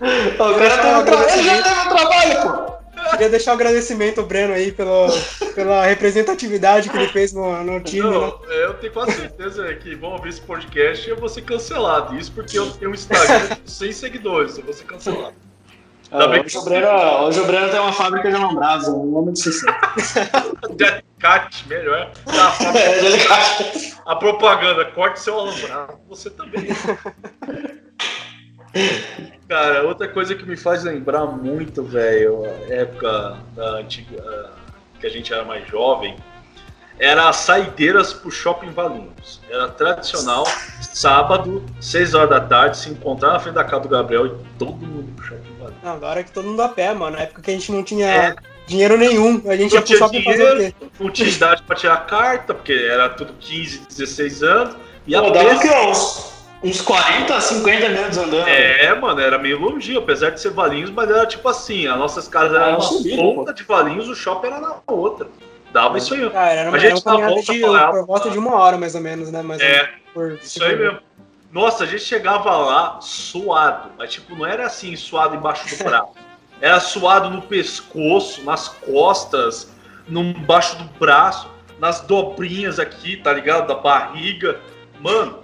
O 0.00 0.54
cara 0.54 0.78
teve 0.78 0.94
um 0.94 1.04
trabalho, 1.04 1.30
ele 1.32 1.42
já 1.42 1.62
teve 1.62 1.80
um 1.80 1.88
trabalho, 1.88 2.42
pô. 2.42 2.67
Queria 3.10 3.28
deixar 3.28 3.52
o 3.52 3.54
agradecimento 3.54 4.20
ao 4.20 4.26
Breno 4.26 4.52
aí 4.52 4.72
pelo, 4.72 5.08
pela 5.54 5.84
representatividade 5.86 6.88
que 6.88 6.96
ele 6.96 7.08
fez 7.08 7.32
no, 7.32 7.64
no 7.64 7.80
time, 7.80 8.08
né? 8.08 8.16
Não, 8.16 8.44
eu 8.52 8.74
tenho 8.74 8.92
quase 8.92 9.12
certeza 9.12 9.74
que 9.74 9.94
vão 9.94 10.12
ouvir 10.12 10.28
esse 10.30 10.40
podcast 10.40 11.06
e 11.06 11.10
eu 11.10 11.16
vou 11.16 11.28
ser 11.28 11.42
cancelado. 11.42 12.16
Isso 12.16 12.32
porque 12.32 12.58
eu 12.58 12.70
tenho 12.70 12.90
um 12.90 12.94
Instagram 12.94 13.56
com 13.56 13.66
100 13.66 13.92
seguidores, 13.92 14.58
eu 14.58 14.64
vou 14.64 14.72
ser 14.72 14.84
cancelado. 14.84 15.34
Ainda 16.10 16.28
bem 16.28 16.40
hoje, 16.40 16.56
o 16.56 16.64
Breno, 16.64 16.88
hoje 16.88 17.40
o 17.40 17.46
Breno 17.46 17.68
tem 17.70 17.80
uma 17.80 17.92
fábrica 17.92 18.30
de 18.30 18.36
alambrados, 18.36 18.88
um 18.88 19.04
nome 19.04 19.32
de 19.32 19.40
sucesso. 19.40 19.74
Delicate, 20.74 21.68
melhor. 21.68 22.10
Tá, 22.24 22.54
a, 22.64 22.78
É, 22.78 23.92
a 24.06 24.16
propaganda, 24.16 24.86
corte 24.86 25.20
seu 25.20 25.38
alambrado, 25.38 25.98
você 26.08 26.30
também. 26.30 26.68
Cara, 29.48 29.82
outra 29.84 30.06
coisa 30.08 30.34
que 30.34 30.44
me 30.44 30.56
faz 30.56 30.84
lembrar 30.84 31.24
muito, 31.24 31.82
velho, 31.82 32.44
a 32.44 32.72
época 32.74 33.38
da 33.56 33.70
antiga, 33.78 34.50
que 35.00 35.06
a 35.06 35.10
gente 35.10 35.32
era 35.32 35.42
mais 35.44 35.66
jovem, 35.66 36.16
era 36.98 37.28
as 37.28 37.36
saideiras 37.36 38.12
pro 38.12 38.30
Shopping 38.30 38.70
Valinhos. 38.72 39.40
Era 39.48 39.68
tradicional, 39.68 40.44
sábado, 40.82 41.64
6 41.80 42.12
horas 42.14 42.28
da 42.28 42.40
tarde, 42.40 42.76
se 42.76 42.90
encontrar 42.90 43.32
na 43.32 43.40
frente 43.40 43.54
da 43.54 43.64
casa 43.64 43.82
do 43.84 43.88
Gabriel 43.88 44.26
e 44.26 44.32
todo 44.58 44.74
mundo 44.84 45.12
pro 45.16 45.24
Shopping 45.24 45.54
Valinhos. 45.58 45.82
Não, 45.82 45.98
da 45.98 46.08
hora 46.08 46.22
que 46.24 46.30
todo 46.32 46.46
mundo 46.48 46.60
a 46.60 46.68
pé, 46.68 46.92
mano. 46.92 47.16
Na 47.16 47.22
época 47.22 47.40
que 47.40 47.50
a 47.50 47.54
gente 47.54 47.72
não 47.72 47.82
tinha 47.82 48.06
É. 48.06 48.36
dinheiro 48.66 48.98
nenhum. 48.98 49.40
A 49.48 49.56
gente 49.56 49.70
Não 49.72 49.78
ia 49.78 49.80
pro 49.80 49.82
tinha 49.84 49.98
shopping 49.98 50.24
fazer 50.24 50.42
o 50.42 50.54
dinheiro. 50.56 50.74
quê? 50.78 50.86
Não 51.00 51.10
tinha 51.10 51.28
idade 51.28 51.62
pra 51.62 51.74
tirar 51.76 52.04
carta, 52.06 52.52
porque 52.52 52.72
era 52.72 53.08
tudo 53.10 53.32
15, 53.40 53.86
16 53.88 54.42
anos. 54.42 54.76
E 55.06 55.14
a 55.16 55.22
Pô, 55.22 55.30
dava 55.30 55.58
que 55.58 55.68
uns, 56.62 56.70
uns 56.70 56.80
40, 56.80 57.40
50 57.40 57.88
minutos 57.88 58.18
andando. 58.18 58.48
É, 58.48 58.94
mano, 58.94 59.20
era 59.20 59.38
meio 59.38 59.58
longinho, 59.60 59.98
apesar 59.98 60.30
de 60.30 60.40
ser 60.40 60.50
Valinhos, 60.50 60.90
mas 60.90 61.10
era 61.10 61.26
tipo 61.26 61.48
assim, 61.48 61.86
as 61.86 61.98
nossas 61.98 62.28
casas 62.28 62.54
eram 62.56 62.78
uma 62.78 63.34
ponta 63.34 63.52
de 63.54 63.62
Valinhos, 63.62 64.08
o 64.08 64.14
shopping 64.14 64.48
era 64.48 64.60
na 64.60 64.76
outra. 64.86 65.28
Dava 65.72 65.98
isso 65.98 66.14
aí. 66.14 66.30
Cara, 66.30 66.52
era 66.52 66.70
uma, 66.70 66.76
A 66.76 66.80
gente 66.80 67.02
era 67.06 67.28
volta 67.28 67.52
de 67.52 67.60
falava- 67.60 67.92
por 67.92 68.06
volta 68.06 68.30
de 68.30 68.38
uma 68.38 68.54
hora, 68.54 68.78
mais 68.78 68.94
ou 68.94 69.00
menos, 69.00 69.30
né? 69.30 69.42
Mais 69.42 69.60
É, 69.60 69.90
por 70.14 70.32
isso 70.32 70.64
aí 70.64 70.76
mesmo. 70.76 70.98
Nossa, 71.52 71.84
a 71.84 71.86
gente 71.86 72.02
chegava 72.02 72.54
lá 72.56 72.98
suado, 73.00 73.90
mas 73.98 74.12
tipo, 74.12 74.34
não 74.36 74.44
era 74.46 74.66
assim, 74.66 74.94
suado 74.96 75.34
embaixo 75.34 75.76
do 75.76 75.84
braço. 75.84 76.12
Era 76.60 76.80
suado 76.80 77.30
no 77.30 77.40
pescoço, 77.40 78.42
nas 78.44 78.66
costas, 78.68 79.70
no 80.08 80.22
embaixo 80.22 80.76
do 80.76 80.84
braço, 80.98 81.48
nas 81.78 82.00
dobrinhas 82.00 82.80
aqui, 82.80 83.16
tá 83.16 83.32
ligado? 83.32 83.68
Da 83.68 83.74
barriga. 83.76 84.58
Mano, 85.00 85.38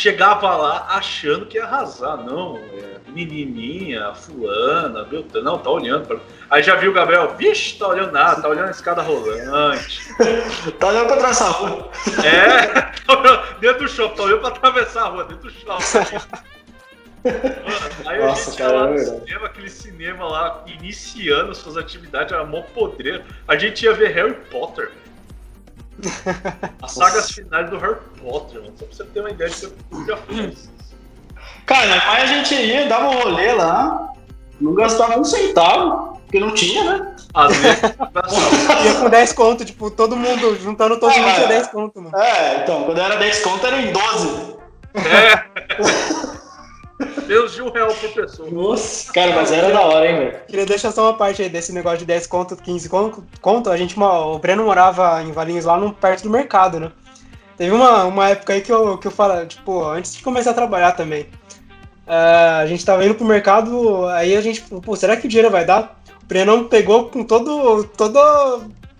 chegava 0.00 0.56
lá 0.56 0.86
achando 0.90 1.44
que 1.44 1.58
ia 1.58 1.64
arrasar. 1.64 2.16
Não, 2.16 2.56
é 2.56 3.00
menininha, 3.08 4.14
fulana, 4.14 5.04
Beltrano, 5.04 5.50
não, 5.50 5.58
tá 5.58 5.70
olhando. 5.70 6.06
Pra... 6.06 6.18
Aí 6.48 6.62
já 6.62 6.74
viu 6.76 6.90
o 6.90 6.94
Gabriel, 6.94 7.34
vixe, 7.36 7.78
tá 7.78 7.88
olhando 7.88 8.12
nada, 8.12 8.40
tá 8.40 8.48
olhando 8.48 8.68
a 8.68 8.70
escada 8.70 9.02
rolante. 9.02 10.00
Tá 10.78 10.86
olhando 10.88 11.06
pra 11.06 11.16
trás 11.16 11.36
essa 11.36 11.50
rua. 11.50 11.90
É, 12.24 12.66
tá 13.06 13.18
olhando 13.18 13.60
dentro 13.60 13.82
do 13.84 13.88
shopping, 13.88 14.16
tá 14.16 14.22
olhando 14.22 14.40
pra 14.40 14.48
atravessar 14.48 15.02
a 15.02 15.08
rua, 15.08 15.24
dentro 15.24 15.50
do 15.50 15.50
shopping. 15.50 16.16
Aí 18.06 18.18
Nossa, 18.18 18.40
a 18.40 18.44
gente 18.44 18.56
cara, 18.56 18.72
lá 18.72 18.94
é 18.94 18.98
cinema, 18.98 19.46
aquele 19.46 19.68
cinema 19.68 20.24
lá, 20.26 20.64
iniciando 20.66 21.54
suas 21.54 21.76
atividades, 21.76 22.32
era 22.32 22.44
mó 22.44 22.62
podreiro. 22.62 23.22
A 23.46 23.56
gente 23.56 23.84
ia 23.84 23.92
ver 23.92 24.14
Harry 24.14 24.34
Potter. 24.50 24.90
As 26.82 26.92
sagas 26.92 27.30
finais 27.30 27.68
do 27.70 27.78
Harry 27.78 27.96
Potter, 28.22 28.60
mano. 28.62 28.72
Só 28.78 28.84
pra 28.86 28.94
você 28.96 29.04
ter 29.04 29.20
uma 29.20 29.30
ideia 29.30 29.50
de 29.50 29.56
que 29.56 29.66
eu 29.92 30.06
já 30.06 30.16
fiz. 30.16 30.70
Cara, 31.66 32.02
mas 32.06 32.22
a 32.24 32.26
gente 32.26 32.54
ia, 32.54 32.86
dava 32.86 33.08
um 33.10 33.22
rolê 33.22 33.52
lá, 33.52 34.12
não 34.60 34.74
gastava 34.74 35.18
um 35.18 35.24
centavo, 35.24 36.18
porque 36.26 36.40
não 36.40 36.52
tinha, 36.52 36.84
né? 36.84 37.16
Às 37.32 37.56
vezes, 37.56 37.82
Ia 37.82 38.94
com 39.00 39.08
10 39.10 39.32
conto, 39.34 39.64
tipo, 39.64 39.90
todo 39.90 40.16
mundo, 40.16 40.56
juntando 40.56 40.98
todo 40.98 41.12
mundo, 41.12 41.28
Ah, 41.28 41.34
tinha 41.34 41.46
é. 41.46 41.48
10 41.48 41.66
conto, 41.68 42.00
mano. 42.02 42.16
É, 42.16 42.62
então, 42.62 42.82
quando 42.84 43.00
era 43.00 43.16
10 43.16 43.40
conto 43.40 43.66
era 43.66 43.80
em 43.80 43.92
12. 43.92 44.54
é. 44.96 46.30
Menos 47.26 47.54
de 47.54 47.62
um 47.62 47.70
real 47.70 47.94
por 47.94 48.10
pessoa. 48.10 48.50
Nossa, 48.50 49.12
cara, 49.12 49.34
mas 49.34 49.50
era 49.50 49.72
da 49.72 49.80
hora, 49.80 50.10
hein, 50.10 50.18
velho. 50.18 50.36
Queria 50.46 50.66
deixar 50.66 50.92
só 50.92 51.04
uma 51.04 51.16
parte 51.16 51.42
aí 51.42 51.48
desse 51.48 51.72
negócio 51.72 51.98
de 51.98 52.04
10 52.04 52.26
conto, 52.26 52.56
15 52.56 52.88
conto. 52.88 53.24
conto. 53.40 53.70
A 53.70 53.76
gente, 53.76 53.98
o 53.98 54.38
Breno 54.38 54.64
morava 54.64 55.22
em 55.22 55.32
Valinhos 55.32 55.64
lá 55.64 55.78
no, 55.78 55.92
perto 55.92 56.24
do 56.24 56.30
mercado, 56.30 56.78
né? 56.78 56.92
Teve 57.56 57.72
uma, 57.72 58.04
uma 58.04 58.28
época 58.30 58.52
aí 58.52 58.60
que 58.60 58.72
eu, 58.72 58.98
que 58.98 59.06
eu 59.06 59.10
falo, 59.10 59.46
tipo, 59.46 59.84
antes 59.84 60.14
de 60.14 60.22
começar 60.22 60.50
a 60.50 60.54
trabalhar 60.54 60.92
também. 60.92 61.22
Uh, 62.06 62.62
a 62.62 62.66
gente 62.66 62.84
tava 62.84 63.04
indo 63.04 63.14
pro 63.14 63.24
mercado, 63.24 64.06
aí 64.06 64.36
a 64.36 64.40
gente, 64.40 64.62
pô, 64.62 64.96
será 64.96 65.16
que 65.16 65.26
o 65.26 65.28
dinheiro 65.28 65.50
vai 65.50 65.64
dar? 65.64 66.00
O 66.22 66.26
Brenão 66.26 66.64
pegou 66.64 67.08
com 67.08 67.22
todo, 67.22 67.84
todo 67.96 68.18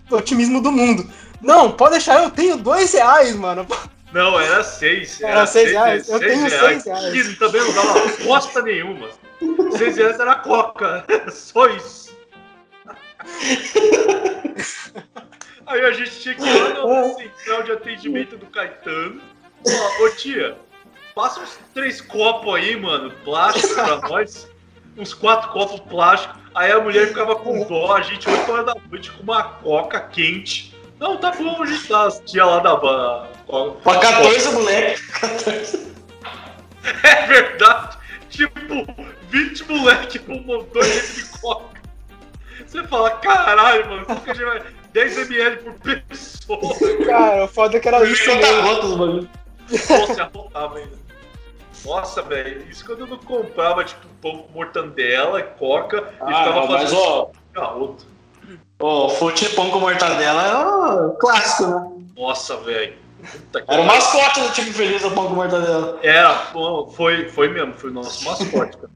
o 0.09 0.15
otimismo 0.15 0.61
do 0.61 0.71
mundo. 0.71 1.09
Não, 1.41 1.71
pode 1.71 1.93
deixar, 1.93 2.21
eu 2.23 2.29
tenho 2.29 2.55
dois 2.55 2.93
reais, 2.93 3.35
mano. 3.35 3.65
Não, 4.11 4.39
era 4.39 4.63
seis. 4.63 5.21
Era, 5.21 5.31
era 5.31 5.45
seis, 5.45 5.69
seis 5.69 5.77
reais. 5.77 6.09
Eu 6.09 6.19
seis 6.19 6.31
tenho 6.31 6.47
reais. 6.47 6.83
seis 6.83 6.85
reais. 6.85 7.27
E 7.27 7.35
também 7.35 7.61
não 7.61 7.73
dava 7.73 8.17
bosta 8.23 8.61
nenhuma. 8.61 9.09
Seis 9.77 9.97
reais 9.97 10.19
era 10.19 10.35
coca. 10.35 11.05
Só 11.31 11.67
isso. 11.67 12.17
Aí 15.65 15.81
a 15.81 15.91
gente 15.91 16.19
tinha 16.19 16.35
que 16.35 16.43
ir 16.43 16.59
lá 16.59 16.69
no 16.85 17.15
central 17.15 17.63
de 17.63 17.71
atendimento 17.71 18.37
do 18.37 18.45
Caetano. 18.47 19.21
Ó, 19.65 20.03
ô 20.03 20.09
tia, 20.15 20.57
Passa 21.15 21.41
uns 21.41 21.59
três 21.73 21.99
copos 21.99 22.55
aí, 22.55 22.75
mano, 22.75 23.11
plástico 23.23 23.73
pra 23.73 23.97
nós. 23.97 24.49
Uns 24.97 25.13
quatro 25.13 25.49
copos 25.51 25.79
plásticos. 25.81 26.39
Aí 26.53 26.71
a 26.71 26.79
mulher 26.79 27.07
ficava 27.07 27.35
com 27.35 27.63
dó, 27.65 27.95
a 27.95 28.01
gente 28.01 28.29
8 28.29 28.51
horas 28.51 28.65
da 28.65 28.75
noite 28.89 29.11
com 29.11 29.23
uma 29.23 29.43
coca 29.43 29.99
quente. 29.99 30.70
Não, 31.01 31.17
tá 31.17 31.31
bom, 31.31 31.63
a 31.63 31.65
gente 31.65 31.87
tá. 31.87 32.11
Tia 32.23 32.45
lá 32.45 32.59
da. 32.59 32.77
Pra 32.77 33.99
14, 33.99 34.51
moleque. 34.53 35.01
14. 35.07 35.91
É 37.03 37.27
verdade. 37.27 37.97
Tipo, 38.29 38.63
20 39.29 39.71
moleque 39.71 40.17
com 40.17 40.41
dois 40.73 40.95
litros 40.95 41.15
de 41.15 41.39
coca. 41.39 41.81
Você 42.65 42.83
fala, 42.87 43.11
caralho, 43.11 43.87
mano, 43.87 44.05
como 44.05 44.21
que 44.21 44.31
a 44.31 44.33
gente 44.33 44.45
vai. 44.45 44.63
10ml 44.91 45.57
por 45.57 46.01
pessoa. 46.01 47.05
Cara, 47.05 47.45
o 47.45 47.47
foda 47.47 47.77
é 47.77 47.79
que 47.79 47.87
era 47.87 48.03
isso 48.03 48.35
mesmo. 48.35 48.97
mano. 48.97 49.29
Nossa, 49.69 50.23
arrotava 50.23 50.77
ainda. 50.79 50.97
Nossa, 51.85 52.21
velho, 52.23 52.67
isso 52.67 52.83
quando 52.83 53.01
eu 53.01 53.07
não 53.07 53.17
comprava, 53.17 53.83
tipo, 53.83 54.07
pão 54.21 54.39
com 54.39 54.53
mortandela 54.53 55.39
e 55.39 55.43
coca 55.43 56.13
ah, 56.19 56.31
e 56.31 56.33
ficava 56.33 56.67
fazendo. 56.67 56.83
Mas, 56.83 56.93
ó. 56.93 57.31
Garoto. 57.53 58.05
Ó, 58.79 59.09
fute 59.09 59.49
pão 59.49 59.69
com 59.69 59.79
mortadela 59.79 60.47
é 60.47 61.05
o 61.05 61.11
clássico, 61.11 61.69
né? 61.69 61.91
Nossa, 62.17 62.57
velho. 62.57 62.95
Era 63.67 63.81
o 63.81 63.85
mascote 63.85 64.41
do 64.41 64.51
time 64.51 64.71
feliz 64.71 65.03
o 65.03 65.11
pão 65.11 65.27
com 65.27 65.35
mortadela. 65.35 65.99
Era, 66.01 66.33
foi, 66.95 67.29
foi 67.29 67.49
mesmo, 67.49 67.73
foi 67.73 67.91
o 67.91 67.93
nosso 67.93 68.25
mascote, 68.25 68.77
cara. 68.77 68.89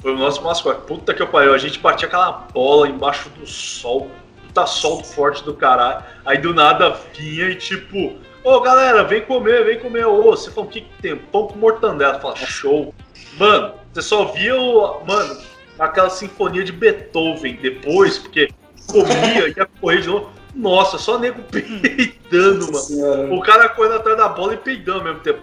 Foi 0.00 0.14
o 0.14 0.18
nosso 0.18 0.42
mascote. 0.42 0.86
Puta 0.86 1.12
que 1.12 1.20
eu 1.20 1.26
pariu, 1.26 1.52
a 1.52 1.58
gente 1.58 1.78
batia 1.78 2.08
aquela 2.08 2.32
bola 2.52 2.88
embaixo 2.88 3.28
do 3.30 3.46
sol, 3.46 4.10
puta 4.46 4.66
sol 4.66 5.04
forte 5.04 5.44
do 5.44 5.54
caralho. 5.54 6.04
Aí 6.24 6.38
do 6.38 6.54
nada 6.54 6.98
vinha 7.14 7.50
e 7.50 7.56
tipo, 7.56 8.16
Ô, 8.46 8.60
galera, 8.60 9.02
vem 9.02 9.22
comer, 9.22 9.64
vem 9.64 9.80
comer. 9.80 10.06
Ô, 10.06 10.22
você 10.30 10.52
falou, 10.52 10.70
o 10.70 10.72
que, 10.72 10.82
que 10.82 11.02
tem? 11.02 11.16
Pão 11.16 11.48
com 11.48 11.58
mortandela. 11.58 12.20
Fala, 12.20 12.36
show. 12.36 12.94
Mano, 13.36 13.74
você 13.92 14.00
só 14.00 14.26
via 14.26 14.56
o. 14.56 15.04
Mano, 15.04 15.42
aquela 15.78 16.10
sinfonia 16.10 16.64
de 16.64 16.72
Beethoven 16.72 17.56
depois, 17.56 18.18
porque 18.18 18.48
comia, 18.86 19.48
ia 19.48 19.68
correr 19.80 20.00
de 20.00 20.08
novo. 20.08 20.30
Nossa, 20.54 20.96
só 20.96 21.18
nego 21.18 21.42
peidando, 21.42 22.72
mano. 22.72 23.34
O 23.34 23.42
cara 23.42 23.68
correndo 23.68 23.96
atrás 23.96 24.16
da 24.16 24.28
bola 24.28 24.54
e 24.54 24.56
peidando 24.56 25.00
ao 25.00 25.04
mesmo 25.04 25.20
tempo. 25.20 25.42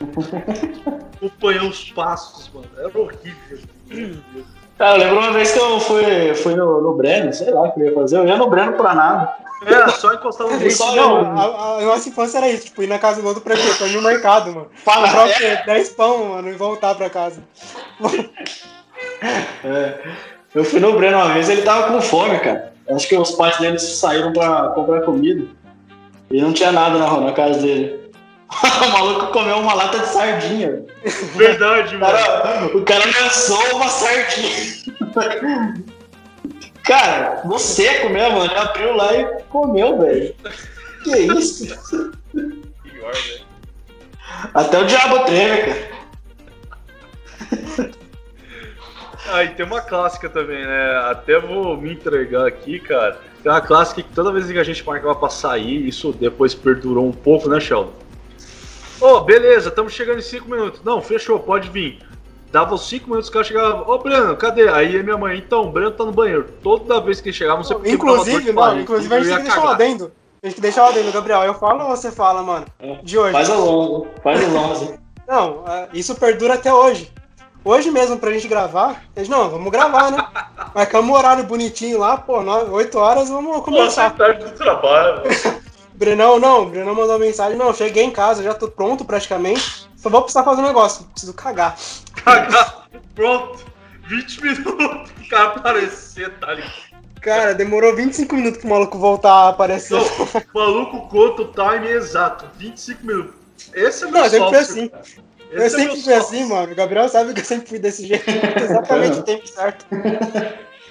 Acompanhou 1.16 1.68
os 1.68 1.90
passos, 1.92 2.50
mano. 2.52 2.68
Era 2.76 2.98
horrível. 2.98 3.58
Cara, 4.76 4.98
eu 4.98 4.98
lembro 4.98 5.18
uma 5.18 5.32
vez 5.32 5.52
que 5.52 5.58
eu 5.58 5.80
fui, 5.80 6.34
fui 6.34 6.54
no, 6.54 6.80
no 6.80 6.94
Breno, 6.94 7.32
sei 7.32 7.50
lá 7.50 7.62
o 7.62 7.72
que 7.72 7.80
eu 7.80 7.86
ia 7.86 7.94
fazer. 7.94 8.18
Eu 8.18 8.26
ia 8.26 8.36
no 8.36 8.48
Breno 8.48 8.72
pra 8.74 8.94
nada. 8.94 9.34
É, 9.66 9.88
só 9.90 10.14
encostar 10.14 10.46
no 10.46 10.58
bicho. 10.58 10.82
Não, 10.96 11.38
a, 11.38 11.78
a 11.78 11.80
nossa 11.82 12.08
infância 12.08 12.38
era 12.38 12.48
isso, 12.48 12.66
tipo, 12.66 12.82
ir 12.82 12.86
na 12.86 12.98
casa 12.98 13.20
do 13.20 13.28
outro? 13.28 13.42
Pra 13.42 13.54
ir 13.54 13.92
no 13.94 14.02
mercado, 14.02 14.52
mano. 14.52 14.68
Fala, 14.74 15.06
Comprar 15.08 15.28
o 15.28 15.34
quê? 15.34 15.62
10 15.66 15.88
pão, 15.90 16.28
mano, 16.30 16.48
e 16.48 16.52
voltar 16.52 16.94
pra 16.94 17.10
casa. 17.10 17.42
É. 19.22 19.94
Eu 20.54 20.64
fui 20.64 20.80
no 20.80 20.96
Breno 20.96 21.18
uma 21.18 21.32
vez, 21.32 21.48
ele 21.48 21.62
tava 21.62 21.92
com 21.92 22.00
fome, 22.00 22.38
cara. 22.40 22.72
Acho 22.88 23.08
que 23.08 23.16
os 23.16 23.30
pais 23.32 23.56
dele 23.58 23.78
saíram 23.78 24.32
pra 24.32 24.68
comprar 24.68 25.02
comida. 25.02 25.46
E 26.30 26.40
não 26.40 26.52
tinha 26.52 26.72
nada 26.72 26.98
na, 26.98 27.20
na 27.20 27.32
casa 27.32 27.60
dele. 27.60 28.00
o 28.50 28.88
maluco 28.90 29.32
comeu 29.32 29.58
uma 29.58 29.74
lata 29.74 30.00
de 30.00 30.08
sardinha. 30.08 30.82
Verdade, 31.36 31.96
mano. 31.96 32.12
Cara, 32.12 32.76
o 32.76 32.82
cara 32.82 33.04
lançou 33.22 33.76
uma 33.76 33.88
sardinha. 33.88 34.82
Cara, 36.82 37.42
no 37.44 37.58
seco 37.58 38.08
mesmo, 38.08 38.44
ele 38.44 38.54
abriu 38.56 38.96
lá 38.96 39.14
e 39.14 39.42
comeu, 39.44 39.98
velho. 39.98 40.34
Que 41.04 41.16
isso? 41.16 41.66
Pior, 42.32 43.12
velho. 43.12 43.50
Até 44.54 44.78
o 44.78 44.86
diabo 44.86 45.20
treme, 45.20 45.62
cara. 45.62 45.90
Ah, 49.32 49.44
e 49.44 49.50
tem 49.50 49.64
uma 49.64 49.80
clássica 49.80 50.28
também, 50.28 50.66
né? 50.66 50.96
Até 51.08 51.38
vou 51.38 51.76
me 51.76 51.92
entregar 51.92 52.46
aqui, 52.46 52.80
cara. 52.80 53.18
Tem 53.42 53.50
uma 53.50 53.60
clássica 53.60 54.02
que 54.02 54.12
toda 54.12 54.32
vez 54.32 54.50
que 54.50 54.58
a 54.58 54.64
gente 54.64 54.84
marcava 54.84 55.14
pra 55.14 55.28
sair, 55.28 55.86
isso 55.86 56.12
depois 56.12 56.52
perdurou 56.52 57.06
um 57.06 57.12
pouco, 57.12 57.48
né, 57.48 57.60
Sheldon? 57.60 57.92
Ô, 59.00 59.06
oh, 59.06 59.20
beleza, 59.20 59.68
estamos 59.68 59.92
chegando 59.92 60.18
em 60.18 60.22
5 60.22 60.50
minutos. 60.50 60.82
Não, 60.84 61.00
fechou, 61.00 61.38
pode 61.38 61.70
vir. 61.70 62.00
Dava 62.50 62.74
os 62.74 62.88
5 62.88 63.08
minutos 63.08 63.30
que 63.30 63.36
ela 63.36 63.44
chegava, 63.44 63.90
ô 63.90 63.98
Breno, 63.98 64.36
cadê? 64.36 64.68
Aí 64.68 65.00
minha 65.02 65.16
mãe, 65.16 65.38
então, 65.38 65.62
o 65.62 65.70
Breno 65.70 65.92
tá 65.92 66.04
no 66.04 66.12
banheiro. 66.12 66.48
Toda 66.60 67.00
vez 67.00 67.20
que 67.20 67.32
chegava, 67.32 67.62
você 67.62 67.74
Inclusive, 67.84 68.52
não, 68.52 68.80
inclusive 68.80 69.14
a 69.14 69.20
gente 69.20 69.28
tem 69.28 69.36
que 69.36 69.42
deixar 69.44 69.64
lá 69.64 69.74
dentro. 69.74 70.12
A 70.42 70.46
gente 70.46 70.54
tem 70.54 70.54
que 70.54 70.60
deixar 70.60 70.82
lá 70.86 70.90
dentro, 70.90 71.12
Gabriel. 71.12 71.44
Eu 71.44 71.54
falo 71.54 71.84
ou 71.84 71.96
você 71.96 72.10
fala, 72.10 72.42
mano? 72.42 72.66
De 73.04 73.16
hoje. 73.16 73.32
Faz 73.32 73.48
o 73.48 73.64
longo, 73.64 74.08
faz 74.22 74.42
o 74.42 74.50
longo. 74.50 74.98
Não, 75.28 75.64
é, 75.68 75.88
isso 75.94 76.14
perdura 76.16 76.54
até 76.54 76.74
hoje. 76.74 77.12
Hoje 77.62 77.90
mesmo, 77.90 78.18
pra 78.18 78.32
gente 78.32 78.48
gravar, 78.48 79.02
gente, 79.14 79.28
não, 79.30 79.50
vamos 79.50 79.70
gravar, 79.70 80.10
né? 80.10 80.26
Marcamos 80.74 81.10
um 81.10 81.14
horário 81.14 81.44
bonitinho 81.44 81.98
lá, 81.98 82.16
pô, 82.16 82.38
8 82.40 82.98
horas, 82.98 83.28
vamos 83.28 83.62
começar. 83.62 84.10
Pô, 84.12 84.18
tarde 84.18 84.44
do 84.44 84.50
trabalho. 84.52 85.22
Brenão, 85.92 86.38
não, 86.38 86.64
Brenão 86.64 86.94
mandou 86.94 87.18
mensagem, 87.18 87.58
não, 87.58 87.74
cheguei 87.74 88.02
em 88.02 88.10
casa, 88.10 88.42
já 88.42 88.54
tô 88.54 88.68
pronto 88.68 89.04
praticamente. 89.04 89.86
Só 89.96 90.08
vou 90.08 90.22
precisar 90.22 90.44
fazer 90.44 90.62
um 90.62 90.66
negócio, 90.66 91.04
preciso 91.12 91.34
cagar. 91.34 91.76
Cagar, 92.24 92.86
pronto. 93.14 93.70
20 94.08 94.42
minutos 94.42 95.12
pro 95.12 95.28
cara 95.28 95.48
aparecer, 95.50 96.32
tá 96.38 96.54
ligado? 96.54 96.72
Cara, 97.20 97.54
demorou 97.54 97.94
25 97.94 98.34
minutos 98.34 98.60
pro 98.60 98.70
maluco 98.70 98.98
voltar 98.98 99.32
a 99.32 99.48
aparecer. 99.50 99.94
Não, 99.94 100.02
o 100.02 100.58
maluco 100.58 101.08
conta 101.08 101.42
o 101.42 101.52
time 101.52 101.88
exato, 101.90 102.46
25 102.56 103.06
minutos. 103.06 103.34
Esse 103.74 104.04
é 104.04 104.10
meu 104.10 104.22
Não, 104.22 104.28
sempre 104.28 104.48
foi 104.48 104.58
assim. 104.58 104.90
Esse 105.50 105.58
eu 105.58 105.64
é 105.64 105.68
sempre 105.68 106.02
fui 106.02 106.14
assim, 106.14 106.44
mano. 106.46 106.72
O 106.72 106.76
Gabriel 106.76 107.08
sabe 107.08 107.34
que 107.34 107.40
eu 107.40 107.44
sempre 107.44 107.68
fui 107.68 107.78
desse 107.78 108.06
jeito. 108.06 108.24
Exatamente 108.30 109.18
o 109.18 109.22
tempo 109.22 109.46
certo. 109.46 109.86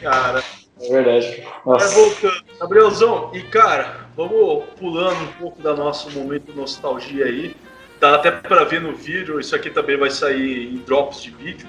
Cara. 0.02 0.43
É 0.82 0.89
verdade. 0.89 1.43
Nossa. 1.65 1.86
Mas 1.86 1.93
voltando. 1.93 2.43
Gabrielzão, 2.60 3.32
e 3.34 3.41
cara, 3.41 4.08
vamos 4.15 4.63
pulando 4.80 5.22
um 5.24 5.32
pouco 5.34 5.62
da 5.62 5.76
nosso 5.76 6.10
momento 6.12 6.52
de 6.52 6.58
nostalgia 6.58 7.26
aí. 7.26 7.56
Dá 8.00 8.15
até 8.15 8.32
para 8.32 8.63
ver 8.63 8.80
no 8.80 8.95
vídeo, 8.95 9.39
isso 9.39 9.54
aqui 9.56 9.69
também 9.69 9.98
vai 9.98 10.10
sair 10.10 10.74
em 10.74 10.78
drops 10.78 11.22
de 11.22 11.32
vídeo. 11.32 11.67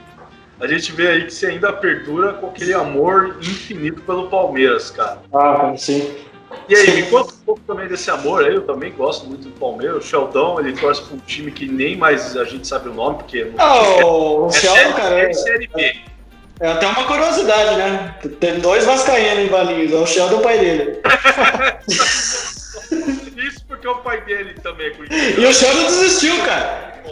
A 0.60 0.66
gente 0.66 0.92
vê 0.92 1.08
aí 1.08 1.24
que 1.24 1.32
você 1.32 1.46
ainda 1.46 1.72
perdura 1.72 2.34
com 2.34 2.48
aquele 2.48 2.72
amor 2.72 3.38
infinito 3.40 4.02
pelo 4.02 4.28
Palmeiras, 4.28 4.90
cara. 4.90 5.22
Ah, 5.32 5.74
sim. 5.76 6.14
E 6.68 6.74
aí, 6.74 6.90
me 6.92 7.02
conta 7.10 7.34
um 7.34 7.38
pouco 7.38 7.60
também 7.66 7.88
desse 7.88 8.10
amor 8.10 8.44
aí, 8.44 8.54
eu 8.54 8.62
também 8.62 8.92
gosto 8.92 9.26
muito 9.26 9.48
do 9.48 9.50
Palmeiras. 9.58 10.04
O 10.04 10.06
Sheldon, 10.06 10.60
ele 10.60 10.72
torce 10.72 11.02
para 11.02 11.16
um 11.16 11.20
time 11.20 11.50
que 11.50 11.66
nem 11.66 11.96
mais 11.96 12.36
a 12.36 12.44
gente 12.44 12.66
sabe 12.66 12.88
o 12.88 12.94
nome, 12.94 13.18
porque... 13.18 13.50
Oh, 14.04 14.46
o 14.46 14.48
é 14.48 14.52
Sheldon, 14.52 14.92
cara... 14.94 15.18
É 15.20 15.32
Série 15.32 15.68
B. 15.68 15.96
É 16.60 16.68
até 16.68 16.86
uma 16.86 17.04
curiosidade, 17.06 17.76
né? 17.76 18.14
Tem 18.38 18.60
dois 18.60 18.84
vascaínos 18.84 19.44
em 19.44 19.48
Valinhos, 19.48 19.92
é 19.92 19.96
o 19.96 20.06
Sheldon 20.06 20.36
e 20.36 20.38
o 20.38 20.42
pai 20.42 20.58
dele. 20.58 21.00
Isso 23.36 23.64
porque 23.66 23.88
o 23.88 23.96
pai 23.96 24.20
dele 24.22 24.54
também 24.62 24.88
é. 24.88 25.40
E 25.40 25.46
o 25.46 25.54
Sheldon 25.54 25.86
desistiu, 25.86 26.36
cara. 26.44 27.02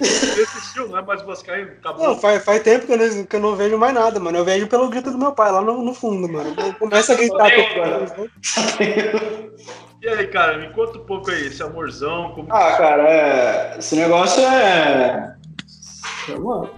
Desistiu, 0.00 0.88
não 0.88 0.98
é 0.98 1.02
mais 1.02 1.22
vascaíno, 1.22 1.72
acabou. 1.72 2.08
Não, 2.08 2.18
faz, 2.18 2.42
faz 2.42 2.62
tempo 2.62 2.86
que 2.86 2.92
eu, 2.92 2.98
não, 2.98 3.24
que 3.24 3.36
eu 3.36 3.40
não 3.40 3.56
vejo 3.56 3.76
mais 3.76 3.94
nada, 3.94 4.18
mano. 4.18 4.38
Eu 4.38 4.44
vejo 4.44 4.66
pelo 4.66 4.88
grito 4.88 5.10
do 5.10 5.18
meu 5.18 5.32
pai 5.32 5.52
lá 5.52 5.60
no, 5.60 5.82
no 5.82 5.94
fundo, 5.94 6.28
mano. 6.28 6.54
Começa 6.78 7.12
a 7.12 7.16
gritar. 7.16 7.50
E 10.02 10.08
aí, 10.08 10.26
cara, 10.28 10.56
me 10.56 10.72
conta 10.72 10.98
um 10.98 11.04
pouco 11.04 11.30
aí, 11.30 11.48
esse 11.48 11.62
amorzão. 11.62 12.32
Como... 12.34 12.48
Ah, 12.50 12.72
cara, 12.72 13.02
é... 13.02 13.76
esse 13.78 13.94
negócio 13.94 14.42
é. 14.42 15.34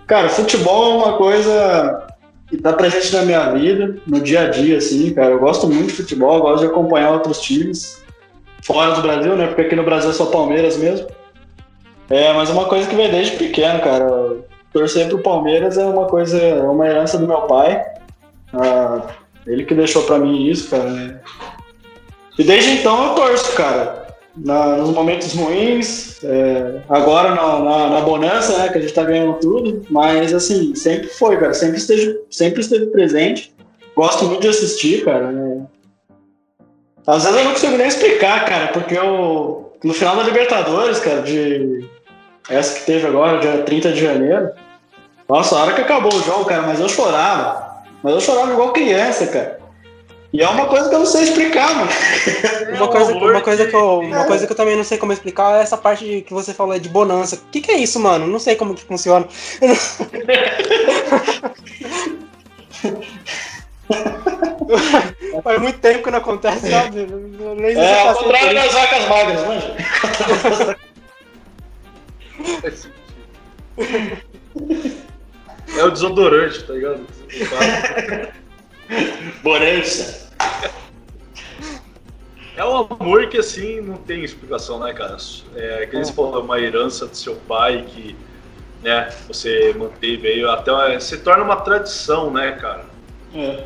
Cara, 0.08 0.28
futebol 0.28 0.92
é 0.92 1.04
uma 1.04 1.16
coisa 1.16 2.08
que 2.48 2.56
tá 2.56 2.72
presente 2.72 3.14
na 3.14 3.22
minha 3.22 3.52
vida, 3.52 3.96
no 4.08 4.20
dia 4.20 4.42
a 4.42 4.48
dia, 4.48 4.78
assim, 4.78 5.14
cara. 5.14 5.30
Eu 5.30 5.38
gosto 5.38 5.68
muito 5.68 5.86
de 5.86 5.92
futebol, 5.92 6.40
gosto 6.40 6.64
de 6.64 6.72
acompanhar 6.72 7.12
outros 7.12 7.40
times 7.40 8.02
fora 8.62 8.94
do 8.94 9.02
Brasil, 9.02 9.36
né? 9.36 9.46
Porque 9.46 9.62
aqui 9.62 9.76
no 9.76 9.84
Brasil 9.84 10.10
é 10.10 10.12
só 10.12 10.26
Palmeiras 10.26 10.76
mesmo. 10.76 11.06
É, 12.12 12.30
mas 12.34 12.50
uma 12.50 12.66
coisa 12.66 12.86
que 12.86 12.94
vem 12.94 13.10
desde 13.10 13.38
pequeno, 13.38 13.80
cara. 13.80 14.36
Torcer 14.70 15.08
pro 15.08 15.22
Palmeiras 15.22 15.78
é 15.78 15.84
uma 15.86 16.06
coisa, 16.06 16.38
é 16.38 16.62
uma 16.62 16.86
herança 16.86 17.16
do 17.16 17.26
meu 17.26 17.40
pai. 17.42 17.82
Ah, 18.52 19.06
ele 19.46 19.64
que 19.64 19.74
deixou 19.74 20.02
pra 20.02 20.18
mim 20.18 20.46
isso, 20.46 20.68
cara. 20.68 21.22
E 22.38 22.44
desde 22.44 22.72
então 22.72 23.08
eu 23.08 23.14
torço, 23.14 23.54
cara. 23.54 24.08
na, 24.36 24.76
nos 24.76 24.90
momentos 24.90 25.32
ruins, 25.32 26.22
é, 26.22 26.82
agora 26.86 27.34
na, 27.34 27.58
na, 27.60 27.88
na, 27.88 28.00
bonança, 28.02 28.58
né, 28.58 28.68
que 28.68 28.76
a 28.76 28.80
gente 28.82 28.92
tá 28.92 29.04
ganhando 29.04 29.38
tudo, 29.40 29.82
mas 29.88 30.34
assim, 30.34 30.74
sempre 30.74 31.08
foi, 31.08 31.38
cara, 31.38 31.54
sempre 31.54 31.78
esteve, 31.78 32.20
sempre 32.30 32.60
esteve 32.60 32.86
presente. 32.86 33.54
Gosto 33.96 34.26
muito 34.26 34.42
de 34.42 34.48
assistir, 34.48 35.02
cara. 35.02 35.32
Né? 35.32 35.62
Às 37.06 37.24
vezes 37.24 37.38
eu 37.38 37.44
não 37.44 37.52
consigo 37.52 37.76
nem 37.78 37.86
explicar, 37.86 38.44
cara, 38.44 38.66
porque 38.68 38.98
eu, 38.98 39.72
no 39.82 39.94
final 39.94 40.14
da 40.14 40.24
Libertadores, 40.24 40.98
cara, 40.98 41.22
de 41.22 41.90
essa 42.48 42.78
que 42.78 42.86
teve 42.86 43.06
agora, 43.06 43.38
dia 43.38 43.62
30 43.62 43.92
de 43.92 44.00
janeiro, 44.00 44.50
nossa, 45.28 45.56
a 45.56 45.62
hora 45.62 45.72
que 45.72 45.80
acabou 45.80 46.12
o 46.12 46.22
jogo, 46.22 46.44
cara, 46.44 46.62
mas 46.62 46.80
eu 46.80 46.88
chorava. 46.88 47.82
Mas 48.02 48.14
eu 48.14 48.20
chorava 48.20 48.52
igual 48.52 48.72
criança, 48.72 49.26
cara. 49.26 49.60
E 50.32 50.42
é 50.42 50.48
uma 50.48 50.66
coisa 50.66 50.88
que 50.88 50.94
eu 50.94 51.00
não 51.00 51.06
sei 51.06 51.24
explicar, 51.24 51.74
mano. 51.74 51.90
Uma 52.76 52.88
coisa, 52.88 53.12
uma 53.12 53.40
coisa, 53.42 53.66
que, 53.66 53.76
eu, 53.76 54.00
uma 54.00 54.24
coisa 54.24 54.46
que 54.46 54.52
eu 54.52 54.56
também 54.56 54.76
não 54.76 54.82
sei 54.82 54.96
como 54.96 55.12
explicar 55.12 55.58
é 55.58 55.62
essa 55.62 55.76
parte 55.76 56.24
que 56.26 56.32
você 56.32 56.54
falou 56.54 56.78
de 56.78 56.88
bonança. 56.88 57.36
O 57.36 57.40
que, 57.50 57.60
que 57.60 57.70
é 57.70 57.76
isso, 57.76 58.00
mano? 58.00 58.26
Não 58.26 58.38
sei 58.38 58.56
como 58.56 58.74
que 58.74 58.82
funciona. 58.82 59.26
Faz 65.44 65.60
muito 65.60 65.78
tempo 65.80 66.02
que 66.02 66.10
não 66.10 66.18
acontece, 66.18 66.70
sabe? 66.70 67.06
Nem 67.56 67.76
é, 67.76 68.08
ao 68.08 68.14
contrário 68.14 68.54
das 68.54 68.72
vacas 68.72 69.08
magras, 69.08 69.46
manja. 69.46 69.76
É 75.76 75.84
o 75.84 75.90
desodorante, 75.90 76.64
tá 76.64 76.74
ligado? 76.74 77.06
Bonança. 79.42 80.30
É 82.56 82.64
um 82.64 82.76
amor 82.76 83.28
que 83.28 83.38
assim 83.38 83.80
não 83.80 83.96
tem 83.96 84.22
explicação, 84.22 84.78
né, 84.78 84.92
cara? 84.92 85.16
É 85.56 85.86
que 85.86 85.96
eles 85.96 86.10
é. 86.10 86.12
falam 86.12 86.42
uma 86.42 86.60
herança 86.60 87.06
do 87.06 87.16
seu 87.16 87.36
pai 87.36 87.84
que, 87.88 88.14
né, 88.82 89.08
você 89.26 89.74
manteve 89.76 90.28
aí, 90.28 90.44
até 90.44 91.00
se 91.00 91.16
torna 91.18 91.44
uma 91.44 91.56
tradição, 91.56 92.30
né, 92.30 92.52
cara? 92.52 92.84
É. 93.34 93.64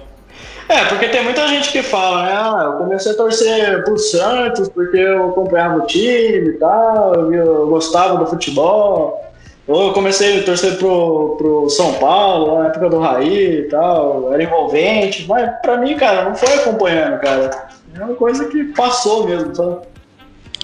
É, 0.68 0.84
porque 0.86 1.08
tem 1.08 1.22
muita 1.22 1.46
gente 1.46 1.70
que 1.70 1.82
fala, 1.82 2.24
né? 2.24 2.32
Ah, 2.32 2.62
eu 2.64 2.72
comecei 2.72 3.12
a 3.12 3.16
torcer 3.16 3.84
pro 3.84 3.96
Santos 3.98 4.68
porque 4.68 4.96
eu 4.96 5.30
acompanhava 5.30 5.78
o 5.78 5.86
time 5.86 6.50
e 6.50 6.58
tal, 6.58 7.32
eu 7.32 7.68
gostava 7.68 8.18
do 8.18 8.26
futebol. 8.26 9.22
Ou 9.68 9.88
eu 9.88 9.92
comecei 9.92 10.40
a 10.40 10.44
torcer 10.44 10.76
pro, 10.78 11.36
pro 11.36 11.68
São 11.70 11.94
Paulo, 11.94 12.60
na 12.60 12.68
época 12.68 12.88
do 12.88 13.00
Raí 13.00 13.60
e 13.60 13.62
tal, 13.64 14.32
era 14.32 14.42
envolvente, 14.42 15.26
mas 15.28 15.50
pra 15.60 15.76
mim, 15.76 15.96
cara, 15.96 16.24
não 16.28 16.36
foi 16.36 16.52
acompanhando, 16.54 17.20
cara. 17.20 17.68
É 17.94 18.04
uma 18.04 18.14
coisa 18.14 18.44
que 18.46 18.64
passou 18.74 19.26
mesmo, 19.26 19.54
sabe? 19.54 19.78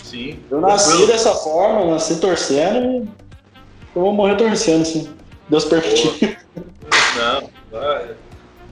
Sim. 0.02 0.38
Eu 0.50 0.60
nasci 0.60 1.06
dessa 1.06 1.32
forma, 1.32 1.92
nasci 1.92 2.16
torcendo 2.16 2.78
e 2.86 3.08
eu 3.94 4.02
vou 4.02 4.12
morrer 4.12 4.36
torcendo, 4.36 4.82
assim. 4.82 5.10
Deus 5.48 5.64
permitir. 5.64 6.38
Não, 7.16 7.48
vai 7.70 8.08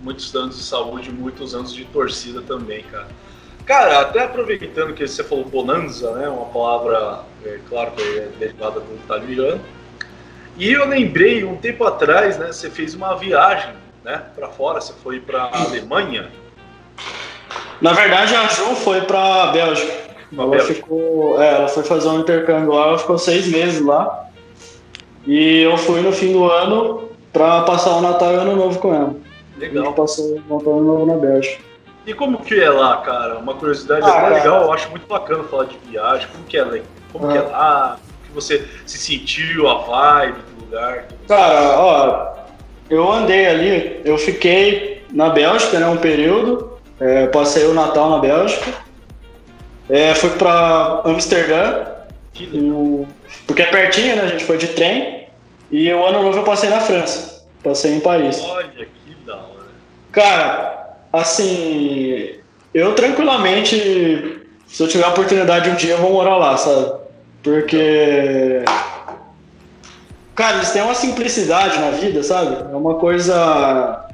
muitos 0.03 0.35
anos 0.35 0.57
de 0.57 0.63
saúde, 0.63 1.11
muitos 1.11 1.55
anos 1.55 1.75
de 1.75 1.85
torcida 1.87 2.43
também, 2.43 2.83
cara. 2.85 3.09
Cara, 3.67 4.01
até 4.01 4.25
aproveitando 4.25 4.95
que 4.95 5.07
você 5.07 5.23
falou 5.23 5.45
bonanza, 5.45 6.11
né, 6.13 6.29
uma 6.29 6.47
palavra, 6.47 7.21
é, 7.45 7.59
claro 7.69 7.93
que 7.93 8.03
é 8.03 8.29
derivada 8.39 8.81
do 8.81 8.95
italiano, 8.95 9.61
e 10.57 10.73
eu 10.73 10.89
lembrei 10.89 11.45
um 11.45 11.57
tempo 11.57 11.85
atrás, 11.85 12.37
né, 12.39 12.49
você 12.49 12.69
fez 12.69 12.95
uma 12.95 13.15
viagem, 13.15 13.73
né, 14.05 14.25
para 14.35 14.49
fora, 14.49 14.81
você 14.81 14.93
foi 15.03 15.21
para 15.21 15.51
Alemanha. 15.53 16.31
Na 17.81 17.93
verdade, 17.93 18.35
a 18.35 18.47
Ju 18.49 18.75
foi 18.77 19.03
para 19.03 19.47
Bélgica. 19.53 19.93
Ela 20.33 20.49
Bélgica. 20.49 20.75
ficou, 20.75 21.41
é, 21.41 21.55
ela 21.55 21.69
foi 21.69 21.83
fazer 21.83 22.09
um 22.09 22.21
intercâmbio 22.21 22.73
lá, 22.73 22.89
ela 22.89 22.99
ficou 22.99 23.19
seis 23.19 23.47
meses 23.47 23.81
lá. 23.81 24.27
E 25.27 25.63
eu 25.63 25.77
fui 25.77 26.01
no 26.01 26.13
fim 26.13 26.33
do 26.33 26.51
ano 26.51 27.11
para 27.33 27.63
passar 27.63 27.97
o 27.97 28.01
Natal 28.01 28.33
e 28.33 28.37
o 28.37 28.41
Ano 28.41 28.57
Novo 28.57 28.79
com 28.79 28.95
ela. 28.95 29.15
Legal. 29.61 29.85
A 29.85 29.87
gente 29.87 29.97
passou 29.97 30.37
e 30.37 30.41
Novo 30.49 31.07
na 31.07 31.17
Bélgica. 31.17 31.63
E 32.07 32.15
como 32.15 32.39
que 32.39 32.59
é 32.59 32.71
lá, 32.71 32.99
cara? 32.99 33.39
Uma 33.39 33.55
curiosidade 33.55 34.03
ah, 34.05 34.27
até 34.27 34.35
legal, 34.37 34.63
eu 34.63 34.73
acho 34.73 34.91
muito 34.91 35.07
bacana 35.07 35.45
falar 35.45 35.65
de 35.65 35.77
viagem. 35.89 36.27
Como 36.33 36.45
que 36.45 36.59
é, 36.59 36.83
como 37.13 37.29
ah. 37.29 37.33
que 37.33 37.39
é 37.39 37.43
lá? 37.43 38.01
que 38.31 38.35
você 38.35 38.65
se 38.87 38.99
sentiu, 38.99 39.69
a 39.69 39.79
vibe 39.79 40.39
do 40.57 40.65
lugar? 40.65 41.09
Cara, 41.29 41.79
ó, 41.79 42.35
eu 42.89 43.11
andei 43.11 43.47
ali, 43.47 44.01
eu 44.05 44.17
fiquei 44.17 45.05
na 45.13 45.29
Bélgica, 45.29 45.79
né, 45.79 45.87
um 45.87 45.97
período, 45.97 46.79
é, 46.99 47.27
passei 47.27 47.67
o 47.67 47.75
Natal 47.75 48.11
na 48.11 48.19
Bélgica, 48.19 48.73
é, 49.89 50.15
fui 50.15 50.31
pra 50.31 51.03
Amsterdã, 51.05 51.85
porque 53.47 53.63
é 53.63 53.67
pertinho, 53.67 54.17
né, 54.17 54.23
a 54.23 54.29
gente 54.29 54.45
foi 54.45 54.57
de 54.57 54.69
trem, 54.69 55.29
e 55.71 55.93
o 55.93 56.05
ano 56.05 56.23
novo 56.23 56.39
eu 56.39 56.45
passei 56.45 56.71
na 56.71 56.81
França, 56.81 57.45
passei 57.63 57.95
em 57.95 58.01
Paris. 58.01 58.41
Olha, 58.41 58.67
hora. 58.67 58.89
Cara, 60.13 60.97
assim, 61.13 62.35
eu 62.75 62.95
tranquilamente, 62.95 64.43
se 64.67 64.83
eu 64.83 64.89
tiver 64.89 65.05
a 65.05 65.11
oportunidade 65.11 65.71
um 65.71 65.75
dia, 65.75 65.95
eu 65.95 65.99
vou 65.99 66.13
morar 66.13 66.37
lá, 66.37 66.57
sabe? 66.57 66.93
Porque. 67.43 68.65
Cara, 70.35 70.57
eles 70.57 70.71
têm 70.71 70.83
uma 70.83 70.95
simplicidade 70.95 71.79
na 71.79 71.91
vida, 71.91 72.23
sabe? 72.23 72.73
É 72.73 72.77
uma 72.77 72.95
coisa. 72.95 74.07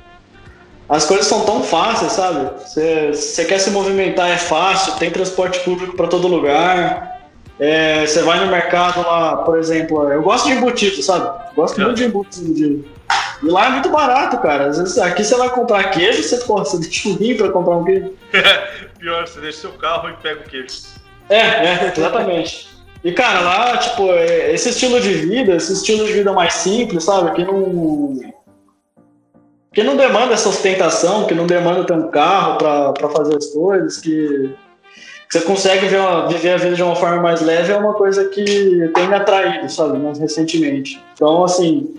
As 0.88 1.04
coisas 1.04 1.26
são 1.26 1.44
tão 1.44 1.62
fáceis, 1.62 2.12
sabe? 2.12 2.50
Você 2.64 3.44
quer 3.44 3.58
se 3.58 3.70
movimentar, 3.70 4.30
é 4.30 4.36
fácil, 4.36 4.94
tem 4.94 5.10
transporte 5.10 5.60
público 5.60 5.96
para 5.96 6.06
todo 6.06 6.28
lugar. 6.28 7.16
Você 7.58 8.18
é, 8.18 8.22
vai 8.22 8.44
no 8.44 8.50
mercado 8.50 9.00
lá, 9.00 9.38
por 9.38 9.58
exemplo, 9.58 10.12
eu 10.12 10.22
gosto 10.22 10.46
de 10.46 10.52
embutido, 10.52 11.02
sabe? 11.02 11.54
Gosto 11.56 11.80
é. 11.80 11.84
muito 11.84 11.96
de 11.96 12.04
embutido. 12.04 12.84
E 13.42 13.46
lá 13.46 13.66
é 13.66 13.70
muito 13.70 13.88
barato, 13.90 14.38
cara. 14.38 14.66
Às 14.66 14.78
vezes 14.78 14.98
aqui 14.98 15.24
você 15.24 15.36
vai 15.36 15.50
comprar 15.50 15.90
queijo, 15.90 16.22
você, 16.22 16.38
porra, 16.38 16.64
você 16.64 16.78
deixa 16.78 17.08
um 17.08 17.14
rim 17.14 17.36
pra 17.36 17.50
comprar 17.50 17.76
um 17.76 17.84
queijo. 17.84 18.12
Pior, 18.98 19.26
você 19.26 19.40
deixa 19.40 19.60
seu 19.60 19.72
carro 19.72 20.08
e 20.08 20.12
pega 20.14 20.40
o 20.40 20.44
queijo. 20.44 20.74
É, 21.28 21.38
é, 21.38 21.92
exatamente. 21.96 22.76
E, 23.04 23.12
cara, 23.12 23.40
lá, 23.40 23.76
tipo, 23.76 24.10
é, 24.10 24.52
esse 24.52 24.70
estilo 24.70 25.00
de 25.00 25.12
vida, 25.12 25.54
esse 25.54 25.72
estilo 25.72 26.04
de 26.04 26.12
vida 26.12 26.32
mais 26.32 26.54
simples, 26.54 27.04
sabe? 27.04 27.32
Que 27.32 27.44
não. 27.44 28.18
Que 29.72 29.82
não 29.82 29.96
demanda 29.96 30.32
essa 30.32 30.48
ostentação, 30.48 31.26
que 31.26 31.34
não 31.34 31.46
demanda 31.46 31.84
ter 31.84 31.92
um 31.92 32.10
carro 32.10 32.56
para 32.56 33.08
fazer 33.10 33.36
as 33.36 33.46
coisas, 33.46 33.98
que, 33.98 34.56
que 35.28 35.38
você 35.38 35.42
consegue 35.42 35.86
ver 35.86 36.00
uma, 36.00 36.26
viver 36.26 36.52
a 36.52 36.56
vida 36.56 36.74
de 36.74 36.82
uma 36.82 36.96
forma 36.96 37.20
mais 37.20 37.42
leve, 37.42 37.72
é 37.72 37.76
uma 37.76 37.92
coisa 37.92 38.24
que 38.24 38.90
tem 38.94 39.06
me 39.06 39.14
atraído, 39.14 39.70
sabe? 39.70 39.98
Mais 39.98 40.18
recentemente. 40.18 40.98
Então, 41.12 41.44
assim, 41.44 41.94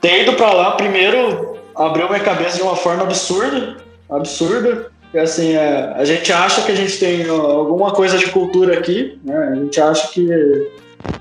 ter 0.00 0.22
ido 0.22 0.34
para 0.34 0.52
lá, 0.52 0.70
primeiro, 0.72 1.58
abriu 1.74 2.08
minha 2.08 2.20
cabeça 2.20 2.56
de 2.56 2.62
uma 2.62 2.76
forma 2.76 3.02
absurda, 3.02 3.76
absurda. 4.10 4.90
E, 5.12 5.18
assim, 5.18 5.54
é, 5.54 5.94
a 5.96 6.04
gente 6.04 6.32
acha 6.32 6.62
que 6.62 6.72
a 6.72 6.74
gente 6.74 6.98
tem 6.98 7.28
alguma 7.28 7.92
coisa 7.92 8.18
de 8.18 8.26
cultura 8.26 8.78
aqui, 8.78 9.18
né? 9.24 9.50
A 9.52 9.54
gente 9.54 9.80
acha 9.80 10.08
que 10.08 10.70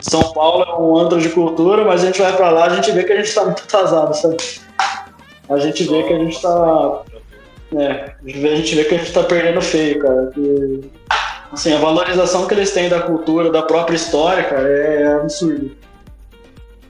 São 0.01 0.33
Paulo 0.33 0.63
é 0.63 0.75
um 0.81 0.97
antro 0.97 1.21
de 1.21 1.29
cultura, 1.29 1.85
mas 1.85 2.03
a 2.03 2.07
gente 2.07 2.21
vai 2.21 2.35
para 2.35 2.49
lá, 2.49 2.65
a 2.65 2.75
gente 2.75 2.91
vê 2.91 3.03
que 3.03 3.13
a 3.13 3.17
gente 3.17 3.29
está 3.29 3.45
muito 3.45 3.63
atrasado, 3.63 4.13
sabe? 4.13 4.37
A 5.49 5.57
gente 5.57 5.83
vê 5.85 6.03
que 6.03 6.13
a 6.13 6.19
gente 6.19 6.35
está 6.35 7.03
é, 7.75 8.13
a 8.23 8.55
gente 8.55 8.75
vê 8.75 8.83
que 8.85 8.95
a 8.95 8.97
gente 8.97 9.11
tá 9.11 9.23
perdendo 9.23 9.61
feio, 9.61 9.99
cara. 9.99 10.31
Que, 10.33 10.89
assim, 11.51 11.73
a 11.73 11.79
valorização 11.79 12.47
que 12.47 12.53
eles 12.53 12.71
têm 12.71 12.87
da 12.87 13.01
cultura, 13.01 13.51
da 13.51 13.61
própria 13.61 13.95
história, 13.95 14.43
cara, 14.43 14.67
é, 14.67 15.15
absurdo. 15.15 15.71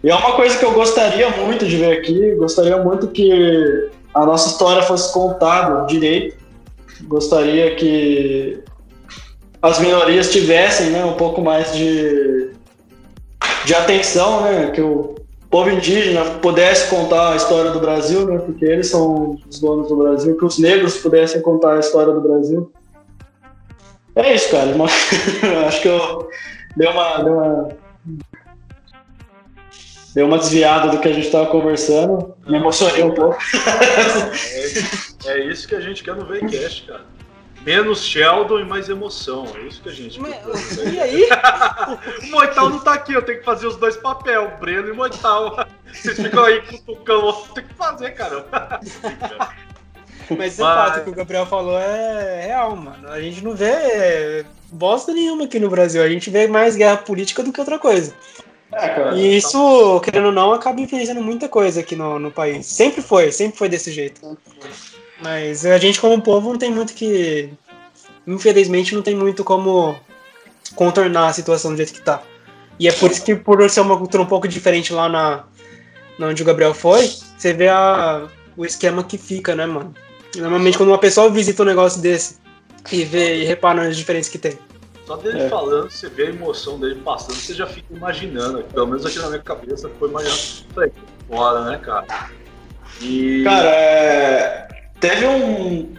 E 0.08 0.10
é 0.10 0.16
uma 0.16 0.38
coisa 0.38 0.58
que 0.58 0.64
eu 0.64 0.72
gostaria 0.72 1.30
muito 1.32 1.66
de 1.66 1.76
ver 1.76 1.98
aqui, 1.98 2.34
gostaria 2.36 2.78
muito 2.78 3.10
que 3.10 3.90
a 4.14 4.26
nossa 4.26 4.48
história 4.48 4.82
fosse 4.82 5.12
contada 5.12 5.86
direito. 5.86 6.38
Gostaria 7.02 7.76
que 7.76 8.64
as 9.62 9.80
minorias 9.80 10.32
tivessem 10.32 10.92
né, 10.92 11.04
um 11.04 11.16
pouco 11.16 11.42
mais 11.42 11.76
de, 11.76 12.52
de 13.66 13.76
atenção, 13.76 14.44
né, 14.44 14.72
que 14.72 14.80
o 14.80 15.16
povo 15.50 15.72
indígena 15.72 16.24
pudesse 16.42 16.90
contar 16.90 17.34
a 17.34 17.36
história 17.36 17.72
do 17.72 17.82
Brasil, 17.82 18.26
né, 18.28 18.38
porque 18.38 18.64
eles 18.64 18.88
são 18.88 19.38
os 19.50 19.60
donos 19.60 19.90
do 19.90 19.98
Brasil, 19.98 20.38
que 20.38 20.46
os 20.46 20.58
negros 20.58 20.96
pudessem 21.00 21.42
contar 21.42 21.76
a 21.76 21.80
história 21.80 22.14
do 22.14 22.22
Brasil. 22.22 22.72
É 24.16 24.34
isso, 24.34 24.50
cara. 24.52 24.72
Acho 25.68 25.82
que 25.82 25.90
eu 25.90 26.30
dei 26.78 26.88
uma, 26.88 27.18
dei 27.18 27.34
uma 27.34 27.87
deu 30.18 30.26
uma 30.26 30.40
desviada 30.40 30.90
do 30.90 31.00
que 31.00 31.08
a 31.08 31.14
gente 31.14 31.28
estava 31.28 31.46
conversando, 31.46 32.36
me 32.48 32.58
emocionei 32.58 33.04
um 33.04 33.14
pouco. 33.14 33.38
É, 35.24 35.32
é, 35.32 35.46
isso 35.46 35.68
que 35.68 35.76
a 35.76 35.80
gente 35.80 36.04
quer 36.04 36.16
no 36.16 36.26
VCast, 36.26 36.88
cara. 36.88 37.06
Menos 37.64 38.04
Sheldon 38.04 38.62
e 38.62 38.66
mais 38.66 38.90
emoção. 38.90 39.46
É 39.56 39.68
isso 39.68 39.80
que 39.80 39.90
a 39.90 39.92
gente 39.92 40.20
Mas, 40.20 40.36
E 40.78 41.00
aí? 41.00 41.30
o 42.24 42.32
Moital 42.32 42.68
não 42.72 42.80
tá 42.80 42.94
aqui, 42.94 43.14
eu 43.14 43.22
tenho 43.22 43.38
que 43.38 43.46
fazer 43.46 43.68
os 43.68 43.76
dois 43.76 43.96
papéis, 43.96 44.50
Breno 44.60 44.90
e 44.90 44.94
Moital. 44.94 45.68
Vocês 45.94 46.20
ficam 46.20 46.44
aí 46.46 46.62
com 46.62 46.78
o 46.78 46.80
Tucão, 46.80 47.44
tenho 47.54 47.68
que 47.68 47.74
fazer, 47.76 48.10
caramba. 48.16 48.80
Mas 50.32 50.54
esse 50.54 50.62
Mas... 50.62 50.92
fato 50.92 51.04
que 51.04 51.10
o 51.12 51.14
Gabriel 51.14 51.46
falou 51.46 51.78
é 51.78 52.42
real, 52.48 52.76
mano. 52.76 53.08
A 53.08 53.22
gente 53.22 53.44
não 53.44 53.54
vê 53.54 54.44
bosta 54.72 55.14
nenhuma 55.14 55.44
aqui 55.44 55.60
no 55.60 55.70
Brasil. 55.70 56.02
A 56.02 56.10
gente 56.10 56.32
vê 56.32 56.48
mais 56.48 56.76
guerra 56.76 56.98
política 56.98 57.44
do 57.44 57.54
que 57.54 57.60
outra 57.60 57.78
coisa. 57.78 58.16
É. 58.74 59.14
E 59.16 59.38
isso, 59.38 60.00
querendo 60.02 60.28
ou 60.28 60.32
não, 60.32 60.54
acaba 60.54 60.80
influenciando 60.82 61.22
muita 61.22 61.48
coisa 61.48 61.80
aqui 61.80 61.96
no, 61.96 62.20
no 62.20 62.32
país. 62.32 62.66
Sempre 62.66 63.02
foi, 63.02 63.32
sempre 63.32 63.58
foi 63.58 63.70
desse 63.70 63.92
jeito. 63.92 64.38
Mas 65.22 65.66
a 65.66 65.78
gente, 65.78 66.00
como 66.00 66.22
povo, 66.22 66.50
não 66.52 66.58
tem 66.58 66.72
muito 66.72 66.94
que. 66.94 67.50
Infelizmente, 68.26 68.94
não 68.94 69.02
tem 69.02 69.16
muito 69.16 69.44
como 69.44 69.96
contornar 70.76 71.28
a 71.28 71.34
situação 71.34 71.72
do 71.72 71.78
jeito 71.78 71.94
que 71.94 72.02
tá. 72.02 72.22
E 72.80 72.88
é 72.88 72.92
por 72.92 73.10
isso 73.10 73.24
que, 73.24 73.36
por 73.36 73.68
ser 73.70 73.82
uma 73.82 73.98
cultura 73.98 74.22
um 74.22 74.28
pouco 74.28 74.48
diferente 74.48 74.94
lá 74.94 75.10
na, 75.10 75.46
na 76.20 76.28
onde 76.28 76.44
o 76.44 76.46
Gabriel 76.46 76.74
foi, 76.74 77.10
você 77.38 77.54
vê 77.54 77.70
a, 77.70 78.28
o 78.56 78.66
esquema 78.66 79.04
que 79.04 79.18
fica, 79.18 79.56
né, 79.56 79.66
mano? 79.66 79.94
Normalmente, 80.36 80.78
quando 80.78 80.90
uma 80.90 80.98
pessoa 81.00 81.30
visita 81.30 81.64
um 81.64 81.66
negócio 81.66 82.02
desse 82.02 82.36
e 82.92 83.04
vê 83.04 83.42
e 83.42 83.46
repara 83.46 83.84
nas 83.84 83.98
diferenças 83.98 84.32
que 84.32 84.38
tem. 84.38 84.58
Só 85.08 85.16
dele 85.16 85.44
É. 85.44 85.48
falando, 85.50 85.90
você 85.90 86.10
vê 86.10 86.24
a 86.24 86.30
emoção 86.32 86.78
dele 86.78 87.02
passando, 87.04 87.36
você 87.36 87.54
já 87.54 87.66
fica 87.66 87.94
imaginando. 87.94 88.62
Pelo 88.64 88.88
menos 88.88 89.06
aqui 89.06 89.18
na 89.20 89.28
minha 89.28 89.42
cabeça 89.42 89.90
foi 89.98 90.10
imaginando. 90.10 90.38
Falei, 90.76 90.92
fora, 91.30 91.62
né, 91.64 91.78
cara? 91.78 92.06
E. 93.02 93.42
Cara, 93.46 93.70
é, 93.70 94.68
teve 95.00 95.26
um. 95.26 95.96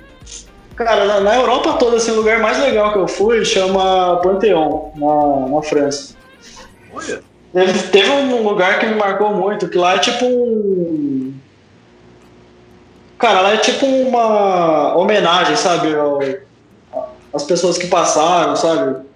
Cara, 0.76 1.20
na, 1.22 1.36
Europa 1.36 1.72
toda, 1.78 1.96
assim, 1.96 2.10
o 2.10 2.16
lugar 2.16 2.38
mais 2.38 2.60
legal 2.60 2.92
que 2.92 2.98
eu 2.98 3.08
fui 3.08 3.42
chama 3.46 4.20
Pantheon, 4.22 4.92
na, 4.94 5.56
na 5.56 5.62
França. 5.62 6.14
olha, 6.92 7.22
Teve, 7.50 7.88
teve 7.88 8.10
um 8.10 8.46
lugar 8.46 8.78
que 8.78 8.84
me 8.84 8.94
marcou 8.94 9.32
muito, 9.32 9.68
que 9.68 9.78
lá 9.78 9.94
é 9.94 9.98
tipo 10.00 10.26
um. 10.26 11.34
Cara, 13.18 13.40
lá 13.40 13.54
é 13.54 13.56
tipo 13.56 13.86
uma 13.86 14.94
homenagem, 14.96 15.56
sabe? 15.56 15.94
Ao, 15.94 16.20
as 17.32 17.44
pessoas 17.44 17.78
que 17.78 17.86
passaram, 17.86 18.56
sabe? 18.56 19.06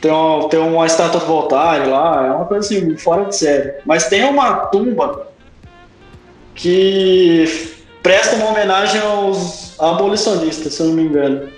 Tem 0.00 0.10
uma, 0.10 0.48
tem 0.48 0.60
uma 0.60 0.86
estátua 0.86 1.20
Voltaire 1.20 1.88
lá, 1.88 2.26
é 2.26 2.30
uma 2.30 2.46
coisa 2.46 2.66
assim, 2.66 2.96
fora 2.96 3.26
de 3.26 3.36
série. 3.36 3.74
Mas 3.84 4.08
tem 4.08 4.24
uma 4.24 4.66
tumba 4.66 5.26
que 6.54 7.74
presta 8.02 8.36
uma 8.36 8.48
homenagem 8.50 9.00
aos 9.00 9.78
abolicionistas, 9.78 10.74
se 10.74 10.80
eu 10.80 10.86
não 10.86 10.94
me 10.94 11.02
engano. 11.02 11.48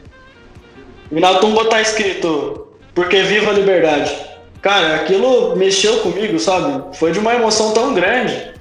E 1.11 1.21
na 1.21 1.35
tumba 1.35 1.67
tá 1.67 1.81
escrito, 1.81 2.69
porque 2.95 3.23
viva 3.23 3.51
a 3.51 3.55
liberdade. 3.55 4.17
Cara, 4.61 4.97
aquilo 4.97 5.57
mexeu 5.57 5.99
comigo, 5.99 6.39
sabe? 6.39 6.97
Foi 6.97 7.13
de 7.13 7.19
uma 7.19 7.35
emoção 7.35 7.73
tão 7.73 7.95
grande. 7.95 8.52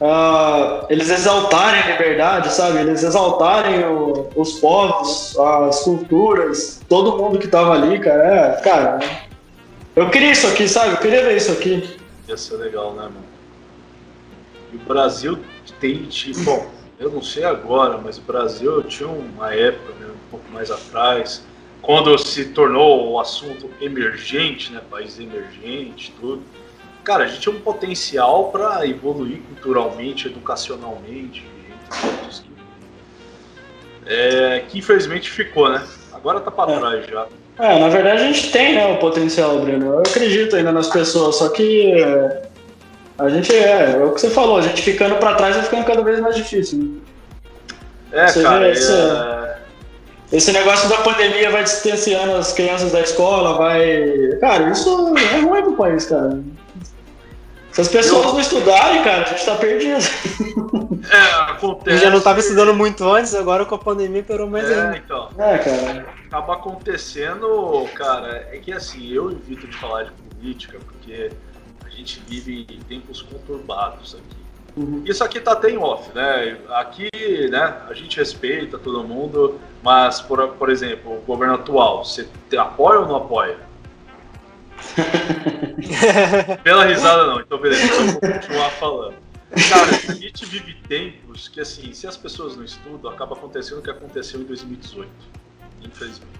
Ah, 0.00 0.86
eles 0.88 1.10
exaltarem 1.10 1.80
a 1.82 1.86
liberdade, 1.92 2.52
sabe? 2.52 2.78
Eles 2.78 3.02
exaltarem 3.02 3.84
o- 3.84 4.30
os 4.36 4.52
povos, 4.60 5.36
as 5.38 5.80
culturas, 5.80 6.80
todo 6.88 7.16
mundo 7.18 7.38
que 7.38 7.48
tava 7.48 7.72
ali, 7.72 7.98
cara. 7.98 8.22
É, 8.24 8.60
cara, 8.62 8.98
eu 9.96 10.08
queria 10.08 10.30
isso 10.30 10.46
aqui, 10.46 10.68
sabe? 10.68 10.92
Eu 10.92 10.98
queria 10.98 11.24
ver 11.24 11.36
isso 11.36 11.50
aqui. 11.50 11.98
ia 12.28 12.36
ser 12.36 12.56
legal, 12.56 12.92
né, 12.92 13.02
mano? 13.02 13.24
E 14.72 14.76
o 14.76 14.80
Brasil 14.80 15.38
tem, 15.80 16.04
tipo, 16.04 16.44
bom, 16.44 16.66
eu 17.00 17.10
não 17.10 17.22
sei 17.22 17.42
agora, 17.44 17.98
mas 17.98 18.18
o 18.18 18.20
Brasil 18.22 18.82
tinha 18.84 19.08
uma 19.08 19.52
época, 19.54 19.94
né, 19.98 20.06
um 20.14 20.30
pouco 20.30 20.44
mais 20.52 20.70
atrás, 20.70 21.42
quando 21.80 22.16
se 22.18 22.50
tornou 22.50 23.12
o 23.12 23.18
assunto 23.18 23.70
emergente, 23.80 24.70
né, 24.70 24.80
país 24.90 25.18
emergente, 25.18 26.12
tudo. 26.20 26.42
Cara, 27.08 27.24
a 27.24 27.26
gente 27.26 27.40
tinha 27.40 27.54
um 27.54 27.60
potencial 27.60 28.50
para 28.52 28.86
evoluir 28.86 29.38
culturalmente, 29.48 30.26
educacionalmente, 30.28 31.42
que, 31.90 32.52
é, 34.06 34.62
que 34.68 34.78
infelizmente 34.78 35.30
ficou, 35.30 35.70
né? 35.70 35.82
Agora 36.12 36.38
tá 36.38 36.50
para 36.50 36.70
É. 36.70 36.78
trás 36.78 37.06
já. 37.06 37.26
É, 37.60 37.78
na 37.78 37.88
verdade 37.88 38.22
a 38.24 38.26
gente 38.26 38.50
tem, 38.52 38.74
né, 38.74 38.86
o 38.92 38.98
potencial, 38.98 39.58
Bruno. 39.58 39.86
Eu 39.94 39.98
acredito 40.00 40.54
ainda 40.54 40.70
nas 40.70 40.88
pessoas, 40.88 41.36
só 41.36 41.48
que 41.48 41.92
é, 41.98 42.42
a 43.18 43.30
gente 43.30 43.54
é, 43.54 43.92
é 43.92 44.04
o 44.04 44.12
que 44.12 44.20
você 44.20 44.28
falou, 44.28 44.58
a 44.58 44.62
gente 44.62 44.82
ficando 44.82 45.14
pra 45.16 45.34
trás 45.34 45.56
vai 45.56 45.64
ficando 45.64 45.86
cada 45.86 46.02
vez 46.02 46.20
mais 46.20 46.36
difícil. 46.36 46.78
né? 46.78 47.00
É, 48.12 48.26
Você 48.28 48.42
cara, 48.42 48.68
é, 48.68 48.70
essa- 48.72 49.58
Esse 50.30 50.52
negócio 50.52 50.90
da 50.90 50.98
pandemia 50.98 51.50
vai 51.50 51.64
distanciando 51.64 52.34
as 52.34 52.52
crianças 52.52 52.92
da 52.92 53.00
escola, 53.00 53.54
vai. 53.56 54.36
Cara, 54.42 54.68
isso 54.70 55.14
é 55.16 55.40
ruim 55.40 55.62
pro 55.62 55.72
país, 55.72 56.04
cara. 56.04 56.38
Se 57.78 57.82
as 57.82 57.88
pessoas 57.88 58.24
Eu- 58.26 58.32
não 58.32 58.40
estudarem, 58.40 59.04
cara, 59.04 59.22
a 59.22 59.28
gente 59.28 59.44
tá 59.46 59.54
perdido. 59.54 59.98
é, 61.12 61.16
A 61.16 61.44
acontece. 61.52 61.96
gente 61.96 62.04
já 62.06 62.10
não 62.10 62.20
tava 62.20 62.40
estudando 62.40 62.74
muito 62.74 63.08
antes, 63.08 63.36
agora 63.36 63.64
com 63.64 63.76
a 63.76 63.78
pandemia 63.78 64.20
piorou 64.20 64.48
mais 64.50 64.68
É, 64.68 64.80
ainda. 64.80 64.96
então. 64.96 65.28
É, 65.38 65.58
cara. 65.58 66.06
acaba 66.26 66.54
acontecendo, 66.54 67.86
cara, 67.94 68.48
é 68.50 68.58
que 68.58 68.72
assim, 68.72 69.08
eu 69.12 69.30
evito 69.30 69.68
de 69.68 69.76
falar 69.76 70.04
de 70.06 70.10
política 70.10 70.76
porque 70.84 71.30
a 71.86 71.88
gente 71.88 72.20
vive 72.26 72.66
em 72.68 72.80
tempos 72.80 73.22
conturbados 73.22 74.16
aqui. 74.16 74.36
Uhum. 74.76 75.02
Isso 75.06 75.22
aqui 75.22 75.38
tá 75.38 75.52
até 75.52 75.70
em 75.70 75.78
off, 75.78 76.10
né? 76.12 76.56
Aqui, 76.70 77.08
né, 77.48 77.74
a 77.88 77.94
gente 77.94 78.16
respeita 78.16 78.76
todo 78.76 79.04
mundo, 79.04 79.60
mas, 79.84 80.20
por, 80.20 80.48
por 80.48 80.68
exemplo, 80.68 81.12
o 81.16 81.20
governo 81.20 81.54
atual, 81.54 82.04
você 82.04 82.26
apoia 82.58 82.98
ou 83.00 83.06
não 83.06 83.16
apoia? 83.16 83.67
Pela 86.62 86.84
risada 86.86 87.26
não, 87.26 87.40
então 87.40 87.58
beleza, 87.58 87.82
eu 87.84 88.06
vou 88.12 88.20
continuar 88.20 88.70
falando. 88.70 89.14
Cara, 89.70 89.90
a 90.08 90.14
gente 90.14 90.44
vive 90.44 90.74
tempos 90.86 91.48
que, 91.48 91.60
assim, 91.60 91.92
se 91.94 92.06
as 92.06 92.16
pessoas 92.16 92.56
não 92.56 92.64
estudam, 92.64 93.10
acaba 93.10 93.34
acontecendo 93.34 93.78
o 93.78 93.82
que 93.82 93.90
aconteceu 93.90 94.40
em 94.40 94.44
2018, 94.44 95.10
infelizmente. 95.82 96.38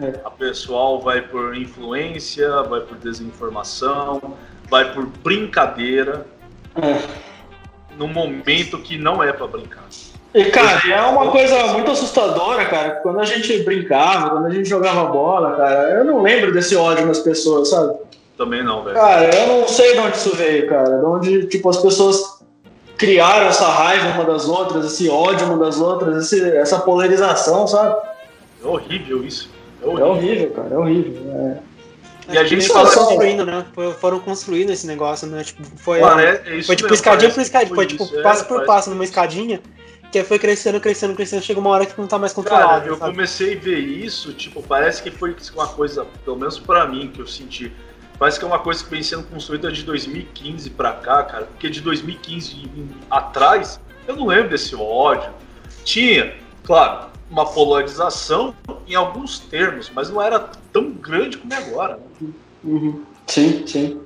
É. 0.00 0.20
A 0.24 0.30
pessoal 0.30 1.00
vai 1.00 1.22
por 1.22 1.56
influência, 1.56 2.62
vai 2.64 2.80
por 2.80 2.98
desinformação, 2.98 4.36
vai 4.68 4.92
por 4.92 5.06
brincadeira, 5.06 6.26
É. 6.76 7.08
num 7.96 8.08
momento 8.08 8.78
que 8.78 8.98
não 8.98 9.22
é 9.22 9.32
pra 9.32 9.46
brincar. 9.46 9.84
E, 10.34 10.44
cara, 10.46 10.80
é 10.92 11.00
uma 11.02 11.30
coisa 11.30 11.68
muito 11.68 11.90
assustadora, 11.90 12.64
cara. 12.66 12.90
Quando 13.02 13.18
a 13.20 13.24
gente 13.24 13.62
brincava, 13.62 14.30
quando 14.30 14.46
a 14.46 14.50
gente 14.50 14.68
jogava 14.68 15.04
bola, 15.06 15.56
cara, 15.56 15.90
eu 15.98 16.04
não 16.04 16.22
lembro 16.22 16.52
desse 16.52 16.76
ódio 16.76 17.06
nas 17.06 17.18
pessoas, 17.18 17.70
sabe? 17.70 17.94
Também 18.36 18.62
não, 18.62 18.84
velho. 18.84 18.94
Cara, 18.96 19.34
eu 19.34 19.46
não 19.48 19.66
sei 19.68 19.94
de 19.94 19.98
onde 20.00 20.16
isso 20.16 20.36
veio, 20.36 20.68
cara. 20.68 20.98
De 20.98 21.04
onde, 21.04 21.46
tipo, 21.46 21.68
as 21.70 21.78
pessoas 21.78 22.38
criaram 22.96 23.46
essa 23.46 23.66
raiva 23.68 24.08
uma 24.10 24.24
das 24.24 24.46
outras, 24.48 24.84
esse 24.86 25.08
ódio 25.08 25.46
uma 25.46 25.64
das 25.64 25.80
outras, 25.80 26.24
esse- 26.24 26.56
essa 26.56 26.78
polarização, 26.78 27.66
sabe? 27.66 27.96
É 28.62 28.66
horrível 28.66 29.24
isso. 29.24 29.50
É 29.82 29.86
É 29.86 29.88
horrível. 29.88 30.08
horrível, 30.10 30.50
cara, 30.50 30.68
é 30.72 30.78
horrível. 30.78 31.22
É. 31.34 31.68
E 32.34 32.38
a 32.38 32.44
gente 32.44 32.70
assim, 32.70 32.94
construindo, 32.98 33.46
né? 33.46 33.64
Foi- 33.74 33.92
Foram 33.94 34.20
construindo 34.20 34.70
esse 34.70 34.86
negócio, 34.86 35.26
né? 35.26 35.42
Tipo, 35.42 35.62
foi, 35.78 36.00
Mano, 36.00 36.20
é- 36.20 36.42
é 36.44 36.56
isso 36.56 36.66
foi 36.66 36.76
tipo 36.76 36.88
mesmo, 36.90 36.94
escadinha 36.94 37.30
por 37.32 37.40
escadinha, 37.40 37.74
foi 37.74 37.86
tipo 37.86 38.02
isso, 38.04 38.18
é, 38.18 38.22
passo 38.22 38.42
por 38.44 38.48
parece- 38.58 38.66
passo 38.66 38.90
numa 38.90 39.04
escadinha, 39.04 39.60
que 40.10 40.24
foi 40.24 40.38
crescendo, 40.38 40.80
crescendo, 40.80 41.14
crescendo, 41.14 41.42
chega 41.42 41.60
uma 41.60 41.70
hora 41.70 41.84
que 41.86 41.98
não 42.00 42.06
tá 42.06 42.18
mais 42.18 42.32
Cara, 42.32 42.44
controlado. 42.48 42.86
eu 42.88 42.96
sabe? 42.96 43.12
comecei 43.12 43.56
a 43.56 43.60
ver 43.60 43.78
isso, 43.78 44.32
tipo, 44.32 44.62
parece 44.62 45.02
que 45.02 45.10
foi 45.10 45.36
uma 45.54 45.66
coisa, 45.68 46.06
pelo 46.24 46.36
menos 46.38 46.58
pra 46.58 46.86
mim, 46.86 47.10
que 47.12 47.20
eu 47.20 47.26
senti. 47.26 47.72
Parece 48.18 48.38
que 48.38 48.44
é 48.44 48.48
uma 48.48 48.58
coisa 48.58 48.82
que 48.82 48.90
vem 48.90 49.02
sendo 49.02 49.22
construída 49.24 49.70
de 49.70 49.82
2015 49.84 50.70
pra 50.70 50.92
cá, 50.92 51.22
cara. 51.22 51.44
Porque 51.46 51.70
de 51.70 51.80
2015 51.80 52.56
em- 52.56 52.90
atrás, 53.10 53.78
eu 54.08 54.16
não 54.16 54.26
lembro 54.26 54.48
desse 54.48 54.74
ódio. 54.74 55.30
Tinha, 55.84 56.34
claro, 56.64 57.10
uma 57.30 57.44
polarização 57.46 58.54
em 58.88 58.94
alguns 58.96 59.38
termos, 59.38 59.90
mas 59.94 60.10
não 60.10 60.20
era 60.20 60.40
tão 60.72 60.90
grande 60.90 61.36
como 61.38 61.52
é 61.52 61.56
agora. 61.58 62.00
Né? 62.20 62.28
Uhum. 62.64 63.02
Sim, 63.26 63.64
sim. 63.66 64.00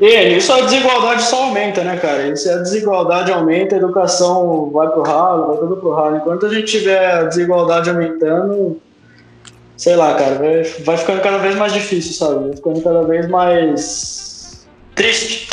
E 0.00 0.28
nisso 0.28 0.52
a 0.52 0.60
desigualdade 0.62 1.22
só 1.22 1.44
aumenta, 1.44 1.82
né, 1.82 1.96
cara? 1.96 2.28
E 2.28 2.36
se 2.36 2.50
a 2.50 2.58
desigualdade 2.58 3.32
aumenta, 3.32 3.74
a 3.74 3.78
educação 3.78 4.70
vai 4.70 4.88
pro 4.88 5.02
ralo, 5.02 5.46
vai 5.48 5.56
tudo 5.56 5.76
pro 5.78 5.94
ralo. 5.94 6.16
Enquanto 6.16 6.46
a 6.46 6.48
gente 6.52 6.66
tiver 6.66 7.10
a 7.10 7.22
desigualdade 7.24 7.88
aumentando, 7.88 8.80
sei 9.76 9.96
lá, 9.96 10.14
cara, 10.14 10.34
vai, 10.34 10.62
vai 10.62 10.96
ficando 10.98 11.22
cada 11.22 11.38
vez 11.38 11.56
mais 11.56 11.72
difícil, 11.72 12.12
sabe? 12.12 12.48
Vai 12.48 12.56
ficando 12.56 12.82
cada 12.82 13.02
vez 13.04 13.28
mais 13.28 14.66
triste. 14.94 15.48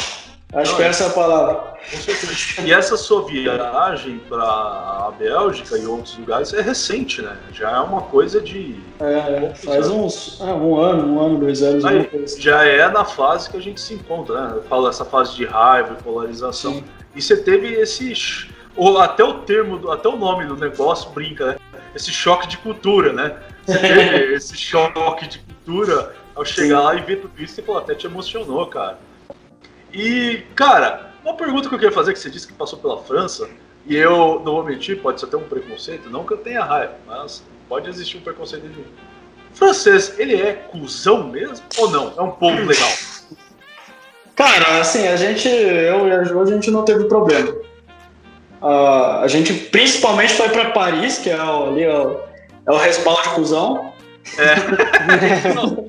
Acho 0.54 0.72
Não, 0.72 0.78
que 0.78 0.84
é. 0.84 0.88
essa 0.88 1.06
é 1.06 1.08
a 1.08 1.12
palavra. 1.12 1.73
E 2.66 2.72
essa 2.72 2.96
sua 2.96 3.26
viagem 3.26 4.20
para 4.30 4.44
a 4.44 5.14
Bélgica 5.18 5.78
e 5.78 5.86
outros 5.86 6.18
lugares 6.18 6.54
é 6.54 6.62
recente, 6.62 7.22
né? 7.22 7.38
Já 7.52 7.72
é 7.72 7.80
uma 7.80 8.02
coisa 8.04 8.40
de. 8.42 8.80
É, 9.00 9.54
faz 9.56 9.90
uns 9.90 10.40
ah, 10.42 10.54
um 10.56 10.78
ano, 10.78 11.14
um 11.14 11.26
ano, 11.26 11.40
dois 11.40 11.62
anos, 11.62 11.84
Aí, 11.84 12.10
assim. 12.24 12.42
já 12.42 12.64
é 12.66 12.88
na 12.90 13.04
fase 13.04 13.50
que 13.50 13.58
a 13.58 13.62
gente 13.62 13.82
se 13.82 13.94
encontra, 13.94 14.48
né? 14.48 14.54
Eu 14.56 14.64
falo 14.64 14.88
essa 14.88 15.04
fase 15.04 15.36
de 15.36 15.46
raiva 15.46 15.98
e 16.00 16.04
polarização. 16.04 16.76
Sim. 16.76 16.84
E 17.16 17.22
você 17.22 17.38
teve 17.38 17.68
esse. 17.74 18.50
Ou 18.76 18.98
até 18.98 19.24
o 19.24 19.40
termo, 19.40 19.92
até 19.92 20.08
o 20.08 20.18
nome 20.18 20.46
do 20.46 20.56
negócio 20.56 21.10
brinca, 21.12 21.46
né? 21.46 21.56
Esse 21.94 22.12
choque 22.12 22.48
de 22.48 22.58
cultura, 22.58 23.14
né? 23.14 23.36
Você 23.66 23.78
teve 23.80 24.34
esse 24.34 24.58
choque 24.58 25.28
de 25.28 25.40
cultura 25.40 26.14
ao 26.34 26.44
chegar 26.44 26.80
Sim. 26.80 26.86
lá 26.86 26.96
e 26.96 27.02
ver 27.02 27.22
tudo 27.22 27.42
isso, 27.42 27.56
você 27.56 27.62
falou, 27.62 27.82
até 27.82 27.94
te 27.94 28.08
emocionou, 28.08 28.66
cara. 28.66 28.98
E, 29.94 30.42
cara, 30.56 31.13
uma 31.24 31.36
pergunta 31.36 31.70
que 31.70 31.76
eu 31.76 31.80
queria 31.80 31.94
fazer, 31.94 32.14
que 32.14 32.20
você 32.20 32.30
disse 32.30 32.48
que 32.48 32.54
passou 32.54 32.80
pela 32.80 32.98
França, 33.04 33.50
e 33.86 33.96
eu 33.96 34.42
não 34.46 34.54
vou 34.54 34.64
mentir, 34.64 35.02
pode 35.02 35.20
ser 35.20 35.26
até 35.28 35.38
um 35.38 35.44
preconceito, 35.44 36.10
não 36.10 36.26
que 36.26 36.34
eu 36.34 36.38
tenha 36.38 36.64
raiva, 36.64 36.96
mas 37.06 37.44
Pode 37.74 37.90
existir 37.90 38.18
um 38.18 38.22
preconceito 38.22 38.68
de 38.68 38.86
francês, 39.54 40.14
ele 40.20 40.40
é 40.40 40.54
cuzão 40.54 41.28
mesmo 41.28 41.66
ou 41.78 41.90
não? 41.90 42.14
É 42.18 42.22
um 42.22 42.32
povo 42.32 42.62
legal? 42.66 42.92
Cara, 44.36 44.80
assim, 44.80 45.08
a 45.08 45.16
gente, 45.16 45.48
eu 45.48 46.08
e 46.08 46.12
a 46.12 46.24
Ju, 46.24 46.42
a 46.42 46.46
gente 46.46 46.70
não 46.70 46.84
teve 46.84 47.06
problema. 47.06 47.52
Uh, 48.62 49.22
a 49.22 49.28
gente 49.28 49.54
principalmente 49.54 50.34
foi 50.34 50.50
pra 50.50 50.72
Paris, 50.72 51.18
que 51.18 51.30
é 51.30 51.44
o, 51.44 51.68
ali 51.68 51.84
é 51.84 51.98
o, 51.98 52.20
é 52.68 52.72
o 52.72 52.78
respaldo 52.78 53.22
de 53.24 53.30
cuzão. 53.30 53.94
É. 54.38 54.56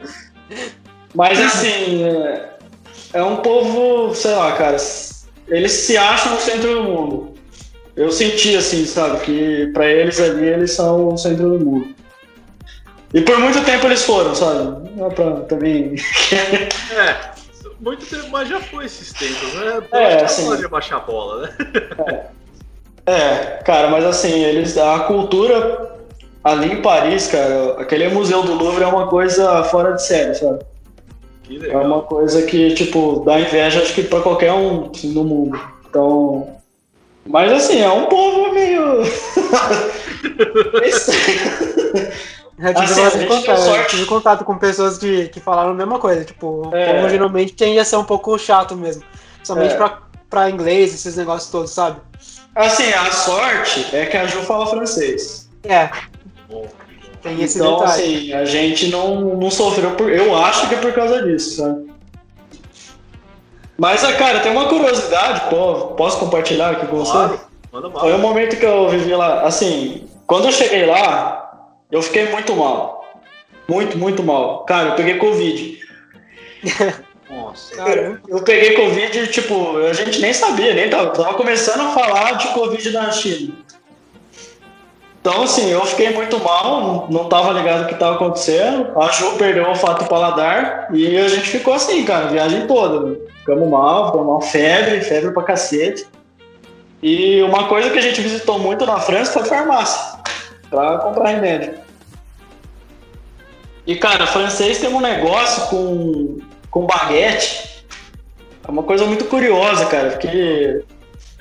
Mas 1.15 1.41
assim, 1.41 2.03
é, 2.03 2.51
é 3.13 3.23
um 3.23 3.37
povo, 3.37 4.15
sei 4.15 4.35
lá, 4.35 4.53
cara, 4.53 4.79
eles 5.49 5.73
se 5.73 5.97
acham 5.97 6.35
no 6.35 6.41
centro 6.41 6.75
do 6.75 6.85
mundo. 6.85 7.35
Eu 7.97 8.11
senti 8.11 8.57
assim, 8.57 8.85
sabe, 8.85 9.21
que 9.21 9.67
para 9.73 9.87
eles 9.87 10.21
ali 10.21 10.47
eles 10.47 10.73
são 10.73 11.09
o 11.09 11.17
centro 11.17 11.59
do 11.59 11.65
mundo. 11.65 11.95
E 13.13 13.21
por 13.21 13.39
muito 13.39 13.65
tempo 13.65 13.87
eles 13.87 14.03
foram, 14.03 14.35
sabe? 14.35 14.91
Não 14.97 15.07
é 15.07 15.11
pra 15.11 15.33
também. 15.43 15.95
é, 16.91 17.31
muito 17.81 18.05
tempo, 18.07 18.29
mas 18.31 18.49
já 18.49 18.61
foi 18.61 18.87
esses 18.87 19.13
tempos, 19.13 19.55
né? 19.55 19.83
É, 19.93 20.25
assim, 20.25 20.47
pode 20.47 20.67
baixar 20.67 20.97
a 20.97 21.01
bola, 21.01 21.43
né? 21.43 21.57
É. 23.07 23.07
é, 23.13 23.39
cara, 23.65 23.89
mas 23.89 24.05
assim, 24.05 24.43
eles. 24.43 24.77
A 24.77 25.01
cultura 25.01 25.95
ali 26.43 26.73
em 26.73 26.83
Paris, 26.83 27.29
cara, 27.29 27.81
aquele 27.81 28.09
museu 28.09 28.43
do 28.43 28.55
Louvre 28.55 28.83
é 28.83 28.87
uma 28.87 29.07
coisa 29.07 29.63
fora 29.65 29.93
de 29.93 30.05
série, 30.05 30.35
sabe? 30.35 30.65
É 31.51 31.77
uma 31.77 32.03
coisa 32.03 32.43
que, 32.43 32.75
tipo, 32.75 33.23
dá 33.25 33.39
inveja, 33.39 33.83
acho 33.83 33.95
que 33.95 34.03
pra 34.05 34.21
qualquer 34.21 34.53
um 34.53 34.91
assim, 34.91 35.13
no 35.13 35.25
mundo. 35.25 35.61
Então. 35.89 36.57
Mas 37.27 37.53
assim, 37.53 37.81
é 37.81 37.91
um 37.91 38.07
povo 38.07 38.53
meio. 38.53 39.03
Eu 42.57 42.73
tive, 42.73 43.03
assim, 43.03 43.27
contato, 43.27 43.61
sorte. 43.61 43.91
tive 43.91 44.07
contato 44.07 44.45
com 44.45 44.57
pessoas 44.57 44.97
que, 44.97 45.29
que 45.29 45.41
falaram 45.41 45.73
a 45.73 45.75
mesma 45.75 45.99
coisa. 45.99 46.25
Tipo, 46.25 46.71
é. 46.73 46.95
como 46.95 47.09
geralmente 47.09 47.53
tende 47.53 47.79
a 47.81 47.85
ser 47.85 47.97
um 47.97 48.05
pouco 48.05 48.39
chato 48.39 48.77
mesmo. 48.77 49.03
Somente 49.43 49.75
é. 49.75 49.77
pra, 49.77 49.99
pra 50.31 50.51
inglês, 50.51 50.95
esses 50.95 51.17
negócios 51.17 51.51
todos, 51.51 51.73
sabe? 51.73 52.01
Assim, 52.55 52.89
a 52.93 53.11
sorte 53.11 53.87
é 53.93 54.07
que 54.07 54.17
a 54.17 54.27
Ju 54.27 54.41
fala 54.43 54.67
francês. 54.67 55.51
É. 55.65 55.91
Tem 57.25 57.43
esse 57.43 57.59
então, 57.59 57.79
detalhe. 57.79 58.03
assim, 58.03 58.33
a 58.35 58.45
gente 58.45 58.89
não, 58.89 59.37
não 59.37 59.51
sofreu 59.51 59.93
por. 59.93 60.13
Eu 60.13 60.37
acho 60.37 60.69
que 60.69 60.75
é 60.75 60.79
por 60.79 60.93
causa 60.93 61.23
disso, 61.23 61.57
sabe? 61.57 61.91
Mas, 63.79 64.05
ah, 64.05 64.13
cara, 64.13 64.41
tem 64.41 64.53
uma 64.53 64.69
curiosidade, 64.69 65.49
pô, 65.49 65.95
posso 65.97 66.19
compartilhar 66.19 66.73
aqui 66.73 66.87
com 66.87 67.03
claro. 67.03 67.41
você? 67.73 67.91
Foi 67.99 68.13
o 68.13 68.17
um 68.17 68.21
momento 68.21 68.57
que 68.57 68.67
eu 68.67 68.91
vivi 68.91 69.15
lá. 69.17 69.41
Assim, 69.41 70.07
quando 70.27 70.45
eu 70.45 70.53
cheguei 70.53 70.85
lá, 70.85 71.73
eu 71.91 72.03
fiquei 72.03 72.31
muito 72.31 72.55
mal. 72.55 73.05
Muito, 73.67 73.97
muito 73.97 74.23
mal. 74.23 74.65
Cara, 74.67 74.91
eu 74.91 74.95
peguei 74.95 75.17
Covid. 75.17 75.79
Nossa. 77.29 77.75
Cara, 77.75 78.21
eu 78.29 78.43
peguei 78.43 78.75
Covid, 78.75 79.29
tipo, 79.29 79.79
a 79.79 79.95
gente 79.95 80.21
nem 80.21 80.35
sabia, 80.35 80.75
nem 80.75 80.91
tava, 80.91 81.09
tava 81.11 81.35
começando 81.35 81.89
a 81.89 81.93
falar 81.93 82.33
de 82.33 82.49
Covid 82.49 82.91
na 82.91 83.11
China. 83.11 83.55
Então, 85.27 85.45
assim, 85.45 85.71
eu 85.71 85.83
fiquei 85.87 86.11
muito 86.11 86.39
mal, 86.39 87.09
não 87.11 87.31
tava 87.31 87.51
ligado 87.53 87.85
o 87.85 87.87
que 87.87 87.95
tava 87.95 88.17
acontecendo. 88.17 88.93
A 88.95 89.11
Ju 89.11 89.33
perdeu 89.39 89.65
o 89.65 89.69
olfato 89.71 90.05
paladar 90.05 90.89
e 90.93 91.17
a 91.17 91.29
gente 91.29 91.49
ficou 91.49 91.73
assim, 91.73 92.05
cara, 92.05 92.27
viagem 92.27 92.67
toda. 92.67 93.19
Ficamos 93.39 93.67
mal, 93.71 94.09
ficamos 94.09 94.27
mal, 94.27 94.43
febre, 94.43 95.01
febre 95.01 95.31
pra 95.31 95.43
cacete. 95.43 96.07
E 97.03 97.41
uma 97.41 97.69
coisa 97.69 97.89
que 97.89 97.99
a 97.99 98.03
gente 98.03 98.21
visitou 98.21 98.59
muito 98.59 98.85
na 98.85 99.01
França 99.01 99.33
foi 99.33 99.45
farmácia, 99.45 100.19
pra 100.69 100.99
comprar 100.99 101.31
remédio. 101.31 101.73
E, 103.87 103.97
cara, 103.97 104.27
francês 104.27 104.77
tem 104.77 104.91
um 104.91 105.01
negócio 105.01 105.69
com, 105.69 106.37
com 106.71 106.85
baguete. 106.85 107.87
É 108.63 108.71
uma 108.71 108.83
coisa 108.83 109.07
muito 109.07 109.25
curiosa, 109.25 109.87
cara, 109.87 110.11
porque 110.11 110.85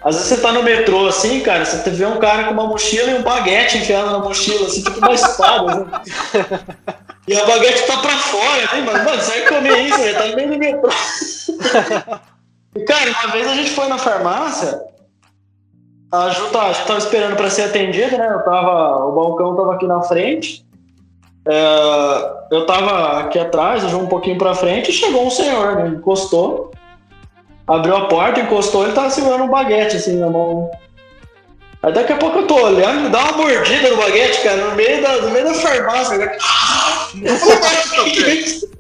às 0.04 0.16
vezes 0.16 0.30
você 0.30 0.41
tá 0.41 0.51
no 0.51 0.64
metrô, 0.64 1.08
assim, 1.08 1.39
cara, 1.39 1.64
você 1.64 1.89
vê 1.89 2.06
um 2.06 2.20
cara 2.20 2.45
com 2.45 2.54
uma 2.54 2.68
mochila 2.68 3.12
e 3.12 3.16
um 3.16 3.24
baguete 3.24 3.78
enfiado 3.78 4.12
na 4.12 4.20
mochila, 4.20 4.68
assim, 4.68 4.84
tipo 4.84 4.99
uma 4.99 5.14
espada, 5.14 5.76
né? 5.76 5.86
E 7.26 7.39
a 7.39 7.45
baguete 7.45 7.88
tá 7.88 7.95
pra 7.99 8.18
fora, 8.18 8.62
né? 8.64 8.84
Mas, 8.86 9.06
mano, 9.06 9.22
sai 9.22 9.47
comer 9.47 9.80
isso, 9.80 9.97
velho, 9.97 10.18
tá 10.18 10.28
no 10.28 10.36
meio 10.36 10.49
do 10.49 10.58
metrô. 10.58 10.89
E, 12.76 12.84
cara, 12.86 13.12
uma 13.12 13.32
vez 13.32 13.47
a 13.47 13.54
gente 13.54 13.70
foi 13.70 13.88
na 13.88 13.99
farmácia, 13.99 14.82
a 16.12 16.30
Ju 16.30 16.47
tava, 16.49 16.72
a 16.72 16.74
tava 16.74 16.97
esperando 16.97 17.36
pra 17.36 17.49
ser 17.49 17.64
atendida, 17.64 18.18
né? 18.18 18.28
Eu 18.34 18.43
tava, 18.43 19.06
o 19.06 19.12
balcão 19.12 19.56
tava 19.56 19.76
aqui 19.76 19.86
na 19.86 20.01
frente, 20.01 20.66
é, 21.47 22.32
eu 22.51 22.66
tava 22.66 23.20
aqui 23.20 23.38
atrás, 23.38 23.84
eu 23.84 23.99
um 23.99 24.08
pouquinho 24.08 24.38
pra 24.38 24.56
frente, 24.56 24.89
e 24.89 24.93
chegou 24.93 25.26
um 25.26 25.30
senhor, 25.30 25.76
né? 25.76 25.88
Encostou, 25.89 26.72
abriu 27.68 27.95
a 27.95 28.07
porta, 28.07 28.39
encostou, 28.39 28.84
ele 28.84 28.93
tava 28.93 29.09
segurando 29.09 29.43
um 29.43 29.49
baguete 29.49 29.97
assim 29.97 30.18
na 30.18 30.30
mão. 30.30 30.72
Aí 31.82 31.91
daqui 31.91 32.14
a 32.14 32.18
pouco 32.18 32.39
eu 32.39 32.47
tô 32.47 32.55
olhando, 32.55 33.09
dá 33.09 33.20
uma 33.20 33.38
mordida 33.39 33.89
no 33.89 33.97
baguete, 33.97 34.41
cara, 34.41 34.70
no 34.70 34.76
meio 34.76 35.01
da, 35.01 35.18
no 35.18 35.32
meio 35.32 35.45
da 35.45 35.53
farmácia. 35.53 36.18
Né? 36.18 36.38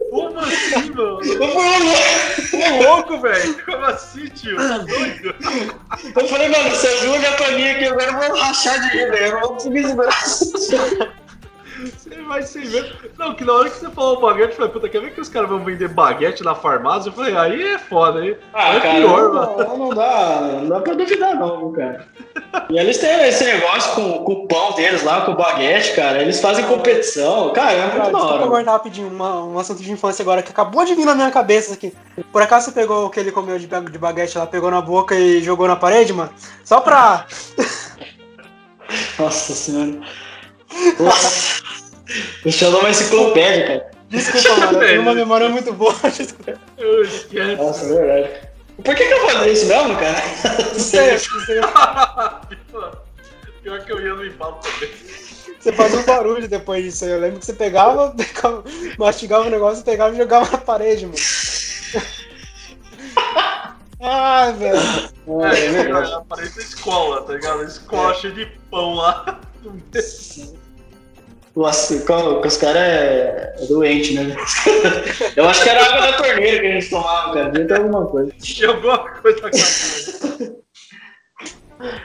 Como 0.09 0.39
assim, 0.39 0.89
mano? 0.91 1.19
Ô 2.53 2.83
louco, 2.83 3.19
velho. 3.19 3.65
Como 3.65 3.83
assim, 3.85 4.27
tio? 4.27 4.55
Tá 4.55 4.77
doido? 4.77 5.35
Eu 6.15 6.27
falei, 6.27 6.47
mano, 6.47 6.69
você 6.69 7.07
olha 7.07 7.31
pra 7.33 7.51
mim 7.51 7.67
aqui, 7.67 7.85
agora 7.85 8.11
eu 8.11 8.29
vou 8.29 8.39
rachar 8.39 8.79
de 8.79 8.97
rir, 8.97 9.09
velho. 9.09 9.25
Eu 9.25 9.31
não 9.33 9.39
vou 9.41 9.49
conseguir 9.53 9.87
segurar. 9.87 10.15
Você 11.81 12.21
vai 12.21 12.43
sem 12.43 12.63
ver. 12.63 13.11
Não, 13.17 13.33
que 13.33 13.43
na 13.43 13.53
hora 13.53 13.69
que 13.69 13.77
você 13.77 13.89
falou 13.89 14.19
baguete, 14.19 14.51
eu 14.51 14.55
falei, 14.55 14.71
puta, 14.71 14.89
quer 14.89 15.01
ver 15.01 15.13
que 15.13 15.21
os 15.21 15.29
caras 15.29 15.49
vão 15.49 15.63
vender 15.63 15.87
baguete 15.87 16.43
na 16.43 16.53
farmácia? 16.53 17.09
Eu 17.09 17.13
falei, 17.13 17.35
aí 17.35 17.63
é 17.73 17.79
foda, 17.79 18.19
aí. 18.19 18.37
Ah, 18.53 18.75
é 18.75 18.79
cara, 18.79 18.95
pior, 18.95 19.33
não, 19.33 19.33
mano. 19.33 19.77
Não 19.77 19.89
dá, 19.89 20.41
não 20.41 20.69
dá 20.69 20.79
pra 20.79 20.93
duvidar, 20.93 21.35
não, 21.35 21.71
cara. 21.71 22.07
E 22.69 22.77
eles 22.77 22.97
têm 22.97 23.27
esse 23.27 23.43
negócio 23.43 23.95
com, 23.95 24.23
com 24.23 24.31
o 24.33 24.47
pão 24.47 24.73
deles 24.73 25.03
lá, 25.03 25.21
com 25.21 25.31
o 25.31 25.35
baguete, 25.35 25.95
cara. 25.95 26.21
Eles 26.21 26.39
fazem 26.39 26.65
competição. 26.65 27.51
Cara, 27.53 27.71
é 27.71 27.81
muito 27.81 27.97
cara, 27.97 28.11
da 28.11 28.17
hora. 28.17 28.27
Deixa 28.27 28.43
eu 28.43 28.49
guardar 28.49 28.73
rapidinho 28.73 29.07
uma, 29.07 29.43
um 29.43 29.59
assunto 29.59 29.81
de 29.81 29.91
infância 29.91 30.21
agora 30.21 30.43
que 30.43 30.51
acabou 30.51 30.85
de 30.85 30.95
vir 30.95 31.05
na 31.05 31.15
minha 31.15 31.31
cabeça 31.31 31.73
aqui. 31.73 31.93
Por 32.31 32.41
acaso 32.41 32.65
você 32.65 32.71
pegou 32.71 33.05
o 33.05 33.09
que 33.09 33.19
ele 33.19 33.31
comeu 33.31 33.57
de, 33.57 33.67
de 33.67 33.97
baguete 33.97 34.37
lá, 34.37 34.45
pegou 34.45 34.69
na 34.69 34.81
boca 34.81 35.15
e 35.15 35.41
jogou 35.41 35.67
na 35.67 35.75
parede, 35.75 36.13
mano? 36.13 36.31
Só 36.63 36.79
pra. 36.79 37.25
Nossa 39.17 39.53
senhora. 39.53 39.99
Sheldon 42.51 42.77
é 42.77 42.81
uma 42.81 42.89
enciclopédia, 42.89 43.67
cara. 43.67 43.91
Desculpa, 44.09 44.57
mano. 44.57 44.73
Eu 44.73 44.87
tenho 44.87 45.01
uma 45.01 45.13
memória 45.15 45.49
muito 45.49 45.73
boa. 45.73 45.95
Eu 46.77 47.03
esqueço. 47.03 47.61
Nossa, 47.61 47.85
é 47.85 47.87
verdade. 47.87 48.53
Por 48.83 48.95
que, 48.95 49.05
que 49.05 49.13
eu 49.13 49.29
falei 49.29 49.53
isso 49.53 49.67
mesmo, 49.67 49.95
cara? 49.95 50.21
Não 50.73 50.79
sei, 50.79 51.11
não 51.11 51.19
sei. 51.45 51.61
Pior 53.61 53.79
que 53.85 53.91
eu 53.93 54.01
ia 54.01 54.15
no 54.15 54.25
embalo 54.25 54.55
também. 54.55 54.91
Você 55.59 55.71
fazia 55.71 55.99
um 55.99 56.03
barulho 56.03 56.47
depois 56.47 56.83
disso 56.83 57.05
aí. 57.05 57.11
Eu 57.11 57.19
lembro 57.21 57.39
que 57.39 57.45
você 57.45 57.53
pegava, 57.53 58.11
pegava 58.17 58.63
mastigava 58.97 59.47
o 59.47 59.49
negócio, 59.49 59.85
pegava 59.85 60.13
e 60.13 60.17
jogava 60.17 60.51
na 60.51 60.57
parede, 60.57 61.05
mano. 61.05 61.17
Ai, 64.01 64.53
velho. 64.53 64.77
É, 64.77 65.59
é, 65.59 65.89
é, 65.89 66.21
parece 66.27 66.59
escola, 66.59 67.21
tá 67.21 67.33
ligado? 67.33 67.63
Escola 67.63 68.11
é. 68.11 68.15
cheia 68.15 68.33
de 68.33 68.45
pão 68.69 68.95
lá. 68.95 69.39
Nossa, 71.55 71.99
com, 71.99 72.39
os 72.39 72.57
caras 72.57 72.81
é, 72.81 73.53
é, 73.59 73.65
doente, 73.67 74.15
né? 74.15 74.35
Eu 75.37 75.47
acho 75.47 75.61
que 75.61 75.69
era 75.69 75.85
água 75.85 76.11
da 76.11 76.13
torneira 76.13 76.59
que 76.59 76.67
a 76.67 76.71
gente 76.71 76.89
tomava, 76.89 77.33
cara. 77.33 77.49
Devia 77.51 77.67
ter 77.67 77.77
alguma 77.77 78.05
coisa. 78.07 78.31
Tinha 78.41 78.69
alguma 78.69 78.97
coisa. 78.97 80.53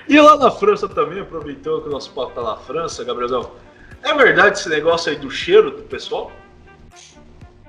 E 0.09 0.20
lá 0.20 0.36
na 0.36 0.51
França 0.51 0.88
também, 0.88 1.20
aproveitando 1.20 1.82
que 1.82 1.88
o 1.88 1.92
nosso 1.92 2.11
papo 2.11 2.32
tá 2.32 2.42
na 2.42 2.57
França, 2.57 3.05
Gabrielão. 3.05 3.53
É 4.03 4.12
verdade 4.12 4.59
esse 4.59 4.68
negócio 4.68 5.12
aí 5.12 5.16
do 5.16 5.30
cheiro 5.30 5.70
do 5.70 5.82
pessoal? 5.82 6.32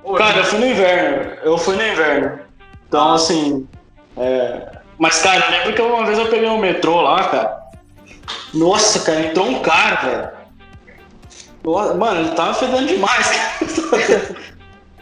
Ou 0.02 0.16
cara, 0.16 0.38
eu 0.38 0.44
fui 0.44 0.58
no 0.58 0.66
inverno. 0.66 1.36
Eu 1.44 1.56
fui 1.56 1.76
no 1.76 1.82
inverno. 1.86 2.40
Então, 2.88 3.12
assim. 3.12 3.68
É... 4.16 4.80
Mas, 4.98 5.22
cara, 5.22 5.44
eu 5.44 5.50
lembro 5.52 5.74
que 5.74 5.82
uma 5.82 6.04
vez 6.04 6.18
eu 6.18 6.26
peguei 6.26 6.48
um 6.48 6.58
metrô 6.58 7.00
lá, 7.00 7.28
cara. 7.28 7.60
Nossa, 8.54 8.98
cara, 9.06 9.20
entrou 9.20 9.46
um 9.46 9.62
cara, 9.62 10.00
velho 10.00 10.39
Mano, 11.64 12.20
ele 12.20 12.30
tava 12.30 12.54
fedendo 12.54 12.86
demais, 12.86 13.26
cara. 13.28 14.40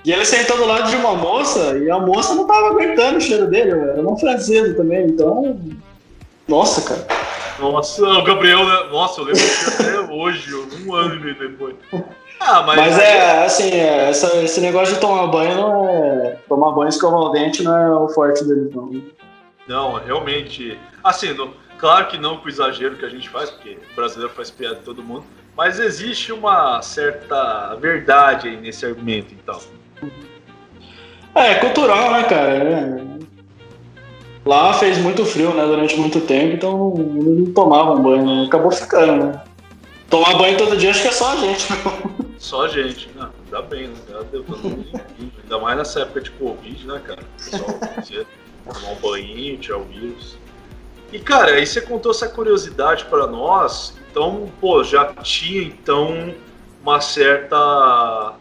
E 0.04 0.12
ele 0.12 0.24
sentou 0.24 0.56
do 0.56 0.64
lado 0.64 0.88
de 0.88 0.96
uma 0.96 1.14
moça 1.14 1.76
e 1.76 1.90
a 1.90 1.98
moça 1.98 2.34
não 2.34 2.46
tava 2.46 2.68
aguentando 2.68 3.18
o 3.18 3.20
cheiro 3.20 3.46
dele, 3.46 3.72
era 3.72 4.00
uma 4.00 4.16
francesa 4.16 4.74
também, 4.74 5.06
então. 5.06 5.60
Nossa, 6.46 6.80
cara. 6.82 7.06
Nossa, 7.58 8.02
o 8.02 8.22
Gabriel, 8.22 8.64
né? 8.64 8.88
Nossa, 8.90 9.20
eu 9.20 9.24
lembro 9.24 9.42
até 9.42 10.00
hoje, 10.14 10.54
um 10.86 10.94
ano 10.94 11.16
e 11.16 11.20
meio 11.20 11.38
depois. 11.38 11.74
Ah, 12.40 12.62
mas, 12.62 12.76
mas 12.76 12.98
é, 12.98 13.44
assim, 13.44 13.70
é, 13.70 14.08
essa, 14.08 14.34
esse 14.38 14.60
negócio 14.60 14.94
de 14.94 15.00
tomar 15.00 15.26
banho 15.26 15.56
não 15.56 15.88
é. 15.88 16.38
Tomar 16.48 16.70
banho 16.70 16.88
escovar 16.88 17.20
o 17.20 17.30
dente 17.30 17.62
não 17.62 17.76
é 17.76 17.94
o 17.94 18.08
forte 18.08 18.44
dele, 18.44 18.70
não. 18.74 19.02
Não, 19.66 19.94
realmente. 19.94 20.78
Assim, 21.02 21.36
claro 21.76 22.06
que 22.06 22.16
não 22.16 22.38
com 22.38 22.46
o 22.46 22.48
exagero 22.48 22.96
que 22.96 23.04
a 23.04 23.10
gente 23.10 23.28
faz, 23.28 23.50
porque 23.50 23.76
o 23.92 23.96
brasileiro 23.96 24.32
faz 24.32 24.50
piada 24.50 24.76
de 24.76 24.82
todo 24.82 25.02
mundo. 25.02 25.24
Mas 25.58 25.80
existe 25.80 26.32
uma 26.32 26.80
certa 26.82 27.74
verdade 27.74 28.46
aí 28.46 28.56
nesse 28.56 28.86
argumento, 28.86 29.34
então. 29.34 29.58
É, 31.34 31.50
é 31.50 31.54
cultural, 31.56 32.12
né, 32.12 32.22
cara? 32.22 32.52
É. 32.52 33.18
Lá 34.46 34.72
fez 34.74 34.98
muito 34.98 35.26
frio, 35.26 35.52
né, 35.52 35.66
durante 35.66 35.96
muito 35.96 36.20
tempo, 36.20 36.54
então 36.54 36.94
não 36.94 37.52
tomavam 37.52 38.00
banho, 38.00 38.24
né? 38.24 38.44
Acabou 38.46 38.70
ficando, 38.70 39.24
né? 39.24 39.42
Tomar 40.08 40.38
banho 40.38 40.56
todo 40.56 40.76
dia 40.76 40.90
acho 40.90 41.02
que 41.02 41.08
é 41.08 41.12
só 41.12 41.32
a 41.32 41.36
gente. 41.36 41.66
Só 42.38 42.66
a 42.66 42.68
gente, 42.68 43.10
não, 43.16 43.32
ainda 43.44 43.62
bem, 43.62 43.88
né? 43.88 43.94
Deu 44.30 44.44
Ainda 45.42 45.58
mais 45.58 45.76
nessa 45.76 46.02
época 46.02 46.20
de 46.20 46.30
Covid, 46.30 46.86
né, 46.86 47.02
cara? 47.04 47.22
Só 47.36 47.58
você 47.96 48.24
tomar 48.64 48.92
um 48.92 48.94
banho, 48.94 49.58
tirar 49.58 49.78
o 49.78 49.84
vírus. 49.84 50.38
E, 51.12 51.18
cara, 51.18 51.54
aí 51.54 51.66
você 51.66 51.80
contou 51.80 52.12
essa 52.12 52.28
curiosidade 52.28 53.06
para 53.06 53.26
nós, 53.26 53.98
então, 54.18 54.48
pô, 54.60 54.82
já 54.82 55.04
tinha, 55.22 55.62
então, 55.62 56.34
uma 56.82 57.00
certa... 57.00 58.34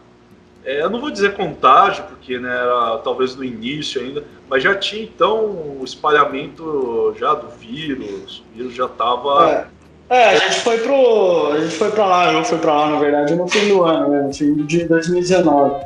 É, 0.64 0.82
eu 0.82 0.90
não 0.90 1.00
vou 1.00 1.08
dizer 1.08 1.36
contágio, 1.36 2.02
porque 2.08 2.36
né, 2.36 2.50
era 2.50 2.98
talvez 2.98 3.36
no 3.36 3.44
início 3.44 4.00
ainda, 4.00 4.24
mas 4.50 4.60
já 4.60 4.74
tinha, 4.74 5.04
então, 5.04 5.36
o 5.80 5.82
espalhamento 5.84 7.14
já 7.16 7.32
do 7.32 7.48
vírus, 7.48 8.40
o 8.40 8.56
vírus 8.56 8.74
já 8.74 8.86
estava... 8.86 9.50
É. 9.50 9.78
É, 10.10 10.24
a 10.30 10.36
gente 10.36 10.60
foi 10.60 10.78
pro. 10.78 11.52
A 11.52 11.60
gente 11.60 11.74
foi 11.74 11.90
pra 11.90 12.06
lá, 12.06 12.32
eu 12.32 12.42
fui 12.42 12.56
pra 12.56 12.72
lá, 12.72 12.90
na 12.92 12.98
verdade, 12.98 13.34
no 13.34 13.46
fim 13.46 13.68
do 13.68 13.84
ano, 13.84 14.08
né? 14.08 14.22
No 14.22 14.32
fim 14.32 14.54
de 14.64 14.84
2019. 14.86 15.84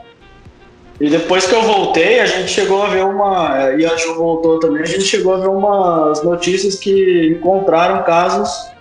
E 1.00 1.10
depois 1.10 1.44
que 1.44 1.52
eu 1.52 1.62
voltei, 1.62 2.20
a 2.20 2.26
gente 2.26 2.48
chegou 2.48 2.84
a 2.84 2.86
ver 2.86 3.04
uma. 3.04 3.72
E 3.72 3.84
a 3.84 3.96
Ju 3.96 4.14
voltou 4.14 4.60
também, 4.60 4.82
a 4.82 4.86
gente 4.86 5.02
chegou 5.02 5.34
a 5.34 5.38
ver 5.38 5.48
umas 5.48 6.22
notícias 6.22 6.76
que 6.76 7.36
encontraram 7.36 8.04
casos 8.04 8.72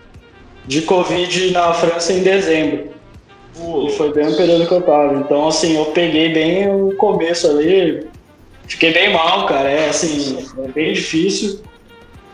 de 0.65 0.81
Covid 0.81 1.51
na 1.51 1.73
França 1.73 2.13
em 2.13 2.23
dezembro. 2.23 2.91
E 3.55 3.91
foi 3.91 4.11
bem 4.13 4.27
o 4.27 4.37
período 4.37 4.67
que 4.67 4.73
eu 4.73 4.81
tava. 4.81 5.13
Então, 5.15 5.47
assim, 5.47 5.77
eu 5.77 5.85
peguei 5.85 6.29
bem 6.29 6.69
o 6.69 6.95
começo 6.95 7.47
ali. 7.47 8.07
Fiquei 8.67 8.93
bem 8.93 9.13
mal, 9.13 9.45
cara. 9.45 9.69
É 9.69 9.89
assim, 9.89 10.47
é 10.63 10.67
bem 10.69 10.93
difícil. 10.93 11.61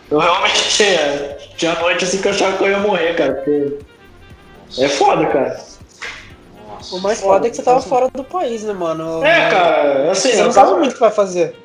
Eu 0.10 0.20
realmente 0.20 0.82
é, 0.84 1.38
tinha 1.58 1.74
noite 1.80 2.04
assim 2.04 2.22
que 2.22 2.28
eu 2.28 2.32
achava 2.32 2.58
que 2.58 2.64
eu 2.64 2.70
ia 2.70 2.80
morrer, 2.80 3.16
cara. 3.16 3.34
Porque 3.34 3.78
é 4.78 4.88
foda, 4.88 5.26
cara. 5.26 5.60
O 6.92 7.00
mais 7.00 7.20
foda 7.20 7.48
é 7.48 7.50
que 7.50 7.56
você 7.56 7.64
tava 7.64 7.82
fora 7.82 8.10
do 8.14 8.24
país, 8.24 8.64
né, 8.64 8.72
mano? 8.72 9.24
É, 9.26 9.50
cara, 9.50 10.12
assim, 10.12 10.30
Você 10.30 10.40
eu 10.40 10.46
não 10.46 10.52
sabe 10.52 10.68
tava 10.68 10.80
muito 10.80 10.92
o 10.92 10.94
que 10.94 11.00
vai 11.00 11.12
fazer. 11.12 11.56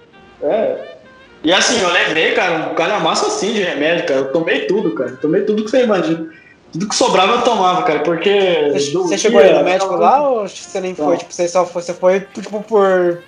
É. 0.43 0.97
E 1.45 1.53
assim, 1.53 1.81
eu 1.81 1.91
levei, 1.91 2.33
cara, 2.33 2.71
um 2.71 2.75
calhamaço 2.75 3.27
assim 3.27 3.53
de 3.53 3.63
remédio, 3.63 4.07
cara. 4.07 4.21
Eu 4.21 4.33
tomei 4.33 4.67
tudo, 4.67 4.93
cara. 4.95 5.17
Tomei 5.21 5.43
tudo 5.43 5.65
que 5.65 5.71
você 5.71 5.85
imagina. 5.85 6.29
Tudo 6.73 6.89
que 6.89 6.95
sobrava 6.95 7.35
eu 7.35 7.43
tomava, 7.43 7.83
cara, 7.83 8.01
porque. 8.01 8.71
Você, 8.73 9.19
chegou 9.19 9.41
aí 9.41 9.53
no 9.53 9.63
médico 9.63 9.95
lá 9.95 10.27
ou 10.27 10.49
você 10.49 10.81
nem 10.81 10.95
Não. 10.99 11.05
foi? 11.07 11.19
Tipo, 11.19 11.33
você 11.33 11.47
só 11.47 11.67
foi, 11.67 11.83
você 11.83 11.93
foi 11.93 12.21
tipo 12.21 12.63
por. 12.63 13.23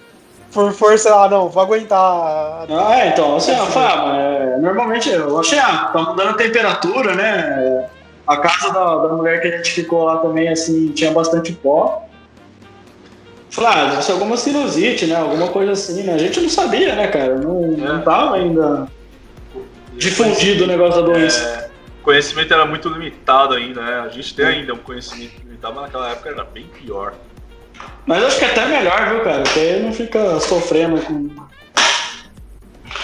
Por 0.50 0.72
força 0.72 1.12
lá, 1.12 1.28
não, 1.28 1.48
vou 1.48 1.64
aguentar. 1.64 1.98
Ah, 1.98 3.00
é, 3.00 3.08
então, 3.08 3.36
assim, 3.36 3.50
ó, 3.50 3.66
Fábio, 3.66 4.14
é, 4.14 4.56
normalmente 4.58 5.10
eu 5.10 5.40
achei, 5.40 5.58
ah, 5.58 5.90
tá 5.92 6.00
mudando 6.00 6.28
a 6.28 6.34
temperatura, 6.34 7.12
né? 7.12 7.88
A 8.24 8.36
casa 8.36 8.72
da, 8.72 8.96
da 8.98 9.08
mulher 9.14 9.42
que 9.42 9.48
a 9.48 9.56
gente 9.56 9.72
ficou 9.72 10.04
lá 10.04 10.18
também, 10.18 10.48
assim, 10.48 10.92
tinha 10.92 11.10
bastante 11.10 11.52
pó. 11.54 12.04
Falei, 13.50 13.70
ah, 13.72 14.00
ser 14.00 14.12
alguma 14.12 14.36
sinusite, 14.36 15.06
né? 15.06 15.16
Alguma 15.16 15.48
coisa 15.48 15.72
assim, 15.72 16.04
né? 16.04 16.14
A 16.14 16.18
gente 16.18 16.40
não 16.40 16.48
sabia, 16.48 16.94
né, 16.94 17.08
cara? 17.08 17.34
Não, 17.34 17.60
não 17.60 18.00
tava 18.02 18.36
ainda 18.36 18.86
difundido 19.96 20.64
o 20.64 20.66
negócio 20.68 21.02
da 21.02 21.12
doença. 21.12 21.40
É, 21.42 21.70
conhecimento 22.04 22.52
era 22.52 22.66
muito 22.66 22.88
limitado 22.88 23.54
ainda, 23.54 23.80
né? 23.82 24.00
A 24.00 24.08
gente 24.08 24.34
tem 24.34 24.44
ainda 24.46 24.74
um 24.74 24.78
conhecimento 24.78 25.40
limitado, 25.42 25.74
mas 25.74 25.84
naquela 25.84 26.10
época 26.10 26.28
era 26.28 26.44
bem 26.44 26.66
pior. 26.66 27.14
Mas 28.06 28.22
acho 28.22 28.38
que 28.38 28.44
é 28.44 28.50
até 28.50 28.66
melhor, 28.66 29.08
viu, 29.08 29.24
cara? 29.24 29.42
Porque 29.42 29.58
aí 29.58 29.82
não 29.82 29.92
fica 29.92 30.38
sofrendo 30.40 31.00
com. 31.02 31.30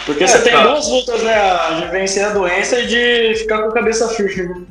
Porque 0.06 0.24
É, 0.24 0.26
você 0.26 0.42
tem 0.42 0.52
cara. 0.52 0.68
duas 0.68 0.88
lutas, 0.88 1.22
né? 1.22 1.34
A 1.34 1.70
de 1.80 1.86
vencer 1.86 2.24
a 2.24 2.30
doença 2.32 2.78
e 2.78 2.86
de 2.86 3.34
ficar 3.40 3.62
com 3.62 3.70
a 3.70 3.72
cabeça 3.72 4.08
firme. 4.08 4.66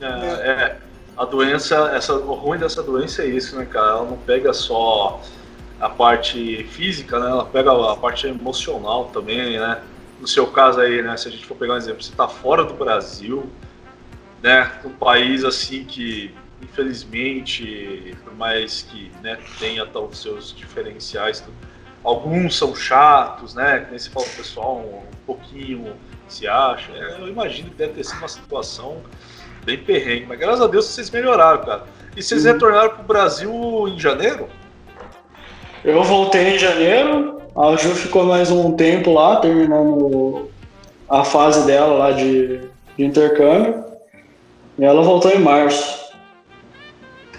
É, 0.00 0.06
é, 0.06 0.76
a 1.16 1.24
doença, 1.24 1.92
essa, 1.94 2.14
o 2.14 2.34
ruim 2.34 2.58
dessa 2.58 2.82
doença 2.82 3.22
é 3.22 3.26
isso, 3.26 3.56
né, 3.56 3.66
cara? 3.66 3.90
Ela 3.90 4.04
não 4.04 4.16
pega 4.16 4.52
só 4.52 5.20
a 5.80 5.88
parte 5.88 6.64
física, 6.70 7.18
né? 7.18 7.28
Ela 7.30 7.44
pega 7.44 7.70
a 7.92 7.96
parte 7.96 8.26
emocional 8.26 9.10
também, 9.12 9.58
né? 9.58 9.78
No 10.20 10.26
seu 10.26 10.46
caso 10.46 10.80
aí, 10.80 11.02
né? 11.02 11.16
Se 11.16 11.28
a 11.28 11.30
gente 11.30 11.44
for 11.46 11.56
pegar 11.56 11.74
um 11.74 11.76
exemplo, 11.76 12.02
você 12.02 12.12
tá 12.14 12.26
fora 12.26 12.64
do 12.64 12.74
Brasil, 12.74 13.46
né? 14.42 14.70
Um 14.84 14.90
país 14.90 15.44
assim 15.44 15.84
que, 15.84 16.34
infelizmente, 16.62 18.16
por 18.24 18.34
mais 18.34 18.82
que 18.82 19.10
né, 19.22 19.38
tenha 19.58 19.86
tal, 19.86 20.06
os 20.06 20.20
seus 20.20 20.54
diferenciais, 20.54 21.44
alguns 22.04 22.56
são 22.56 22.74
chatos, 22.74 23.54
né? 23.54 23.86
Nem 23.90 23.98
se 23.98 24.10
fala 24.10 24.26
o 24.26 24.30
pessoal 24.30 24.76
um, 24.78 24.98
um 24.98 25.24
pouquinho 25.26 25.94
se 26.28 26.46
acha. 26.46 26.92
É, 26.92 27.20
eu 27.20 27.28
imagino 27.28 27.70
que 27.70 27.76
deve 27.76 27.94
ter 27.94 28.04
sido 28.04 28.18
uma 28.18 28.28
situação 28.28 29.02
bem 29.64 29.78
perrengue, 29.78 30.26
mas 30.26 30.38
graças 30.38 30.60
a 30.60 30.66
Deus 30.66 30.84
vocês 30.86 31.10
melhoraram, 31.10 31.64
cara. 31.64 31.84
E 32.16 32.22
vocês 32.22 32.44
Uhum. 32.44 32.52
retornaram 32.52 32.90
pro 32.90 33.04
Brasil 33.04 33.88
em 33.88 33.98
janeiro? 33.98 34.48
Eu 35.84 36.02
voltei 36.02 36.54
em 36.54 36.58
janeiro, 36.58 37.42
a 37.56 37.76
Ju 37.76 37.94
ficou 37.94 38.24
mais 38.24 38.50
um 38.50 38.74
tempo 38.76 39.12
lá, 39.12 39.36
terminando 39.36 40.50
a 41.08 41.24
fase 41.24 41.64
dela 41.66 41.94
lá 41.94 42.12
de, 42.12 42.68
de 42.96 43.04
intercâmbio. 43.04 43.84
E 44.78 44.84
ela 44.84 45.02
voltou 45.02 45.30
em 45.30 45.38
março. 45.38 46.12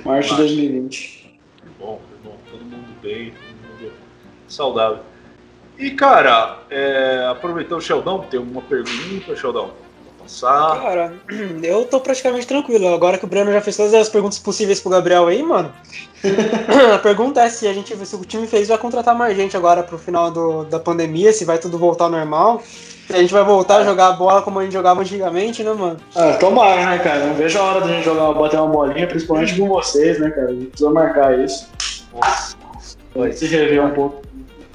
Março 0.03 0.31
de 0.31 0.38
2020. 0.38 1.39
Que 1.57 1.69
bom, 1.79 1.99
que 2.09 2.27
bom. 2.27 2.35
Todo 2.49 2.63
mundo 2.63 3.01
bem, 3.01 3.31
todo 3.31 3.85
mundo 3.85 3.93
saudável. 4.47 4.99
E, 5.77 5.91
cara, 5.91 6.59
é, 6.71 7.27
aproveitando 7.29 7.77
o 7.77 7.81
Sheldon, 7.81 8.21
tem 8.21 8.39
uma 8.39 8.61
pergunta, 8.61 9.35
Sheldon? 9.35 9.67
Vou 9.67 10.13
passar. 10.23 10.81
Cara, 10.81 11.13
eu 11.61 11.85
tô 11.85 11.99
praticamente 11.99 12.47
tranquilo. 12.47 12.91
Agora 12.91 13.19
que 13.19 13.25
o 13.25 13.27
Breno 13.27 13.51
já 13.51 13.61
fez 13.61 13.77
todas 13.77 13.93
as 13.93 14.09
perguntas 14.09 14.39
possíveis 14.39 14.79
pro 14.79 14.89
Gabriel 14.89 15.27
aí, 15.27 15.43
mano. 15.43 15.71
a 16.95 16.97
pergunta 16.97 17.41
é 17.41 17.49
se 17.49 17.67
a 17.67 17.73
gente, 17.73 17.95
se 18.03 18.15
o 18.15 18.25
time 18.25 18.47
fez 18.47 18.67
vai 18.67 18.77
contratar 18.79 19.15
mais 19.15 19.38
gente 19.38 19.55
agora 19.55 19.83
pro 19.83 19.99
final 19.99 20.31
do, 20.31 20.63
da 20.63 20.79
pandemia, 20.79 21.31
se 21.31 21.45
vai 21.45 21.59
tudo 21.59 21.77
voltar 21.77 22.05
ao 22.05 22.11
normal. 22.11 22.63
A 23.10 23.18
gente 23.18 23.32
vai 23.34 23.43
voltar 23.43 23.78
a 23.78 23.84
jogar 23.86 24.12
bola 24.14 24.41
como 24.41 24.60
a 24.60 24.64
gente 24.64 24.74
jogava 24.74 25.01
antigamente, 25.01 25.64
né, 25.64 25.72
mano? 25.74 25.97
Ah, 26.16 26.34
tomara, 26.34 26.86
né, 26.86 26.99
cara? 26.99 27.26
Não 27.26 27.34
vejo 27.36 27.58
a 27.58 27.64
hora 27.64 27.82
da 27.82 27.88
gente 27.88 28.03
jogar, 28.03 28.34
bater 28.34 28.58
uma 28.60 28.68
bolinha, 28.68 29.08
principalmente 29.08 29.58
com 29.58 29.68
vocês, 29.68 30.20
né, 30.20 30.30
cara? 30.30 30.49
A 30.49 30.53
gente 30.53 30.66
precisa 30.68 30.89
marcar 30.89 31.39
isso. 31.39 31.70
Nossa, 32.14 32.58
Pra 33.14 33.32
se 33.32 33.45
rever 33.47 33.84
um 33.84 33.91
pouco. 33.91 34.22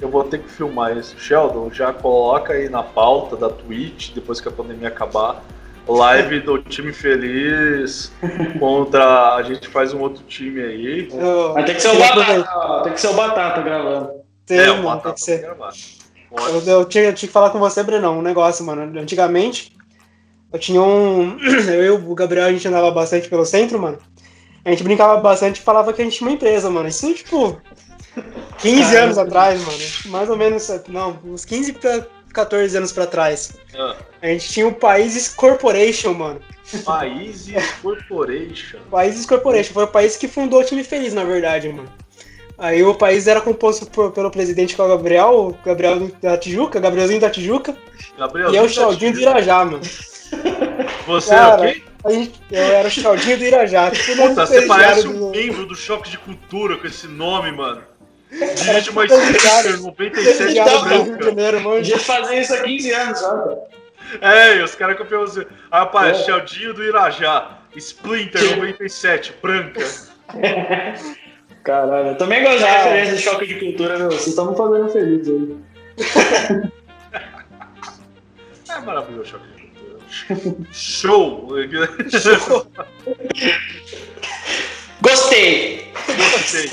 eu 0.01 0.09
vou 0.09 0.23
ter 0.23 0.39
que 0.39 0.49
filmar 0.49 0.97
isso. 0.97 1.15
Sheldon, 1.19 1.69
já 1.71 1.93
coloca 1.93 2.53
aí 2.53 2.67
na 2.69 2.81
pauta 2.81 3.35
da 3.37 3.49
Twitch, 3.49 4.11
depois 4.13 4.41
que 4.41 4.47
a 4.47 4.51
pandemia 4.51 4.87
acabar, 4.87 5.43
live 5.87 6.39
do 6.39 6.57
time 6.57 6.91
feliz 6.91 8.11
contra. 8.59 9.35
A 9.35 9.43
gente 9.43 9.67
faz 9.67 9.93
um 9.93 10.01
outro 10.01 10.23
time 10.23 10.61
aí. 10.61 11.09
Eu, 11.13 11.53
Mas 11.53 11.65
tem 11.65 11.75
que 11.75 11.81
ser 11.81 11.89
o. 11.89 11.99
Batata, 11.99 12.83
tem 12.83 12.93
que 12.93 13.01
ser 13.01 13.07
o 13.09 13.13
Batata 13.13 13.61
gravando. 13.61 14.09
Tem, 14.45 14.57
é, 14.59 14.67
mano, 14.67 14.81
uma 14.81 14.97
tem 14.97 15.13
que 15.13 15.21
ser. 15.21 15.39
gravar. 15.41 15.71
Eu, 16.35 16.61
eu 16.61 16.85
tinha, 16.85 17.03
eu 17.05 17.13
tinha 17.13 17.27
que 17.27 17.33
falar 17.33 17.51
com 17.51 17.59
você, 17.59 17.83
Brenão, 17.83 18.19
um 18.19 18.21
negócio, 18.21 18.65
mano. 18.65 18.99
Antigamente, 18.99 19.75
eu 20.51 20.59
tinha 20.59 20.81
um. 20.81 21.37
Eu 21.69 21.83
e 21.83 21.89
o 21.91 22.15
Gabriel, 22.15 22.47
a 22.47 22.51
gente 22.51 22.67
andava 22.67 22.89
bastante 22.91 23.29
pelo 23.29 23.45
centro, 23.45 23.79
mano. 23.79 23.99
A 24.65 24.69
gente 24.71 24.83
brincava 24.83 25.19
bastante 25.19 25.57
e 25.57 25.61
falava 25.61 25.91
que 25.93 26.01
a 26.01 26.05
gente 26.05 26.17
tinha 26.17 26.27
uma 26.27 26.35
empresa, 26.35 26.69
mano. 26.69 26.87
Isso, 26.87 27.13
tipo, 27.13 27.61
15 28.59 28.81
Caramba. 28.81 29.03
anos 29.03 29.17
atrás, 29.17 29.61
mano. 29.61 29.79
Mais 30.05 30.29
ou 30.29 30.37
menos, 30.37 30.67
não, 30.87 31.19
uns 31.25 31.43
15 31.45 31.73
pra 31.73 32.05
14 32.33 32.77
anos 32.77 32.91
pra 32.91 33.05
trás. 33.05 33.53
Ah, 33.75 33.95
A 34.21 34.27
gente 34.27 34.49
tinha 34.49 34.67
o 34.67 34.73
Países 34.73 35.29
Corporation, 35.29 36.13
mano. 36.13 36.41
Países 36.85 37.53
Corporation. 37.81 38.79
Países 38.89 39.25
Corporation. 39.25 39.73
Foi 39.73 39.83
o 39.83 39.87
país 39.87 40.17
que 40.17 40.27
fundou 40.27 40.61
o 40.61 40.63
time 40.63 40.83
feliz, 40.83 41.13
na 41.13 41.23
verdade, 41.23 41.69
mano. 41.69 41.89
Aí 42.57 42.83
o 42.83 42.93
país 42.95 43.27
era 43.27 43.41
composto 43.41 43.85
por- 43.87 44.11
pelo 44.11 44.29
presidente 44.31 44.75
que 44.75 44.81
é 44.81 44.83
o 44.83 44.87
Gabriel, 44.87 45.33
o 45.33 45.57
Gabriel 45.65 46.11
da 46.21 46.37
Tijuca, 46.37 46.79
Gabrielzinho 46.79 47.19
da 47.19 47.29
Tijuca, 47.29 47.75
Gabriel, 48.17 48.53
e 48.53 48.57
eu 48.57 48.63
o 48.65 48.69
Chaldinho 48.69 49.13
do 49.13 49.19
Irajá, 49.19 49.65
mano. 49.65 49.81
Você 51.07 51.29
Cara, 51.29 51.65
é 51.67 51.71
o 51.71 51.73
quê? 51.73 51.83
A 52.05 52.11
gente, 52.11 52.41
eu 52.51 52.63
era 52.63 52.87
o 52.87 52.91
Chaldinho 52.91 53.37
do 53.37 53.43
Irajá. 53.43 53.91
Tipo, 53.91 54.27
Puta, 54.27 54.45
você 54.45 54.61
parece 54.67 55.07
um 55.07 55.31
membro 55.31 55.65
do 55.65 55.75
Choque 55.75 56.09
de 56.09 56.17
Cultura 56.17 56.77
com 56.77 56.85
esse 56.85 57.07
nome, 57.07 57.51
mano. 57.51 57.81
Dirige 58.31 58.89
uma 58.89 59.07
Sticker 59.07 59.81
97 59.81 60.11
presidiário 60.11 60.79
do 60.79 61.03
Rio 61.03 61.17
de 61.17 61.31
branca. 61.31 61.61
Podia 61.61 61.99
fazer 61.99 62.41
isso 62.41 62.53
há 62.53 62.57
15 62.63 62.91
anos 62.91 63.19
já, 63.19 63.27
cara. 63.29 63.57
É, 64.21 64.57
e 64.57 64.63
os 64.63 64.75
caras 64.75 64.97
Ah, 65.71 65.79
rapaz, 65.79 66.19
É. 66.19 66.23
Chaldinho 66.23 66.73
do 66.73 66.83
Irajá. 66.83 67.59
Splinter 67.75 68.55
97, 68.57 69.33
branca. 69.41 69.83
Caralho, 71.63 72.09
eu 72.09 72.17
também 72.17 72.43
gosto 72.43 72.57
de 72.59 72.63
Ah. 72.65 72.83
referência 72.83 73.15
de 73.15 73.21
choque 73.21 73.45
de 73.47 73.59
cultura, 73.59 73.97
meu. 73.97 74.11
Vocês 74.11 74.27
estão 74.27 74.51
me 74.51 74.57
fazendo 74.57 74.89
feliz 74.89 75.27
aí. 75.27 75.57
É 78.69 78.79
maravilhoso 78.79 79.21
o 79.21 79.25
Choque 79.25 79.45
de 79.55 79.61
Cultura. 79.61 79.99
Show! 80.73 81.47
Gostei! 85.01 85.91
Gostei. 86.07 86.69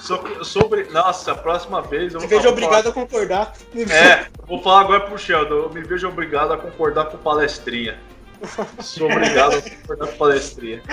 So- 0.00 0.44
sobre. 0.44 0.84
Nossa, 0.90 1.30
a 1.32 1.34
próxima 1.36 1.80
vez 1.82 2.12
eu 2.14 2.20
Me 2.20 2.26
vejo 2.26 2.42
falar- 2.42 2.52
obrigado 2.52 2.88
a 2.88 2.92
concordar. 2.92 3.52
É, 3.76 4.26
vou 4.48 4.60
falar 4.60 4.80
agora 4.80 5.00
pro 5.02 5.16
Sheldon. 5.16 5.54
Eu 5.54 5.70
me 5.70 5.80
vejo 5.82 6.08
obrigado 6.08 6.52
a 6.52 6.58
concordar 6.58 7.04
com 7.06 7.18
palestrinha. 7.18 7.96
Sou 8.80 9.08
obrigado 9.10 9.56
a 9.58 9.62
concordar 9.62 10.08
com 10.08 10.16
palestrinha. 10.16 10.82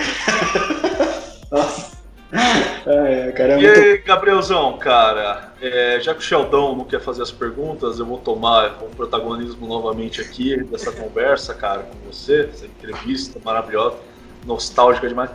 É, 2.32 3.32
cara, 3.32 3.54
é 3.54 3.58
E 3.58 3.62
muito. 3.66 3.80
aí, 3.80 3.98
Gabrielzão, 3.98 4.76
cara, 4.78 5.52
é, 5.60 5.98
já 6.00 6.12
que 6.12 6.20
o 6.20 6.22
Sheldon 6.22 6.76
não 6.76 6.84
quer 6.84 7.00
fazer 7.00 7.22
as 7.22 7.30
perguntas, 7.30 7.98
eu 7.98 8.06
vou 8.06 8.18
tomar 8.18 8.78
o 8.82 8.86
protagonismo 8.94 9.66
novamente 9.66 10.20
aqui 10.20 10.62
dessa 10.64 10.90
conversa, 10.92 11.54
cara, 11.54 11.82
com 11.82 12.10
você, 12.10 12.48
essa 12.52 12.66
entrevista 12.66 13.40
maravilhosa, 13.44 13.96
nostálgica 14.44 15.08
demais. 15.08 15.30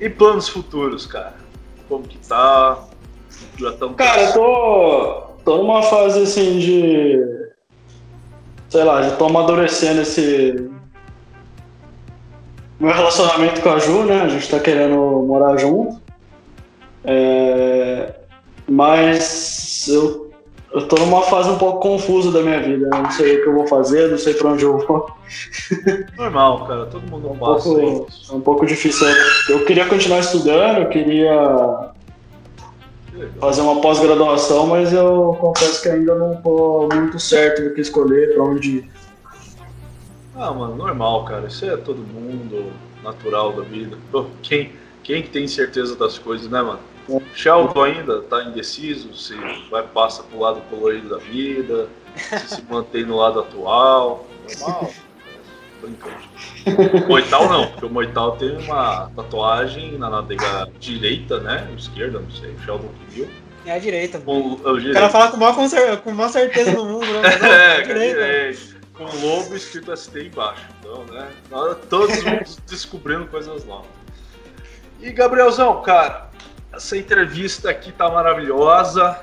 E 0.00 0.08
planos 0.08 0.48
futuros, 0.48 1.06
cara? 1.06 1.34
Como 1.88 2.04
que 2.04 2.18
tá? 2.18 2.84
Já 3.58 3.70
estamos. 3.70 3.96
Cara, 3.96 4.22
eu 4.22 4.32
tô, 4.32 5.20
tô 5.44 5.56
numa 5.58 5.82
fase 5.82 6.22
assim 6.22 6.58
de. 6.58 7.18
Sei 8.68 8.84
lá, 8.84 9.02
já 9.02 9.16
tô 9.16 9.26
amadurecendo 9.26 10.02
esse. 10.02 10.70
Meu 12.78 12.92
relacionamento 12.92 13.60
com 13.60 13.70
a 13.70 13.78
Ju, 13.78 14.04
né? 14.04 14.22
A 14.22 14.28
gente 14.28 14.48
tá 14.48 14.60
querendo 14.60 14.96
morar 15.26 15.56
junto. 15.56 15.97
É, 17.10 18.14
Mas 18.68 19.88
eu, 19.88 20.30
eu 20.74 20.86
tô 20.86 20.96
numa 20.96 21.22
fase 21.22 21.48
um 21.48 21.56
pouco 21.56 21.80
confusa 21.80 22.30
da 22.30 22.42
minha 22.42 22.60
vida. 22.60 22.90
Eu 22.92 23.02
não 23.02 23.10
sei 23.10 23.38
o 23.38 23.42
que 23.42 23.48
eu 23.48 23.54
vou 23.54 23.66
fazer, 23.66 24.10
não 24.10 24.18
sei 24.18 24.34
pra 24.34 24.50
onde 24.50 24.64
eu 24.64 24.78
vou. 24.86 25.10
normal, 26.18 26.66
cara. 26.66 26.84
Todo 26.86 27.08
mundo 27.10 27.28
É 27.28 27.30
um 27.30 27.38
passa 27.38 27.64
pouco, 27.68 28.06
isso. 28.10 28.32
é 28.32 28.36
um 28.36 28.40
pouco 28.42 28.66
difícil. 28.66 29.06
Eu 29.48 29.64
queria 29.64 29.86
continuar 29.86 30.18
estudando, 30.20 30.80
eu 30.82 30.88
queria 30.90 31.88
fazer 33.40 33.62
uma 33.62 33.80
pós-graduação, 33.80 34.66
mas 34.66 34.92
eu 34.92 35.36
confesso 35.40 35.82
que 35.82 35.88
ainda 35.88 36.14
não 36.14 36.36
tô 36.42 36.88
muito 36.92 37.18
certo 37.18 37.62
do 37.62 37.74
que 37.74 37.80
escolher, 37.80 38.34
pra 38.34 38.44
onde 38.44 38.68
ir. 38.78 38.90
Ah, 40.36 40.52
mano, 40.52 40.76
normal, 40.76 41.24
cara. 41.24 41.46
Isso 41.48 41.64
é 41.64 41.76
todo 41.76 41.98
mundo 41.98 42.70
natural 43.02 43.54
da 43.54 43.62
vida. 43.62 43.96
Quem, 44.42 44.72
quem 45.02 45.22
que 45.22 45.30
tem 45.30 45.48
certeza 45.48 45.96
das 45.96 46.18
coisas, 46.18 46.48
né, 46.48 46.60
mano? 46.62 46.78
Sheldon 47.34 47.82
ainda 47.82 48.22
tá 48.22 48.42
indeciso 48.44 49.14
se 49.14 49.34
vai 49.70 49.82
passar 49.82 50.24
pro 50.24 50.40
lado 50.40 50.60
colorido 50.68 51.08
da 51.08 51.18
vida, 51.18 51.88
se 52.16 52.56
se 52.56 52.62
mantém 52.68 53.04
no 53.04 53.16
lado 53.16 53.40
atual. 53.40 54.26
Normal. 54.60 54.90
Brincando. 55.80 57.06
Moital 57.08 57.48
não, 57.48 57.66
porque 57.68 57.86
o 57.86 57.90
Moital 57.90 58.36
tem 58.36 58.56
uma 58.58 59.10
tatuagem 59.14 59.96
na 59.96 60.10
nádega 60.10 60.68
direita, 60.80 61.38
né? 61.40 61.72
Esquerda, 61.78 62.18
não 62.20 62.30
sei, 62.30 62.50
o 62.50 62.60
Sheldon 62.60 62.88
que 62.88 63.14
viu. 63.14 63.28
É 63.64 63.72
a 63.72 63.78
direita. 63.78 64.18
Com 64.18 64.40
o 64.40 64.52
O 64.54 64.92
cara 64.92 65.08
fala 65.08 65.30
com 65.30 65.36
a 65.36 65.38
maior, 65.38 65.96
com 65.98 66.10
maior 66.12 66.28
certeza 66.30 66.72
do 66.72 66.84
mundo, 66.84 67.06
né? 67.06 67.20
Não, 67.40 67.48
É, 67.48 67.76
a 67.76 67.82
direita. 67.82 68.14
direita. 68.14 68.78
Com 68.94 69.04
o 69.04 69.20
lobo 69.20 69.54
escrito 69.54 69.96
ST 69.96 70.18
embaixo. 70.20 70.66
Então, 70.80 71.04
né? 71.04 71.28
Todos 71.88 72.16
descobrindo 72.66 73.26
coisas 73.26 73.64
novas. 73.64 73.86
E 75.00 75.12
Gabrielzão, 75.12 75.80
cara, 75.82 76.27
essa 76.78 76.96
entrevista 76.96 77.68
aqui 77.70 77.90
tá 77.90 78.08
maravilhosa. 78.08 79.20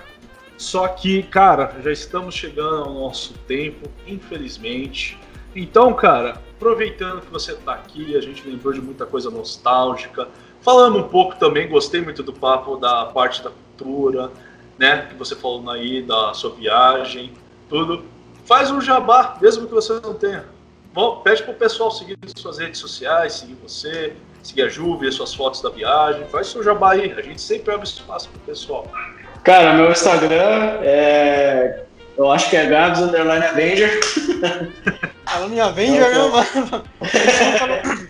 Só 0.58 0.88
que, 0.88 1.24
cara, 1.24 1.76
já 1.82 1.91
estamos 1.91 2.36
chegando 2.36 2.84
ao 2.84 2.93
nosso 2.93 3.34
tempo, 3.47 3.89
infelizmente. 4.06 5.18
Então, 5.56 5.93
cara, 5.93 6.41
aproveitando 6.56 7.22
que 7.22 7.32
você 7.32 7.53
tá 7.56 7.74
aqui, 7.74 8.16
a 8.16 8.22
gente 8.22 8.47
lembrou 8.47 8.74
de 8.74 8.82
muita 8.82 9.06
coisa 9.06 9.30
nostálgica. 9.30 10.28
Falando 10.62 10.99
um 10.99 11.08
pouco 11.08 11.38
também, 11.38 11.68
gostei 11.68 12.01
muito 12.01 12.22
do 12.24 12.34
papo 12.34 12.76
da 12.78 13.06
parte 13.06 13.41
da 13.41 13.49
cultura, 13.49 14.32
né? 14.78 15.08
Que 15.08 15.16
você 15.16 15.36
falou 15.36 15.70
aí 15.70 16.01
da 16.01 16.34
sua 16.34 16.51
viagem, 16.51 17.34
tudo. 17.70 18.03
Faz 18.45 18.70
um 18.70 18.82
jabá, 18.82 19.38
mesmo 19.41 19.66
que 19.68 19.74
você 19.74 19.93
não 20.01 20.14
tenha. 20.14 20.45
Bom, 20.93 21.22
pede 21.22 21.43
pro 21.43 21.53
pessoal 21.53 21.91
seguir 21.91 22.18
suas 22.36 22.58
redes 22.58 22.80
sociais, 22.80 23.34
seguir 23.34 23.56
você, 23.56 24.16
seguir 24.47 24.63
a 24.63 24.69
Ju, 24.69 24.97
ver 24.97 25.11
suas 25.11 25.33
fotos 25.33 25.61
da 25.61 25.69
viagem. 25.69 26.25
Faz 26.27 26.47
seu 26.47 26.63
jabá 26.63 26.93
aí. 26.93 27.13
A 27.13 27.21
gente 27.21 27.41
sempre 27.41 27.73
abre 27.73 27.87
espaço 27.87 28.29
pro 28.29 28.39
pessoal. 28.41 28.91
Cara, 29.43 29.73
meu 29.73 29.91
Instagram 29.91 30.79
é. 30.81 31.83
Eu 32.17 32.31
acho 32.31 32.49
que 32.49 32.55
é 32.55 32.65
Gabs 32.65 32.99
Underline 33.01 33.45
Avenger. 33.45 33.99
Falando 35.25 35.53
em 35.53 35.59
Avenger, 35.59 36.09
né, 36.09 36.29
mano? 36.29 36.83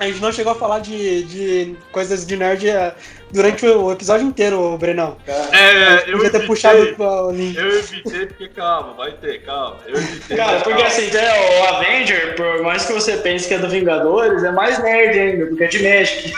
A 0.00 0.06
gente 0.06 0.20
não 0.22 0.32
chegou 0.32 0.52
a 0.52 0.56
falar 0.56 0.78
de, 0.78 1.22
de 1.24 1.76
coisas 1.92 2.24
de 2.26 2.34
nerd 2.34 2.66
eh, 2.66 2.94
durante 3.30 3.66
o 3.66 3.92
episódio 3.92 4.26
inteiro, 4.26 4.78
Brenão. 4.78 5.14
É, 5.26 5.96
eu 6.10 6.12
Podia 6.16 6.30
ter 6.30 6.36
evitei, 6.38 6.46
puxado 6.46 6.78
o 7.26 7.30
link. 7.30 7.54
eu 7.54 7.68
evitei 7.68 8.26
porque, 8.26 8.48
calma, 8.48 8.94
vai 8.94 9.12
ter, 9.12 9.42
calma. 9.42 9.76
Eu 9.86 9.96
evitei. 9.96 10.36
Cara, 10.38 10.56
porque 10.60 10.70
calma. 10.82 10.86
assim, 10.86 11.10
né, 11.10 11.28
o 11.60 11.64
Avenger, 11.74 12.34
por 12.34 12.62
mais 12.62 12.86
que 12.86 12.94
você 12.94 13.18
pense 13.18 13.46
que 13.46 13.52
é 13.52 13.58
do 13.58 13.68
Vingadores, 13.68 14.42
é 14.42 14.50
mais 14.50 14.82
nerd 14.82 15.18
ainda, 15.18 15.46
porque 15.48 15.64
é 15.64 15.66
de 15.68 15.82
Magic. 15.82 16.32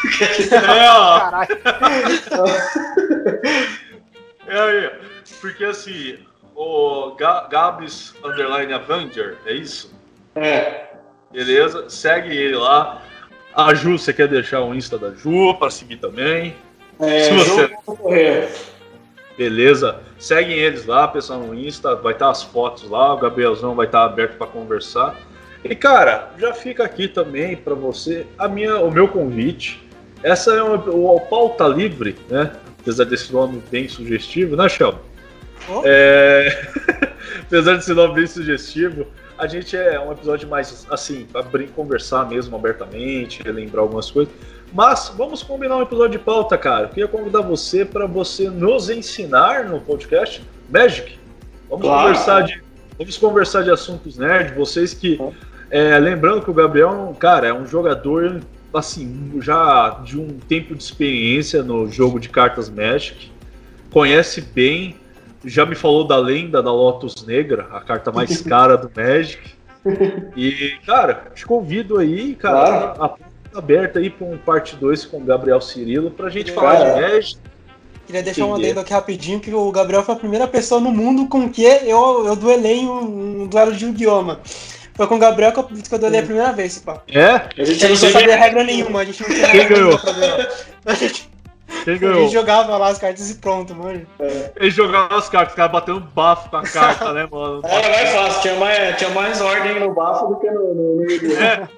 É, 0.53 0.91
ó, 0.91 1.21
Caralho. 1.21 1.59
é 4.49 4.59
aí. 4.61 4.91
Porque 5.41 5.65
assim, 5.65 6.19
o 6.57 7.15
Ga- 7.15 7.47
Gabs 7.49 8.13
Underline 8.25 8.73
Avenger, 8.73 9.37
é 9.47 9.53
isso? 9.53 9.95
É. 10.35 10.87
Beleza? 11.31 11.89
Segue 11.89 12.37
ele 12.37 12.57
lá. 12.57 13.01
A 13.55 13.74
Ju, 13.74 13.98
você 13.98 14.12
quer 14.12 14.28
deixar 14.28 14.62
o 14.62 14.74
Insta 14.74 14.98
da 14.98 15.11
Ju 15.11 15.55
para 15.59 15.70
seguir 15.70 15.96
também? 15.96 16.55
É, 17.00 17.20
Se 17.24 17.32
você-. 17.32 18.48
Beleza? 19.36 20.00
Seguem 20.18 20.57
eles 20.57 20.86
lá, 20.86 21.09
pessoal, 21.09 21.40
no 21.40 21.55
Insta. 21.55 21.96
Vai 21.96 22.12
estar 22.12 22.30
as 22.30 22.42
fotos 22.42 22.88
lá. 22.88 23.14
O 23.14 23.18
Gabrielzão 23.18 23.74
vai 23.74 23.86
estar 23.86 24.05
aberto 24.05 24.36
para 24.36 24.46
conversar. 24.46 25.16
E, 25.64 25.74
cara, 25.74 26.30
já 26.38 26.53
fica 26.53 26.84
aqui 26.84 27.09
também 27.09 27.57
para 27.57 27.74
você 27.74 28.26
a 28.38 28.48
minha, 28.48 28.78
o 28.78 28.90
meu 28.90 29.09
convite. 29.09 29.82
Essa 30.22 30.55
é 30.55 30.62
uma, 30.62 30.76
o 30.76 31.20
pauta 31.20 31.66
livre, 31.66 32.16
né? 32.28 32.53
Apesar 32.80 33.05
desse 33.05 33.32
nome 33.32 33.62
bem 33.70 33.88
sugestivo, 33.88 34.57
né, 34.57 34.68
Sheldon? 34.68 34.98
Oh. 35.68 35.82
É... 35.84 36.68
Apesar 37.46 37.76
desse 37.76 37.94
nome 37.94 38.14
bem 38.14 38.26
sugestivo, 38.26 39.07
a 39.43 39.47
gente 39.49 39.76
é 39.76 39.99
um 39.99 40.12
episódio 40.12 40.49
mais 40.49 40.86
assim, 40.88 41.26
para 41.32 41.43
conversar 41.74 42.28
mesmo 42.28 42.55
abertamente, 42.55 43.43
relembrar 43.43 43.82
algumas 43.82 44.09
coisas. 44.09 44.32
Mas 44.72 45.12
vamos 45.16 45.43
combinar 45.43 45.78
um 45.78 45.82
episódio 45.82 46.16
de 46.16 46.24
pauta, 46.24 46.57
cara. 46.57 46.84
Eu 46.84 46.88
queria 46.90 47.09
convidar 47.09 47.40
você 47.40 47.84
para 47.84 48.07
você 48.07 48.49
nos 48.49 48.88
ensinar 48.88 49.64
no 49.64 49.80
podcast 49.80 50.43
Magic. 50.70 51.18
Vamos 51.68 51.84
Claro. 51.84 52.03
conversar 52.03 52.43
de 52.43 52.62
vamos 52.97 53.18
conversar 53.18 53.62
de 53.64 53.70
assuntos 53.72 54.16
nerd. 54.16 54.55
Vocês 54.55 54.95
que 54.95 55.18
é, 55.72 55.99
lembrando 55.99 56.43
que 56.43 56.51
o 56.51 56.55
Gabriel, 56.55 57.14
cara, 57.18 57.49
é 57.49 57.53
um 57.53 57.66
jogador 57.66 58.40
assim 58.72 59.40
já 59.40 60.01
de 60.05 60.20
um 60.20 60.38
tempo 60.38 60.72
de 60.72 60.84
experiência 60.84 61.64
no 61.64 61.90
jogo 61.90 62.20
de 62.20 62.28
cartas 62.28 62.70
Magic, 62.70 63.28
conhece 63.90 64.40
bem. 64.40 64.97
Já 65.45 65.66
me 65.66 65.74
falou 65.74 66.05
da 66.07 66.16
lenda 66.16 66.62
da 66.62 66.72
Lotus 66.72 67.26
Negra, 67.26 67.66
a 67.72 67.80
carta 67.80 68.11
mais 68.12 68.40
cara 68.43 68.76
do 68.76 68.90
Magic. 68.95 69.40
E, 70.36 70.74
cara, 70.86 71.30
te 71.34 71.45
convido 71.45 71.99
aí, 71.99 72.34
cara, 72.36 72.55
Claro. 72.66 73.03
a 73.03 73.09
porta 73.09 73.24
tá 73.53 73.59
aberta 73.59 73.99
aí 73.99 74.09
para 74.09 74.26
um 74.26 74.38
parte 74.38 74.76
2 74.76 75.05
com 75.07 75.18
o 75.18 75.24
Gabriel 75.24 75.61
Cirilo 75.61 76.11
pra 76.11 76.30
gente 76.30 76.53
Cara. 76.53 76.76
falar 76.78 76.90
de 76.95 77.01
Magic. 77.01 77.40
Queria 78.07 78.22
deixar 78.22 78.45
um 78.45 78.51
Entendi. 78.53 78.66
adendo 78.66 78.80
aqui 78.80 78.93
rapidinho, 78.93 79.40
que 79.40 79.53
o 79.55 79.70
Gabriel 79.72 80.03
foi 80.03 80.14
a 80.14 80.18
primeira 80.18 80.47
pessoa 80.47 80.80
no 80.80 80.90
mundo 80.90 81.28
com 81.28 81.49
que 81.49 81.62
eu, 81.64 82.26
eu 82.26 82.36
duelei 82.36 82.80
um, 82.84 83.43
um 83.43 83.47
duelo 83.47 83.72
de 83.72 83.86
idioma. 83.86 84.40
Foi 84.95 85.07
com 85.07 85.14
o 85.14 85.18
Gabriel 85.18 85.53
que 85.53 85.59
eu, 85.61 85.64
que 85.64 85.95
eu 85.95 85.99
duelei 85.99 86.20
a 86.20 86.24
primeira 86.24 86.53
vez, 86.53 86.78
pá. 86.78 87.01
É? 87.09 87.26
A 87.30 87.64
gente 87.64 87.84
A 87.84 87.88
não 87.88 87.97
gente 87.97 88.12
não 88.12 88.20
sabia. 88.20 88.36
regra 88.36 88.64
nenhuma, 88.64 89.01
a 89.01 89.05
gente 89.05 89.22
não 89.22 89.28
tinha 89.30 89.49
Quem 89.51 89.61
regra 89.61 89.74
ganhou? 89.78 90.01
nenhuma. 90.05 90.49
A 90.84 90.95
gente, 90.95 91.30
Quem 91.85 91.99
ganhou? 91.99 92.22
gente 92.22 92.33
jogava 92.33 92.76
lá 92.76 92.89
as 92.89 92.99
cartas 92.99 93.30
e 93.30 93.35
pronto, 93.37 93.74
mano. 93.74 94.07
Ele 94.57 94.70
jogava 94.70 95.16
as 95.16 95.28
cartas, 95.28 95.53
os 95.53 95.57
caras 95.57 95.72
batendo 95.72 96.01
bafo 96.01 96.49
com 96.51 96.57
a 96.57 96.62
carta, 96.62 97.12
né, 97.12 97.28
mano? 97.30 97.61
Era 97.66 97.89
mais 97.91 98.11
fácil, 98.11 98.43
tinha 98.43 98.55
mais, 98.57 98.97
tinha 98.97 99.11
mais 99.11 99.41
ordem 99.41 99.80
no 99.80 99.95
bafo 99.95 100.26
do 100.28 100.37
que 100.41 100.51
no. 100.51 100.74
no, 100.74 100.97
no... 100.97 101.33
É. 101.41 101.68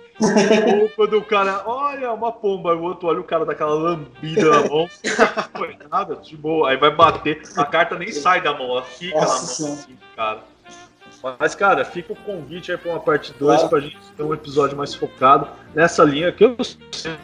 Quando 0.94 1.18
o 1.18 1.24
cara, 1.24 1.62
olha, 1.66 2.12
uma 2.12 2.30
pomba, 2.30 2.70
e 2.72 2.76
o 2.76 2.82
outro 2.82 3.08
olha 3.08 3.20
o 3.20 3.24
cara 3.24 3.44
daquela 3.44 3.74
lambida 3.74 4.48
na 4.48 4.68
mão. 4.68 4.88
Não 5.04 5.44
foi 5.58 5.76
nada, 5.90 6.16
de 6.16 6.36
boa. 6.36 6.70
Aí 6.70 6.76
vai 6.76 6.90
bater, 6.94 7.42
a 7.56 7.64
carta 7.64 7.98
nem 7.98 8.12
sai 8.12 8.40
da 8.40 8.52
mão, 8.52 8.70
ela 8.70 8.82
fica 8.82 9.16
Nossa 9.18 9.62
na 9.62 9.68
mão 9.68 9.78
assim, 9.78 9.98
cara. 10.14 10.38
Mas, 11.40 11.54
cara, 11.54 11.84
fica 11.86 12.12
o 12.12 12.16
convite 12.16 12.70
aí 12.70 12.76
pra 12.78 12.92
uma 12.92 13.00
parte 13.00 13.32
2 13.38 13.54
Claro. 13.56 13.68
pra 13.70 13.80
gente 13.80 13.96
ter 14.16 14.22
um 14.22 14.34
episódio 14.34 14.76
mais 14.76 14.94
focado 14.94 15.48
nessa 15.74 16.04
linha 16.04 16.30
que 16.30 16.44
eu 16.44 16.54
sei. 16.92 17.16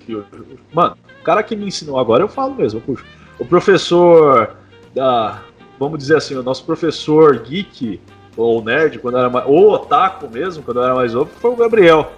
que 0.00 0.12
eu- 0.12 0.24
Mano, 0.72 0.96
o 1.20 1.22
cara 1.22 1.42
que 1.42 1.54
me 1.54 1.66
ensinou 1.66 1.98
agora, 1.98 2.22
eu 2.22 2.28
falo 2.28 2.54
mesmo, 2.54 2.80
puxa. 2.80 3.04
O 3.38 3.44
professor 3.44 4.56
da. 4.94 5.42
Vamos 5.78 5.98
dizer 5.98 6.16
assim, 6.16 6.34
o 6.34 6.42
nosso 6.42 6.64
professor 6.64 7.38
geek, 7.38 8.00
ou 8.36 8.62
nerd, 8.62 8.98
quando 8.98 9.18
era 9.18 9.30
mais. 9.30 9.46
Ou 9.46 9.70
otaku 9.72 10.28
mesmo, 10.28 10.62
quando 10.62 10.78
eu 10.78 10.84
era 10.84 10.94
mais 10.94 11.14
novo, 11.14 11.30
foi 11.40 11.50
o 11.50 11.56
Gabriel. 11.56 12.12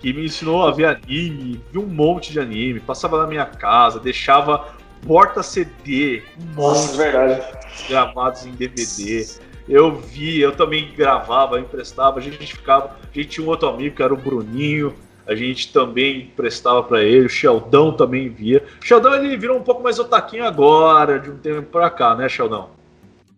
que 0.00 0.12
me 0.12 0.24
ensinou 0.24 0.66
a 0.66 0.72
ver 0.72 0.86
anime, 0.86 1.62
vi 1.70 1.78
um 1.78 1.86
monte 1.86 2.32
de 2.32 2.40
anime, 2.40 2.80
passava 2.80 3.20
na 3.20 3.26
minha 3.26 3.44
casa, 3.44 4.00
deixava 4.00 4.68
porta 5.06 5.42
CD, 5.42 6.22
um 6.38 6.60
Nossa, 6.60 6.86
monte 6.86 6.96
verdade. 6.96 7.42
gravados 7.88 8.46
em 8.46 8.52
DVD. 8.52 9.26
Eu 9.68 9.94
vi, 9.94 10.40
eu 10.40 10.52
também 10.52 10.92
gravava, 10.96 11.60
emprestava, 11.60 12.18
a 12.18 12.22
gente 12.22 12.56
ficava. 12.56 12.96
A 13.02 13.14
gente 13.14 13.28
tinha 13.28 13.46
um 13.46 13.50
outro 13.50 13.68
amigo 13.68 13.94
que 13.94 14.02
era 14.02 14.12
o 14.12 14.16
Bruninho, 14.16 14.94
a 15.30 15.34
gente 15.36 15.72
também 15.72 16.22
emprestava 16.22 16.82
para 16.82 17.02
ele, 17.04 17.26
o 17.26 17.28
Sheldão 17.28 17.92
também 17.92 18.28
via. 18.28 18.64
O 18.82 18.84
Sheldão 18.84 19.14
ele 19.14 19.36
virou 19.36 19.56
um 19.56 19.62
pouco 19.62 19.80
mais 19.82 19.98
otaquinho 19.98 20.44
agora, 20.44 21.20
de 21.20 21.30
um 21.30 21.36
tempo 21.38 21.62
pra 21.62 21.88
cá, 21.88 22.16
né, 22.16 22.28
Sheldão? 22.28 22.70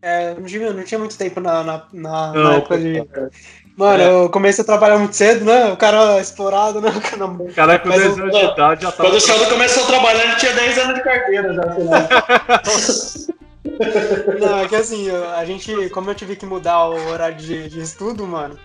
É, 0.00 0.34
não 0.34 0.42
tinha, 0.44 0.72
não 0.72 0.82
tinha 0.82 0.98
muito 0.98 1.16
tempo 1.18 1.38
na, 1.38 1.62
na, 1.62 1.82
na, 1.92 2.32
Não, 2.32 2.42
na 2.44 2.54
época 2.54 2.78
de. 2.78 3.04
Mano, 3.76 4.02
É. 4.02 4.08
eu 4.10 4.28
comecei 4.30 4.62
a 4.62 4.66
trabalhar 4.66 4.98
muito 4.98 5.14
cedo, 5.14 5.44
né? 5.44 5.72
O 5.72 5.76
cara 5.76 6.18
explorado, 6.20 6.80
né? 6.80 6.90
O 6.96 7.00
cara 7.54 7.54
cara 7.54 7.78
com 7.78 7.88
Mas 7.88 8.00
10 8.02 8.18
eu- 8.18 8.24
anos 8.24 8.38
de 8.38 8.44
idade 8.44 8.82
já 8.82 8.90
tava. 8.92 9.08
Quando 9.10 9.16
o 9.16 9.20
Sheldon 9.20 9.46
começou 9.50 9.84
a 9.84 9.86
trabalhar, 9.86 10.24
ele 10.24 10.36
tinha 10.36 10.52
10 10.54 10.78
anos 10.78 10.94
de 10.94 11.02
carteira 11.02 11.54
já. 11.54 11.72
sei 11.74 11.84
lá. 11.84 12.08
Não, 14.40 14.58
é 14.58 14.68
que 14.68 14.74
assim, 14.76 15.08
a 15.10 15.44
gente, 15.44 15.88
como 15.90 16.10
eu 16.10 16.14
tive 16.14 16.36
que 16.36 16.44
mudar 16.44 16.88
o 16.88 17.10
horário 17.10 17.36
de, 17.36 17.68
de 17.68 17.80
estudo, 17.80 18.26
mano, 18.26 18.58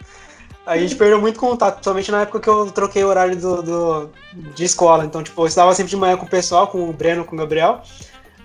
a 0.68 0.78
gente 0.78 0.95
perdeu 0.95 1.20
muito 1.20 1.39
contato, 1.39 1.76
principalmente 1.76 2.11
na 2.11 2.22
época 2.22 2.39
que 2.39 2.49
eu 2.49 2.70
troquei 2.72 3.03
o 3.03 3.07
horário 3.07 3.36
do, 3.36 3.61
do- 3.63 4.09
de 4.55 4.63
escola. 4.63 5.05
Então, 5.05 5.24
tipo, 5.24 5.41
eu 5.41 5.47
estava 5.47 5.74
sempre 5.74 5.89
de 5.89 5.95
manhã 5.95 6.18
com 6.18 6.26
o 6.26 6.30
pessoal, 6.30 6.68
com 6.68 6.89
o 6.89 6.93
Breno, 6.93 7.24
com 7.26 7.36
o 7.36 7.39
Gabriel. 7.39 7.82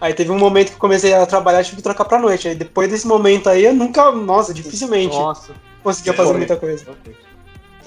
Aí 0.00 0.14
teve 0.14 0.30
um 0.30 0.38
momento 0.38 0.68
que 0.70 0.74
eu 0.74 0.78
comecei 0.80 1.12
a 1.14 1.24
trabalhar 1.26 1.60
e 1.60 1.64
tive 1.64 1.76
que 1.76 1.82
trocar 1.82 2.04
pra 2.04 2.18
noite. 2.18 2.48
Aí 2.48 2.54
depois 2.54 2.88
desse 2.90 3.06
momento 3.06 3.48
aí, 3.48 3.64
eu 3.64 3.74
nunca, 3.74 4.10
nossa, 4.10 4.52
dificilmente 4.52 5.14
Nossa, 5.16 5.52
conseguia 5.82 6.12
fazer 6.12 6.32
muita 6.32 6.56
coisa. 6.56 6.84
realmente. 6.84 7.18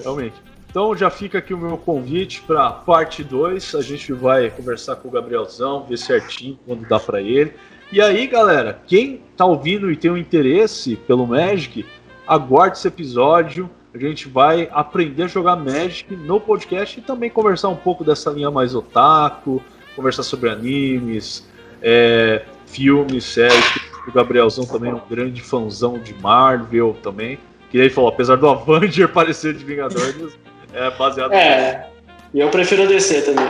Realmente. 0.02 0.34
Então 0.70 0.94
já 0.96 1.08
fica 1.10 1.38
aqui 1.38 1.52
o 1.54 1.58
meu 1.58 1.76
convite 1.78 2.42
para 2.42 2.70
parte 2.70 3.22
2. 3.24 3.74
A 3.74 3.82
gente 3.82 4.12
vai 4.12 4.50
conversar 4.50 4.96
com 4.96 5.08
o 5.08 5.10
Gabrielzão, 5.10 5.84
ver 5.88 5.98
certinho 5.98 6.58
quando 6.66 6.86
dá 6.88 6.98
para 7.00 7.20
ele. 7.20 7.54
E 7.92 8.00
aí, 8.00 8.26
galera, 8.26 8.80
quem 8.86 9.22
tá 9.36 9.44
ouvindo 9.44 9.90
e 9.90 9.96
tem 9.96 10.10
um 10.10 10.16
interesse 10.16 10.96
pelo 10.96 11.26
Magic, 11.26 11.86
aguarde 12.26 12.78
esse 12.78 12.88
episódio. 12.88 13.70
A 13.96 13.98
gente 13.98 14.28
vai 14.28 14.68
aprender 14.72 15.22
a 15.22 15.26
jogar 15.26 15.56
Magic 15.56 16.14
no 16.14 16.38
podcast 16.38 16.98
e 17.00 17.02
também 17.02 17.30
conversar 17.30 17.70
um 17.70 17.76
pouco 17.76 18.04
dessa 18.04 18.30
linha 18.30 18.50
mais 18.50 18.74
otaku, 18.74 19.62
conversar 19.94 20.22
sobre 20.22 20.50
animes, 20.50 21.48
é, 21.82 22.42
filmes, 22.66 23.24
séries. 23.24 23.64
O 24.06 24.12
Gabrielzão 24.12 24.66
também 24.66 24.90
é 24.90 24.94
um 24.94 25.00
grande 25.08 25.40
fãzão 25.40 25.98
de 25.98 26.12
Marvel 26.20 26.94
também. 27.02 27.38
Que 27.70 27.78
ele 27.78 27.90
falou, 27.90 28.10
apesar 28.10 28.36
do 28.36 28.46
Avenger 28.46 29.08
parecer 29.12 29.54
de 29.54 29.64
Vingadores, 29.64 30.38
é 30.74 30.90
baseado 30.90 31.32
É. 31.32 31.95
E 32.34 32.40
eu 32.40 32.50
prefiro 32.50 32.86
descer 32.86 33.24
também. 33.24 33.48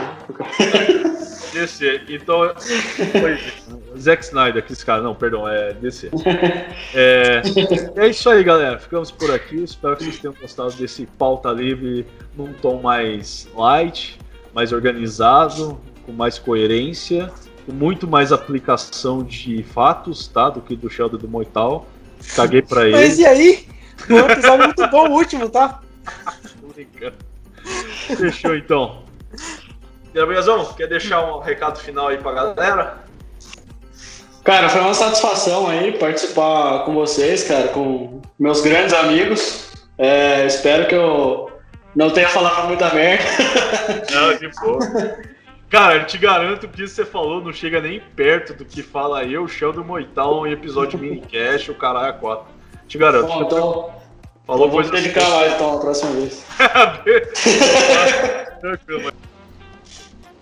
DC. 1.53 2.01
Então, 2.09 2.53
Zack 3.97 4.23
Snyder, 4.23 4.63
que 4.63 4.73
esse 4.73 4.85
cara, 4.85 5.01
não, 5.01 5.15
perdão, 5.15 5.47
é 5.47 5.73
DC. 5.73 6.09
É, 6.93 7.41
é 7.95 8.07
isso 8.07 8.29
aí, 8.29 8.43
galera. 8.43 8.79
Ficamos 8.79 9.11
por 9.11 9.31
aqui. 9.31 9.63
Espero 9.63 9.95
que 9.95 10.03
vocês 10.03 10.19
tenham 10.19 10.35
gostado 10.39 10.71
desse 10.73 11.05
pauta 11.05 11.49
livre 11.51 12.05
num 12.35 12.53
tom 12.53 12.81
mais 12.81 13.47
light, 13.55 14.17
mais 14.53 14.71
organizado, 14.71 15.79
com 16.05 16.11
mais 16.11 16.39
coerência, 16.39 17.31
com 17.65 17.71
muito 17.71 18.07
mais 18.07 18.31
aplicação 18.31 19.23
de 19.23 19.63
fatos, 19.63 20.27
tá? 20.27 20.49
Do 20.49 20.61
que 20.61 20.75
do 20.75 20.89
Sheldon 20.89 21.17
do 21.17 21.27
Moital. 21.27 21.87
Caguei 22.35 22.61
pra 22.61 22.85
ele. 22.85 22.95
Mas 22.95 23.19
e 23.19 23.25
aí? 23.25 23.67
Um 24.09 24.19
episódio 24.19 24.65
muito 24.65 24.87
bom 24.87 25.09
o 25.09 25.13
último, 25.13 25.49
tá? 25.49 25.81
Tô 26.61 26.67
brincando. 26.67 27.26
Fechou 28.15 28.55
então. 28.55 29.03
Gabrielzão, 30.13 30.65
quer 30.73 30.87
deixar 30.87 31.23
um 31.25 31.39
recado 31.39 31.79
final 31.79 32.07
aí 32.07 32.17
pra 32.17 32.31
galera? 32.31 32.97
Cara, 34.43 34.69
foi 34.69 34.81
uma 34.81 34.93
satisfação 34.93 35.67
aí 35.67 35.91
participar 35.91 36.85
com 36.85 36.93
vocês, 36.93 37.43
cara, 37.43 37.67
com 37.67 38.21
meus 38.39 38.61
grandes 38.61 38.93
amigos. 38.93 39.71
É, 39.97 40.45
espero 40.45 40.87
que 40.87 40.95
eu 40.95 41.51
não 41.95 42.09
tenha 42.09 42.29
falado 42.29 42.67
muita 42.67 42.93
merda. 42.93 43.23
Não, 44.13 44.35
de 44.37 44.47
boa. 44.59 44.79
Cara, 45.69 45.95
eu 45.95 46.05
te 46.05 46.17
garanto 46.17 46.67
que 46.67 46.83
isso 46.83 46.95
que 46.95 47.03
você 47.03 47.05
falou 47.05 47.43
não 47.43 47.51
chega 47.51 47.81
nem 47.81 47.99
perto 47.99 48.53
do 48.53 48.63
que 48.63 48.81
fala 48.81 49.25
eu, 49.25 49.43
o 49.43 49.47
Sheldon 49.49 49.83
Moital, 49.83 50.47
em 50.47 50.51
episódio 50.51 50.97
minicast, 50.97 51.69
o 51.71 51.75
caralho 51.75 52.09
a 52.09 52.13
4. 52.13 52.45
Te 52.87 52.97
garanto. 52.97 53.27
Bom, 53.27 53.43
então, 53.43 53.91
falou 54.47 54.69
vou 54.69 54.81
coisa 54.81 54.91
me 54.91 55.01
dedicar 55.01 55.29
mais 55.29 55.53
então 55.53 55.73
na 55.73 55.79
próxima 55.79 56.11
vez. 56.11 56.43
Tranquilo, 58.59 59.13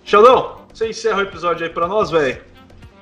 Sheldon, 0.04 0.60
você 0.72 0.88
encerra 0.88 1.18
o 1.18 1.22
episódio 1.22 1.66
aí 1.66 1.72
pra 1.72 1.88
nós, 1.88 2.10
velho. 2.10 2.40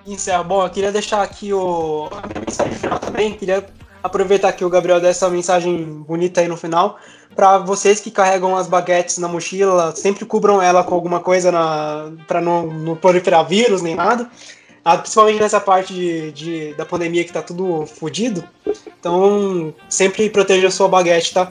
Encerro. 0.06 0.44
Bom, 0.44 0.64
eu 0.64 0.70
queria 0.70 0.90
deixar 0.90 1.22
aqui 1.22 1.52
o... 1.52 2.08
a 2.10 2.26
minha 2.26 2.40
mensagem 2.46 2.74
final 2.74 2.98
também. 2.98 3.34
Queria 3.34 3.66
aproveitar 4.02 4.52
que 4.52 4.64
o 4.64 4.70
Gabriel 4.70 5.00
deu 5.00 5.10
essa 5.10 5.28
mensagem 5.28 5.84
bonita 5.84 6.40
aí 6.40 6.48
no 6.48 6.56
final. 6.56 6.98
Para 7.36 7.58
vocês 7.58 8.00
que 8.00 8.10
carregam 8.10 8.56
as 8.56 8.68
baguetes 8.68 9.18
na 9.18 9.28
mochila, 9.28 9.94
sempre 9.94 10.24
cubram 10.24 10.62
ela 10.62 10.82
com 10.82 10.94
alguma 10.94 11.20
coisa 11.20 11.52
na... 11.52 12.10
para 12.26 12.40
não, 12.40 12.66
não 12.66 12.96
proliferar 12.96 13.46
vírus 13.46 13.82
nem 13.82 13.94
nada. 13.94 14.30
Ah, 14.84 14.98
principalmente 14.98 15.40
nessa 15.40 15.60
parte 15.60 15.94
de, 15.94 16.32
de- 16.32 16.74
da 16.74 16.84
pandemia 16.84 17.24
que 17.24 17.32
tá 17.32 17.40
tudo 17.42 17.86
fodido. 17.86 18.44
Então, 19.00 19.74
sempre 19.88 20.28
proteja 20.28 20.68
a 20.68 20.70
sua 20.70 20.88
baguete, 20.88 21.32
tá? 21.32 21.50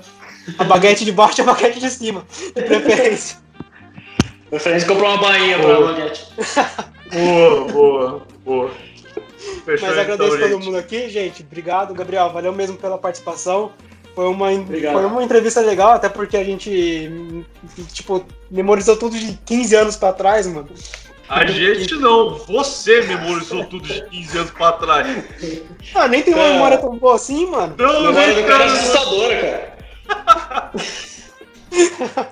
A 0.57 0.63
baguete 0.63 1.03
de 1.05 1.11
baixo 1.11 1.39
e 1.39 1.41
a 1.41 1.45
baguete 1.45 1.79
de 1.79 1.89
cima, 1.89 2.25
de 2.55 2.61
preferência. 2.61 3.37
Preferência 4.49 4.87
comprou 4.87 5.09
uma 5.09 5.17
bainha 5.17 5.57
pra 5.57 5.75
Boa. 5.75 5.93
Baguete. 5.93 6.27
Boa, 7.13 7.65
boa, 7.71 8.27
boa. 8.43 8.71
Fechou 9.65 9.87
Mas 9.87 9.97
agradeço 9.99 10.35
então, 10.35 10.39
todo 10.49 10.55
gente. 10.57 10.65
mundo 10.65 10.77
aqui, 10.77 11.09
gente. 11.09 11.43
Obrigado, 11.43 11.93
Gabriel. 11.93 12.31
Valeu 12.31 12.51
mesmo 12.53 12.75
pela 12.77 12.97
participação. 12.97 13.71
Foi 14.15 14.25
uma, 14.27 14.51
Obrigado. 14.51 14.93
foi 14.93 15.05
uma 15.05 15.23
entrevista 15.23 15.59
legal, 15.61 15.91
até 15.91 16.07
porque 16.09 16.35
a 16.37 16.43
gente, 16.43 17.11
tipo, 17.93 18.23
memorizou 18.49 18.95
tudo 18.97 19.17
de 19.17 19.37
15 19.45 19.75
anos 19.75 19.95
pra 19.95 20.11
trás, 20.13 20.45
mano. 20.47 20.69
A 21.29 21.45
gente 21.45 21.95
não, 21.95 22.37
você 22.37 23.01
memorizou 23.03 23.63
tudo 23.65 23.87
de 23.87 24.01
15 24.09 24.37
anos 24.37 24.51
pra 24.51 24.73
trás. 24.73 25.07
Ah, 25.95 26.07
nem 26.07 26.21
tem 26.21 26.33
uma 26.33 26.43
É. 26.43 26.53
memória 26.53 26.77
tão 26.77 26.97
boa 26.97 27.15
assim, 27.15 27.45
mano. 27.49 27.73
Não, 27.77 28.01
memória 28.03 28.33
do 28.33 28.39
nem 28.41 28.45
cara 28.45 28.63
é 28.65 28.67
cara. 28.67 28.79
assustadora, 28.79 29.75
cara. 30.05 30.71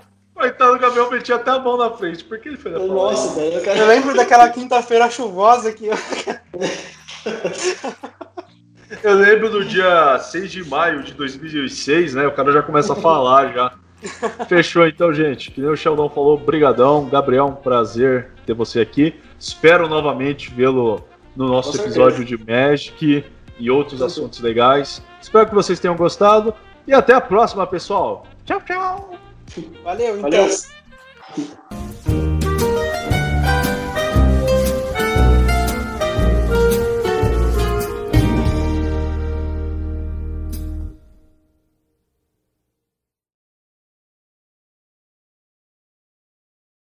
Coitado 0.35 0.73
do 0.73 0.79
Gabriel 0.79 1.11
metia 1.11 1.35
até 1.35 1.51
a 1.51 1.59
mão 1.59 1.77
na 1.77 1.91
frente. 1.91 2.23
Por 2.23 2.39
que 2.39 2.49
ele 2.49 2.57
fez 2.57 2.75
a 2.75 2.79
Nossa, 2.79 3.35
velho, 3.35 3.51
o 3.53 3.57
Eu 3.59 3.63
cara... 3.63 3.85
lembro 3.85 4.15
daquela 4.15 4.49
quinta-feira 4.49 5.09
chuvosa 5.09 5.71
que 5.71 5.87
Eu 9.03 9.13
lembro 9.15 9.49
do 9.49 9.63
dia 9.63 10.17
6 10.19 10.51
de 10.51 10.63
maio 10.67 11.03
de 11.03 11.13
2006, 11.13 12.15
né? 12.15 12.27
O 12.27 12.31
cara 12.33 12.51
já 12.51 12.61
começa 12.61 12.93
a 12.93 12.95
falar 13.01 13.53
já. 13.53 13.71
Fechou 14.47 14.87
então, 14.87 15.13
gente. 15.13 15.51
Que 15.51 15.61
nem 15.61 15.69
o 15.69 15.75
Sheldon 15.75 16.09
falou, 16.09 16.37
brigadão. 16.37 17.07
Gabriel, 17.07 17.47
um 17.47 17.55
prazer 17.55 18.31
ter 18.45 18.53
você 18.53 18.79
aqui. 18.79 19.15
Espero 19.39 19.87
novamente 19.87 20.51
vê-lo 20.51 21.03
no 21.35 21.47
nosso 21.47 21.79
episódio 21.79 22.25
de 22.25 22.37
Magic 22.37 23.23
e 23.59 23.71
outros 23.71 24.01
assuntos 24.01 24.39
legais. 24.39 25.01
Espero 25.21 25.47
que 25.47 25.55
vocês 25.55 25.79
tenham 25.79 25.95
gostado 25.95 26.53
e 26.87 26.93
até 26.93 27.13
a 27.13 27.21
próxima, 27.21 27.65
pessoal. 27.67 28.25
Tchau, 28.45 28.61
tchau. 28.61 29.15
Valeu, 29.83 30.21
Valeu. 30.21 30.45
então. 30.45 32.00